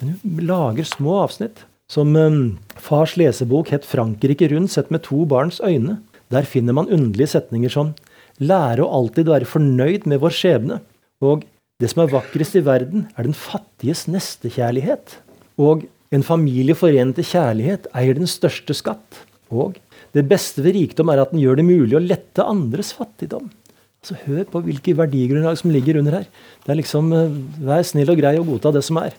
Men 0.00 0.14
hun 0.14 0.44
lager 0.48 0.88
små 0.88 1.20
avsnitt. 1.26 1.66
Som 1.92 2.16
um, 2.18 2.40
fars 2.82 3.14
lesebok 3.14 3.68
het 3.70 3.84
'Frankrike 3.86 4.48
rundt 4.50 4.72
sett 4.72 4.90
med 4.90 5.04
to 5.06 5.24
barns 5.24 5.60
øyne'. 5.60 6.00
Der 6.34 6.42
finner 6.42 6.74
man 6.74 6.90
underlige 6.90 7.30
setninger 7.36 7.70
som 7.70 7.94
'lære 8.40 8.82
å 8.82 8.90
alltid 8.90 9.28
være 9.30 9.46
fornøyd 9.46 10.06
med 10.06 10.20
vår 10.20 10.34
skjebne'. 10.34 10.80
Og 11.22 11.44
'det 11.78 11.90
som 11.92 12.02
er 12.02 12.10
vakrest 12.10 12.56
i 12.56 12.64
verden, 12.64 13.06
er 13.16 13.22
den 13.22 13.36
fattiges 13.36 14.08
nestekjærlighet'. 14.08 15.20
Og 15.62 15.86
en 16.14 16.24
familie 16.26 16.76
forent 16.76 17.16
til 17.18 17.26
kjærlighet 17.26 17.88
eier 17.96 18.18
den 18.18 18.28
største 18.30 18.74
skatt. 18.76 19.22
Og 19.50 19.78
det 20.16 20.24
beste 20.28 20.62
ved 20.64 20.76
rikdom 20.76 21.10
er 21.12 21.22
at 21.22 21.32
den 21.32 21.42
gjør 21.42 21.58
det 21.58 21.66
mulig 21.66 21.96
å 21.96 22.02
lette 22.02 22.44
andres 22.44 22.92
fattigdom. 22.96 23.48
Altså, 24.00 24.16
hør 24.26 24.44
på 24.52 24.62
hvilke 24.62 24.94
verdigrunnlag 24.96 25.58
som 25.58 25.72
ligger 25.74 25.98
under 26.00 26.20
her. 26.20 26.26
Det 26.62 26.72
er 26.72 26.78
liksom 26.78 27.08
uh, 27.10 27.38
Vær 27.66 27.82
snill 27.86 28.12
og 28.12 28.20
grei 28.20 28.36
og 28.38 28.46
godta 28.52 28.70
det 28.76 28.84
som 28.86 29.00
er. 29.02 29.16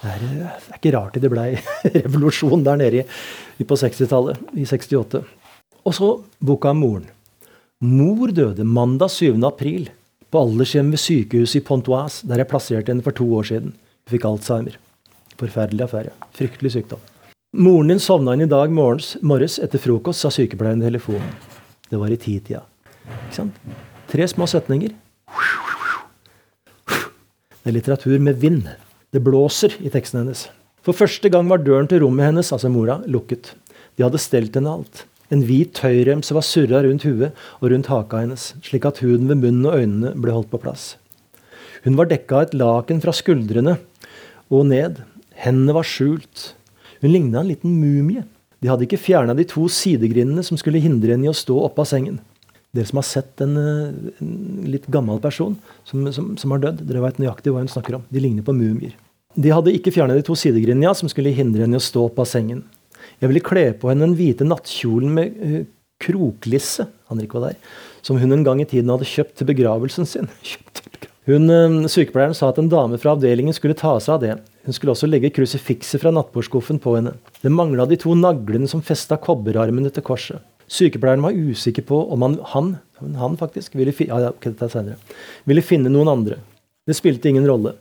Det 0.00 0.12
er, 0.12 0.22
uh, 0.22 0.54
det 0.54 0.70
er 0.72 0.78
ikke 0.78 0.94
rart 0.94 1.18
det 1.20 1.32
blei 1.32 1.50
revolusjon 2.06 2.64
der 2.64 2.80
nede 2.80 3.02
i, 3.04 3.66
på 3.66 3.76
60-tallet, 3.76 4.40
i 4.56 4.64
68. 4.64 5.20
Og 5.84 5.98
så 5.98 6.10
boka 6.40 6.72
om 6.72 6.80
moren. 6.80 7.10
Mor 7.84 8.32
døde 8.32 8.64
mandag 8.64 9.12
7. 9.12 9.36
april 9.44 9.90
på 10.32 10.40
aldershjem 10.46 10.94
ved 10.94 11.02
sykehuset 11.02 11.60
i 11.60 11.66
Pontoise, 11.66 12.24
der 12.26 12.40
jeg 12.40 12.48
plasserte 12.48 12.90
henne 12.90 13.04
for 13.04 13.14
to 13.14 13.28
år 13.36 13.50
siden. 13.50 13.76
Hun 13.76 14.16
fikk 14.16 14.24
alzheimer. 14.30 14.80
Forferdelig 15.40 15.86
affære. 15.86 16.12
Fryktelig 16.36 16.74
sykdom. 16.76 17.02
Moren 17.54 17.92
din 17.92 18.02
sovna 18.02 18.34
inn 18.34 18.44
i 18.46 18.50
dag 18.50 18.72
morgens, 18.74 19.14
morges 19.22 19.60
etter 19.62 19.78
frokost, 19.78 20.24
sa 20.24 20.30
sykepleieren 20.34 20.82
i 20.82 20.88
telefonen. 20.88 21.34
Det 21.90 22.00
var 22.00 22.10
i 22.10 22.18
titida. 22.18 22.64
Ikke 23.04 23.36
sant? 23.36 23.58
Tre 24.10 24.26
små 24.30 24.48
setninger. 24.50 24.94
Det 27.64 27.70
er 27.70 27.76
litteratur 27.76 28.18
med 28.20 28.40
vind. 28.42 28.66
Det 29.14 29.22
blåser 29.22 29.76
i 29.80 29.92
teksten 29.92 30.24
hennes. 30.24 30.48
For 30.84 30.96
første 30.96 31.30
gang 31.32 31.46
var 31.48 31.62
døren 31.64 31.86
til 31.88 32.02
rommet 32.02 32.28
hennes, 32.28 32.50
altså 32.52 32.68
mora, 32.68 32.98
lukket. 33.06 33.54
De 33.96 34.04
hadde 34.04 34.20
stelt 34.20 34.58
henne 34.58 34.74
alt. 34.74 35.06
En 35.32 35.46
hvit 35.46 35.72
tøyremse 35.78 36.34
var 36.36 36.44
surra 36.44 36.82
rundt 36.84 37.06
huet 37.08 37.32
og 37.60 37.70
rundt 37.72 37.88
haka 37.88 38.20
hennes, 38.20 38.50
slik 38.66 38.84
at 38.84 39.00
huden 39.00 39.30
ved 39.30 39.40
munnen 39.40 39.70
og 39.70 39.78
øynene 39.80 40.12
ble 40.20 40.34
holdt 40.34 40.50
på 40.52 40.60
plass. 40.60 40.94
Hun 41.86 41.96
var 41.96 42.10
dekka 42.10 42.36
av 42.36 42.48
et 42.48 42.56
laken 42.58 43.00
fra 43.04 43.14
skuldrene 43.16 43.78
og 44.52 44.66
ned, 44.68 45.00
Hendene 45.44 45.76
var 45.76 45.86
skjult. 45.86 46.54
Hun 47.02 47.12
ligna 47.12 47.42
en 47.42 47.50
liten 47.50 47.74
mumie. 47.80 48.24
De 48.64 48.70
hadde 48.70 48.86
ikke 48.86 49.00
fjerna 49.00 49.34
de 49.36 49.44
to 49.48 49.66
sidegrindene 49.68 50.44
som 50.46 50.56
skulle 50.56 50.80
hindre 50.80 51.12
henne 51.12 51.28
i 51.28 51.32
å 51.32 51.36
stå 51.36 51.58
oppe 51.66 51.84
av 51.84 51.90
sengen. 51.90 52.20
Dere 52.74 52.88
som 52.88 52.98
har 52.98 53.06
sett 53.06 53.42
en, 53.44 53.58
en 53.60 54.30
litt 54.66 54.86
gammel 54.90 55.20
person 55.22 55.52
som, 55.86 56.06
som, 56.16 56.32
som 56.40 56.54
har 56.54 56.62
dødd, 56.62 56.80
dere 56.88 57.02
vet 57.04 57.20
nøyaktig 57.20 57.52
hva 57.52 57.60
hun 57.60 57.70
snakker 57.70 57.98
om. 58.00 58.06
De 58.08 58.22
ligner 58.24 58.46
på 58.46 58.56
mumier. 58.56 58.96
De 59.34 59.52
hadde 59.52 59.74
ikke 59.74 59.92
fjerna 59.94 60.16
de 60.16 60.24
to 60.26 60.36
sidegrindene 60.38 60.88
ja, 60.88 60.94
som 60.96 61.10
skulle 61.10 61.34
hindre 61.34 61.66
henne 61.66 61.76
i 61.76 61.82
å 61.82 61.84
stå 61.84 62.06
opp 62.08 62.22
av 62.22 62.30
sengen. 62.30 62.64
Jeg 63.20 63.30
ville 63.30 63.44
kle 63.44 63.66
på 63.78 63.90
henne 63.90 64.06
den 64.06 64.16
hvite 64.18 64.46
nattkjolen 64.48 65.12
med 65.12 65.36
uh, 65.38 65.60
kroklisse 66.02 66.88
Henrik 67.10 67.34
var 67.36 67.50
der, 67.50 67.58
som 68.02 68.18
hun 68.18 68.32
en 68.34 68.46
gang 68.46 68.62
i 68.62 68.68
tiden 68.68 68.90
hadde 68.90 69.06
kjøpt 69.08 69.36
til 69.38 69.50
begravelsen 69.52 70.08
sin. 70.08 70.30
Hun, 71.28 71.48
uh, 71.48 71.86
Sykepleieren 71.88 72.34
sa 72.36 72.50
at 72.50 72.58
en 72.60 72.68
dame 72.68 72.98
fra 73.00 73.14
avdelingen 73.14 73.54
skulle 73.56 73.76
ta 73.78 73.94
seg 74.02 74.16
av 74.16 74.24
det. 74.24 74.34
Hun 74.64 74.72
skulle 74.72 74.94
også 74.94 75.08
legge 75.10 75.32
krusifikset 75.34 76.00
fra 76.00 76.12
nattbordskuffen 76.14 76.78
på 76.80 76.96
henne. 76.96 77.12
Det 77.42 77.52
mangla 77.52 77.84
de 77.88 77.98
to 78.00 78.14
naglene 78.16 78.68
som 78.70 78.82
festa 78.84 79.18
kobberarmene 79.20 79.92
til 79.92 80.04
korset. 80.06 80.40
Sykepleieren 80.72 81.24
var 81.24 81.36
usikker 81.36 81.84
på 81.84 81.98
om 82.12 82.22
han, 82.24 82.38
han, 82.54 82.70
han 83.20 83.36
faktisk, 83.36 83.74
ville, 83.76 83.92
ja, 84.08 84.30
okay, 84.30 84.54
ville, 85.44 85.62
finne 85.62 85.92
noen 85.92 86.08
andre. 86.08 86.38
Det 86.88 86.96
spilte 86.96 87.28
ingen 87.28 87.44
rolle. 87.48 87.74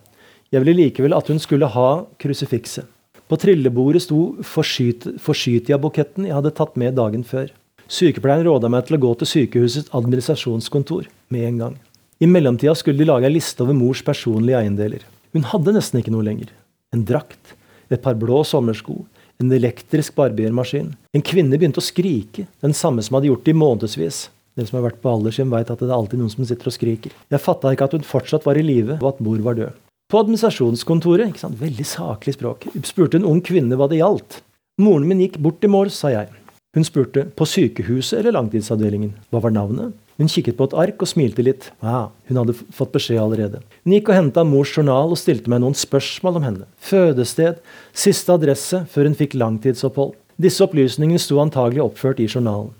Jeg 0.51 0.63
ville 0.63 0.75
likevel 0.81 1.15
at 1.15 1.31
hun 1.31 1.39
skulle 1.39 1.71
ha 1.71 1.89
krusifikset. 2.19 2.89
På 3.31 3.39
trillebordet 3.39 4.03
sto 4.03 4.35
Forsytia-buketten 4.43 6.27
jeg 6.27 6.35
hadde 6.35 6.51
tatt 6.57 6.75
med 6.77 6.97
dagen 6.99 7.23
før. 7.23 7.47
Sykepleieren 7.87 8.45
råda 8.49 8.67
meg 8.71 8.83
til 8.87 8.97
å 8.97 9.03
gå 9.05 9.13
til 9.21 9.29
sykehusets 9.31 9.93
administrasjonskontor 9.95 11.07
med 11.31 11.47
en 11.47 11.63
gang. 11.63 11.79
I 12.19 12.27
mellomtida 12.27 12.75
skulle 12.75 12.99
de 12.99 13.07
lage 13.07 13.31
ei 13.31 13.37
liste 13.37 13.63
over 13.63 13.75
mors 13.77 14.03
personlige 14.03 14.59
eiendeler. 14.59 15.07
Hun 15.33 15.47
hadde 15.49 15.73
nesten 15.77 16.03
ikke 16.03 16.13
noe 16.13 16.27
lenger 16.27 16.51
en 16.93 17.05
drakt, 17.05 17.55
et 17.89 18.01
par 18.01 18.15
blå 18.19 18.43
sommersko, 18.47 19.03
en 19.41 19.51
elektrisk 19.51 20.15
barbermaskin. 20.15 20.93
En 21.13 21.25
kvinne 21.25 21.57
begynte 21.57 21.81
å 21.81 21.85
skrike, 21.85 22.47
den 22.63 22.75
samme 22.77 23.03
som 23.03 23.17
hadde 23.17 23.31
gjort 23.31 23.45
det 23.45 23.53
i 23.53 23.59
månedsvis. 23.59 24.27
Dere 24.53 24.69
som 24.69 24.77
har 24.77 24.85
vært 24.91 25.01
på 25.01 25.09
aldershjem, 25.09 25.49
veit 25.49 25.71
at 25.73 25.81
det 25.81 25.89
er 25.89 25.95
alltid 25.95 26.21
noen 26.21 26.31
som 26.33 26.45
sitter 26.45 26.69
og 26.69 26.75
skriker. 26.75 27.13
Jeg 27.33 27.41
fatta 27.41 27.71
ikke 27.73 27.87
at 27.89 27.95
hun 27.97 28.05
fortsatt 28.05 28.45
var 28.45 28.59
i 28.59 28.65
live, 28.65 28.99
og 29.01 29.15
at 29.15 29.23
mor 29.25 29.41
var 29.45 29.57
død. 29.57 29.79
På 30.13 30.21
administrasjonskontoret, 30.21 31.31
ikke 31.31 31.41
sant, 31.41 31.57
veldig 31.57 31.85
saklig 31.89 32.35
språk, 32.35 32.67
spurte 32.85 33.17
en 33.17 33.25
ung 33.25 33.41
kvinne 33.41 33.77
hva 33.79 33.87
det 33.89 33.97
gjaldt. 34.03 34.43
Moren 34.81 35.07
min 35.09 35.23
gikk 35.25 35.39
bort 35.41 35.65
i 35.65 35.71
morges, 35.71 35.97
sa 35.97 36.11
jeg. 36.13 36.29
Hun 36.73 36.85
spurte 36.85 37.25
på 37.37 37.47
sykehuset 37.49 38.19
eller 38.19 38.37
langtidsavdelingen. 38.37 39.15
Hva 39.33 39.41
var 39.41 39.53
navnet? 39.53 39.97
Hun 40.21 40.29
kikket 40.29 40.57
på 40.59 40.67
et 40.69 40.75
ark 40.77 41.01
og 41.01 41.09
smilte 41.09 41.45
litt. 41.45 41.71
Ja, 41.81 42.11
hun 42.29 42.39
hadde 42.39 42.53
fått 42.53 42.93
beskjed 42.93 43.21
allerede. 43.21 43.63
Hun 43.81 43.95
gikk 43.95 44.11
og 44.11 44.17
henta 44.19 44.43
mors 44.45 44.73
journal 44.75 45.15
og 45.15 45.19
stilte 45.19 45.49
meg 45.49 45.63
noen 45.63 45.77
spørsmål 45.77 46.37
om 46.39 46.47
henne. 46.47 46.69
Fødested, 46.77 47.59
siste 47.97 48.35
adresse 48.35 48.83
før 48.93 49.09
hun 49.09 49.17
fikk 49.17 49.33
langtidsopphold. 49.39 50.13
Disse 50.41 50.63
opplysningene 50.65 51.21
sto 51.21 51.41
antagelig 51.41 51.83
oppført 51.85 52.21
i 52.21 52.29
journalen. 52.29 52.71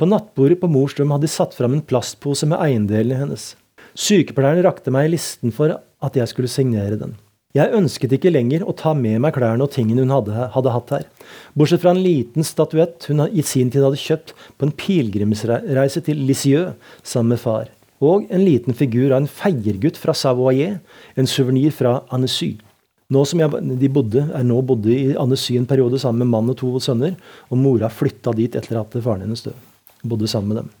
På 0.00 0.08
nattbordet 0.10 0.58
på 0.60 0.68
mors 0.68 0.96
rom 0.98 1.12
hadde 1.14 1.28
de 1.28 1.32
satt 1.32 1.54
fram 1.56 1.76
en 1.76 1.84
plastpose 1.84 2.48
med 2.50 2.60
eiendelene 2.60 3.20
hennes. 3.20 3.52
Sykepleieren 3.94 4.64
rakte 4.66 4.92
meg 4.92 5.12
listen 5.12 5.54
for 5.54 5.76
at 5.78 6.16
jeg 6.18 6.30
skulle 6.32 6.50
signere 6.50 6.98
den. 7.00 7.14
Jeg 7.54 7.70
ønsket 7.78 8.10
ikke 8.16 8.32
lenger 8.34 8.64
å 8.66 8.72
ta 8.74 8.96
med 8.98 9.20
meg 9.22 9.36
klærne 9.36 9.62
og 9.62 9.70
tingene 9.70 10.02
hun 10.02 10.10
hadde, 10.10 10.48
hadde, 10.56 10.72
hatt 10.74 10.88
her, 10.90 11.04
bortsett 11.54 11.84
fra 11.84 11.92
en 11.94 12.02
liten 12.02 12.42
statuett 12.42 13.06
hun 13.06 13.28
i 13.30 13.44
sin 13.46 13.70
tid 13.70 13.86
hadde 13.86 14.00
kjøpt 14.02 14.32
på 14.58 14.66
en 14.66 14.74
pilegrimsreise 14.74 16.02
til 16.02 16.24
Lisieux 16.26 16.74
sammen 17.06 17.36
med 17.36 17.42
far, 17.44 17.70
og 18.02 18.26
en 18.26 18.42
liten 18.42 18.74
figur 18.74 19.12
av 19.12 19.20
en 19.20 19.30
feiergutt 19.30 20.02
fra 20.02 20.16
Savoyer, 20.18 20.80
en 21.14 21.30
suvenir 21.30 21.70
fra 21.78 22.00
Annecy. 22.10 22.56
Nå 23.14 23.22
som 23.22 23.46
jeg, 23.46 23.64
de 23.78 23.94
bodde, 24.00 24.26
er 24.34 24.50
nå 24.50 24.58
bodde 24.66 24.90
i 24.90 25.12
Annecy 25.14 25.54
en 25.60 25.70
periode 25.70 26.02
sammen 26.02 26.24
med 26.24 26.34
mann 26.34 26.50
og 26.50 26.58
to 26.58 26.74
sønner, 26.82 27.14
og 27.54 27.60
mora 27.62 27.86
flytta 27.86 28.34
dit 28.34 28.58
etter 28.58 28.82
at 28.82 28.98
faren 28.98 29.28
hennes 29.28 29.46
døde. 29.46 29.60
Bodde 30.02 30.26
sammen 30.26 30.50
med 30.50 30.64
dem. 30.64 30.74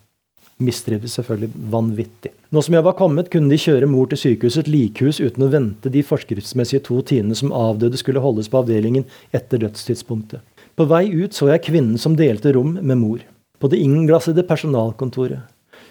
Mistrivdes 0.62 1.16
selvfølgelig 1.18 1.50
vanvittig. 1.70 2.30
Nå 2.54 2.62
som 2.62 2.76
jeg 2.76 2.86
var 2.86 2.94
kommet, 2.94 3.30
kunne 3.32 3.50
de 3.50 3.58
kjøre 3.58 3.88
mor 3.90 4.06
til 4.10 4.20
sykehuset, 4.20 4.68
likhus, 4.70 5.18
uten 5.18 5.46
å 5.46 5.50
vente 5.50 5.90
de 5.90 6.02
forskriftsmessige 6.06 6.84
to 6.86 7.00
timene 7.02 7.34
som 7.38 7.54
avdøde 7.54 7.98
skulle 7.98 8.22
holdes 8.22 8.50
på 8.52 8.60
avdelingen 8.60 9.06
etter 9.34 9.64
dødstidspunktet. 9.64 10.44
På 10.78 10.86
vei 10.90 11.08
ut 11.10 11.34
så 11.34 11.50
jeg 11.50 11.64
kvinnen 11.66 11.98
som 11.98 12.14
delte 12.18 12.54
rom 12.54 12.76
med 12.80 13.00
mor. 13.00 13.24
På 13.58 13.70
det 13.70 13.82
innglassede 13.82 14.46
personalkontoret. 14.46 15.42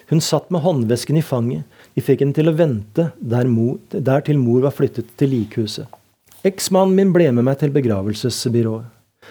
Hun 0.08 0.20
satt 0.20 0.50
med 0.52 0.64
håndvesken 0.64 1.16
i 1.20 1.24
fanget. 1.24 1.64
De 1.96 2.04
fikk 2.04 2.24
henne 2.24 2.36
til 2.36 2.48
å 2.48 2.56
vente 2.56 3.10
der, 3.20 3.48
mor, 3.48 3.78
der 3.92 4.24
til 4.24 4.40
mor 4.40 4.64
var 4.64 4.74
flyttet 4.76 5.12
til 5.20 5.32
likhuset. 5.32 5.88
Eksmannen 6.44 6.96
min 6.96 7.12
ble 7.12 7.30
med 7.32 7.46
meg 7.48 7.60
til 7.60 7.72
begravelsesbyrået. 7.72 8.90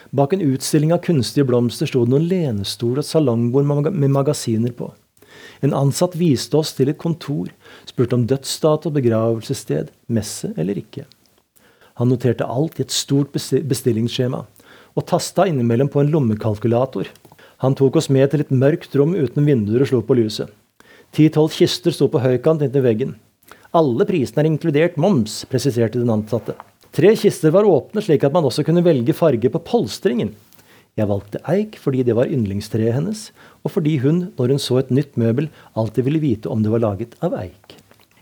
Bak 0.09 0.34
en 0.34 0.41
utstilling 0.41 0.93
av 0.93 1.03
kunstige 1.05 1.45
blomster 1.45 1.89
sto 1.89 2.01
det 2.05 2.13
noen 2.13 2.25
lenestol 2.25 2.97
og 3.01 3.05
salongbord 3.05 3.93
med 3.93 4.09
magasiner 4.13 4.73
på. 4.73 4.89
En 5.64 5.74
ansatt 5.74 6.18
viste 6.20 6.57
oss 6.59 6.74
til 6.76 6.91
et 6.91 6.99
kontor, 6.99 7.47
spurte 7.88 8.18
om 8.18 8.26
dødsdato, 8.28 8.91
begravelsessted, 8.91 9.93
messe 10.11 10.51
eller 10.59 10.82
ikke. 10.82 11.05
Han 12.01 12.09
noterte 12.11 12.47
alt 12.49 12.80
i 12.80 12.84
et 12.84 12.91
stort 12.91 13.32
bestillingsskjema, 13.34 14.43
og 14.93 15.05
tasta 15.09 15.45
innimellom 15.47 15.89
på 15.93 16.01
en 16.01 16.11
lommekalkulator. 16.11 17.07
Han 17.64 17.78
tok 17.80 18.01
oss 18.01 18.09
med 18.11 18.34
til 18.34 18.43
et 18.43 18.51
mørkt 18.51 18.95
rom 18.99 19.16
uten 19.16 19.47
vinduer 19.47 19.86
og 19.86 19.89
slo 19.89 20.01
på 20.03 20.18
lyset. 20.20 20.51
Ti-tolv 21.14 21.53
kister 21.53 21.93
sto 21.95 22.09
på 22.11 22.20
høykant 22.20 22.66
inntil 22.66 22.84
veggen. 22.84 23.16
Alle 23.74 24.05
prisene 24.09 24.43
er 24.43 24.49
inkludert 24.49 24.97
moms, 25.01 25.43
presiserte 25.49 26.01
den 26.01 26.11
ansatte. 26.11 26.57
Tre 26.93 27.14
kister 27.18 27.53
var 27.53 27.66
åpne, 27.70 28.03
slik 28.05 28.26
at 28.26 28.34
man 28.34 28.45
også 28.45 28.66
kunne 28.66 28.84
velge 28.86 29.16
farge 29.18 29.49
på 29.53 29.61
polstringen. 29.66 30.34
Jeg 30.93 31.09
valgte 31.09 31.41
eik 31.49 31.80
fordi 31.82 32.03
det 32.05 32.14
var 32.14 32.30
yndlingstreet 32.30 32.93
hennes, 32.93 33.32
og 33.64 33.72
fordi 33.72 33.97
hun, 34.03 34.28
når 34.38 34.53
hun 34.53 34.61
så 34.61 34.80
et 34.82 34.91
nytt 34.91 35.16
møbel, 35.20 35.49
alltid 35.80 36.07
ville 36.07 36.22
vite 36.24 36.51
om 36.51 36.64
det 36.64 36.72
var 36.74 36.84
laget 36.84 37.16
av 37.24 37.36
eik. 37.39 37.78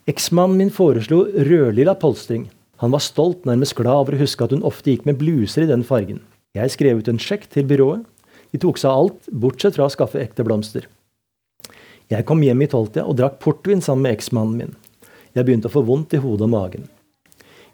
Eksmannen 0.10 0.58
min 0.58 0.74
foreslo 0.74 1.24
rødlilla 1.30 1.96
polstring. 1.98 2.48
Han 2.82 2.94
var 2.94 3.04
stolt, 3.06 3.46
nærmest 3.46 3.76
glad 3.78 3.94
over 3.94 4.18
å 4.18 4.22
huske 4.22 4.46
at 4.46 4.54
hun 4.54 4.66
ofte 4.66 4.94
gikk 4.94 5.06
med 5.10 5.20
bluser 5.22 5.66
i 5.66 5.70
den 5.70 5.86
fargen. 5.86 6.22
Jeg 6.58 6.74
skrev 6.74 7.02
ut 7.02 7.10
en 7.10 7.22
sjekk 7.22 7.46
til 7.54 7.68
byrået. 7.70 8.06
De 8.52 8.60
tok 8.60 8.82
seg 8.82 8.92
av 8.92 9.04
alt, 9.04 9.30
bortsett 9.32 9.78
fra 9.78 9.88
å 9.88 9.94
skaffe 9.94 10.20
ekte 10.22 10.46
blomster. 10.46 10.88
Jeg 12.12 12.26
kom 12.28 12.42
hjem 12.44 12.66
i 12.66 12.70
tolvtida 12.72 13.06
og 13.08 13.16
drakk 13.20 13.38
portvin 13.44 13.84
sammen 13.84 14.10
med 14.10 14.18
eksmannen 14.18 14.58
min. 14.58 14.74
Jeg 15.32 15.48
begynte 15.48 15.70
å 15.70 15.76
få 15.78 15.86
vondt 15.88 16.18
i 16.18 16.20
hodet 16.20 16.50
og 16.50 16.52
magen. 16.52 16.90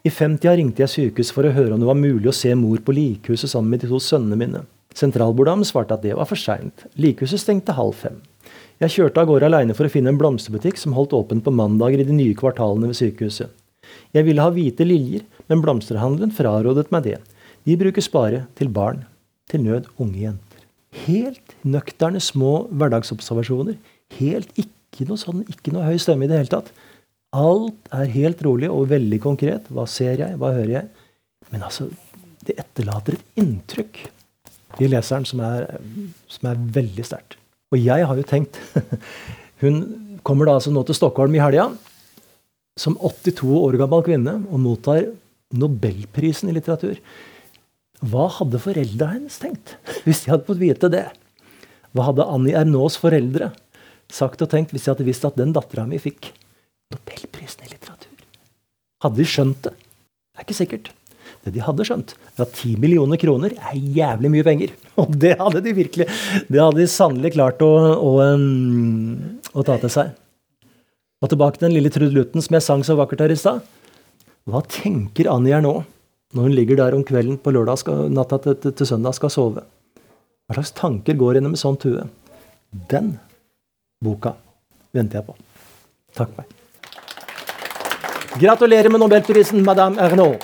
I 0.05 0.11
femtida 0.13 0.53
ringte 0.55 0.83
jeg 0.83 0.93
sykehus 0.93 1.31
for 1.33 1.47
å 1.47 1.53
høre 1.55 1.73
om 1.73 1.81
det 1.81 1.89
var 1.89 1.97
mulig 1.97 2.29
å 2.29 2.35
se 2.35 2.53
mor 2.55 2.83
på 2.85 2.93
likhuset 2.93 3.49
sammen 3.49 3.73
med 3.73 3.81
de 3.81 3.89
to 3.89 3.99
sønnene 4.03 4.37
mine. 4.39 4.61
Sentralborddam 4.97 5.61
svarte 5.67 5.93
at 5.93 6.03
det 6.05 6.15
var 6.17 6.25
for 6.29 6.39
seint. 6.39 6.87
Likehuset 6.97 7.43
stengte 7.43 7.75
halv 7.77 7.93
fem. 7.99 8.17
Jeg 8.81 8.93
kjørte 8.93 9.21
av 9.21 9.29
gårde 9.29 9.49
aleine 9.49 9.75
for 9.77 9.85
å 9.85 9.91
finne 9.93 10.11
en 10.13 10.17
blomsterbutikk 10.17 10.79
som 10.81 10.95
holdt 10.97 11.15
åpent 11.17 11.43
på 11.45 11.53
mandager 11.53 12.01
i 12.01 12.07
de 12.07 12.15
nye 12.15 12.37
kvartalene 12.37 12.89
ved 12.89 12.97
sykehuset. 12.99 13.51
Jeg 14.13 14.25
ville 14.27 14.43
ha 14.43 14.53
hvite 14.53 14.85
liljer, 14.85 15.23
men 15.49 15.61
blomsterhandelen 15.63 16.33
frarådet 16.35 16.89
meg 16.93 17.05
det. 17.05 17.19
De 17.67 17.77
brukes 17.79 18.09
bare 18.13 18.45
til 18.57 18.71
barn. 18.73 19.05
Til 19.47 19.63
nød 19.63 19.87
unge 20.01 20.19
jenter. 20.25 20.65
Helt 21.05 21.53
nøkterne 21.63 22.19
små 22.23 22.67
hverdagsobservasjoner. 22.73 23.77
Helt 24.17 24.51
ikke 24.59 25.07
noe 25.07 25.21
sånn, 25.21 25.45
ikke 25.47 25.71
noe 25.75 25.85
høy 25.87 26.01
stemme 26.01 26.27
i 26.27 26.31
det 26.31 26.41
hele 26.41 26.51
tatt. 26.51 26.73
Alt 27.37 27.89
er 27.95 28.11
helt 28.11 28.41
rolig 28.43 28.69
og 28.71 28.89
veldig 28.91 29.21
konkret. 29.23 29.69
Hva 29.71 29.85
ser 29.87 30.19
jeg? 30.19 30.37
Hva 30.41 30.51
hører 30.55 30.73
jeg? 30.73 31.07
Men 31.53 31.65
altså, 31.69 31.87
det 32.47 32.57
etterlater 32.59 33.17
et 33.17 33.41
inntrykk 33.43 34.05
i 34.83 34.89
leseren 34.91 35.25
som 35.27 35.41
er, 35.45 35.67
som 36.31 36.49
er 36.51 36.63
veldig 36.77 37.05
sterkt. 37.05 37.37
Og 37.73 37.81
jeg 37.81 38.05
har 38.07 38.19
jo 38.19 38.25
tenkt 38.27 38.59
Hun 39.63 39.79
kommer 40.27 40.47
da 40.47 40.57
altså 40.57 40.69
nå 40.69 40.83
til 40.85 40.97
Stockholm 40.97 41.33
i 41.33 41.41
helga 41.41 41.71
som 42.77 42.93
82 43.01 43.47
år 43.57 43.77
gammel 43.81 44.03
kvinne 44.05 44.35
og 44.45 44.61
mottar 44.61 45.07
Nobelprisen 45.57 46.51
i 46.51 46.53
litteratur. 46.53 46.99
Hva 48.05 48.27
hadde 48.35 48.61
foreldra 48.61 49.13
hennes 49.15 49.39
tenkt 49.41 49.77
hvis 50.05 50.25
de 50.25 50.33
hadde 50.33 50.45
fått 50.49 50.61
vite 50.61 50.91
det? 50.93 51.07
Hva 51.95 52.09
hadde 52.11 52.27
Annie 52.29 52.57
Ernaux 52.57 52.99
foreldre 53.01 53.53
sagt 54.13 54.43
og 54.45 54.51
tenkt 54.51 54.75
hvis 54.75 54.85
de 54.85 54.93
hadde 54.93 55.07
visst 55.07 55.25
at 55.27 55.39
den 55.39 55.55
dattera 55.55 55.87
mi 55.89 55.99
fikk 56.01 56.29
Nobelprisen 56.93 57.65
i 57.65 57.71
litteratur? 57.73 58.13
Hadde 59.03 59.21
de 59.21 59.27
skjønt 59.27 59.65
det? 59.65 59.73
Det 59.73 60.43
er 60.43 60.45
ikke 60.45 60.61
sikkert. 60.61 60.91
Det 61.47 61.53
de 61.55 61.61
hadde 61.63 61.85
skjønt, 61.87 62.09
var 62.35 62.43
at 62.43 62.57
10 62.59 62.73
millioner 62.83 63.19
kroner 63.21 63.53
er 63.55 63.75
jævlig 63.95 64.31
mye 64.33 64.43
penger. 64.43 64.71
Og 64.99 65.13
det 65.15 65.37
hadde 65.39 65.61
de 65.63 65.71
virkelig. 65.77 66.07
Det 66.51 66.59
hadde 66.59 66.81
de 66.81 66.87
sannelig 66.91 67.31
klart 67.37 67.61
å, 67.63 67.69
å, 67.95 68.09
å, 69.53 69.63
ta 69.63 69.77
til 69.79 69.93
seg. 69.93 70.09
Og 71.23 71.31
tilbake 71.31 71.55
til 71.55 71.69
den 71.69 71.77
lille 71.77 71.91
Trud 71.93 72.11
Lutten 72.11 72.43
som 72.43 72.57
jeg 72.57 72.65
sang 72.65 72.83
så 72.83 72.97
vakkert 72.99 73.23
her 73.23 73.31
i 73.31 73.39
stad. 73.39 73.63
Hva 74.47 74.59
tenker 74.67 75.31
Annie 75.31 75.55
her 75.55 75.63
nå, 75.63 75.71
når 76.35 76.49
hun 76.49 76.57
ligger 76.57 76.81
der 76.81 76.97
om 76.97 77.07
kvelden 77.07 77.39
på 77.39 77.55
lørdag 77.55 77.79
skal, 77.79 78.11
natta 78.11 78.41
til, 78.43 78.59
til, 78.59 78.75
til 78.75 78.91
søndag 78.91 79.15
skal 79.15 79.31
sove? 79.31 79.63
Hva 80.51 80.59
slags 80.59 80.75
tanker 80.75 81.15
går 81.15 81.39
gjennom 81.39 81.55
med 81.55 81.63
sånt 81.63 81.87
hue? 81.87 82.03
Den 82.91 83.13
boka 84.03 84.35
venter 84.91 85.21
jeg 85.21 85.29
på. 85.31 85.39
Takk 86.19 86.35
for 86.35 86.43
meg. 86.43 86.53
Gratulerer 88.37 88.91
med 88.91 88.99
nobelprisen, 89.01 89.63
madame 89.63 90.03
Ernaud. 90.03 90.43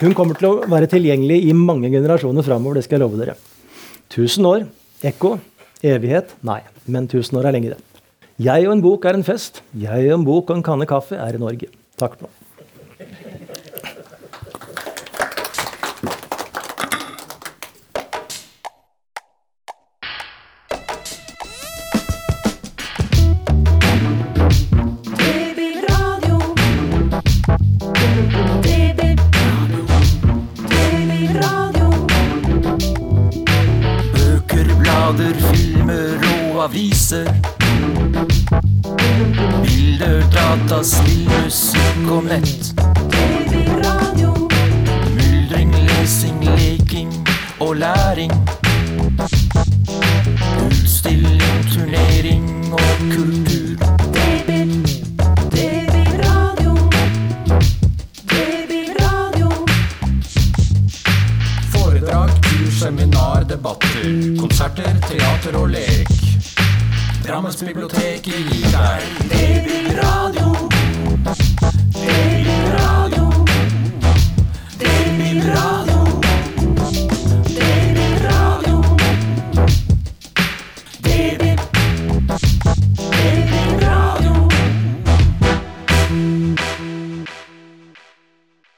Hun 0.00 0.14
kommer 0.16 0.38
til 0.38 0.46
å 0.48 0.68
være 0.70 0.88
tilgjengelig 0.88 1.42
i 1.44 1.52
mange 1.52 1.90
generasjoner 1.92 2.46
framover, 2.46 2.78
det 2.78 2.86
skal 2.86 2.96
jeg 2.96 3.02
love 3.02 3.20
dere. 3.20 3.34
Tusen 4.08 4.48
år, 4.48 4.64
ekko, 5.04 5.34
evighet, 5.84 6.32
nei. 6.40 6.62
Men 6.88 7.08
tusen 7.10 7.36
år 7.36 7.50
er 7.50 7.58
lengre. 7.58 7.76
Jeg 8.40 8.64
og 8.64 8.78
en 8.78 8.84
bok 8.86 9.04
er 9.04 9.18
en 9.18 9.26
fest. 9.26 9.60
Jeg 9.76 10.08
og 10.08 10.16
en 10.16 10.24
bok 10.24 10.48
og 10.48 10.56
en 10.56 10.64
kanne 10.64 10.88
kaffe 10.88 11.20
er 11.20 11.36
i 11.36 11.42
Norge. 11.42 11.68
Takk 12.00 12.16
for 12.16 12.30
nå. 12.30 12.39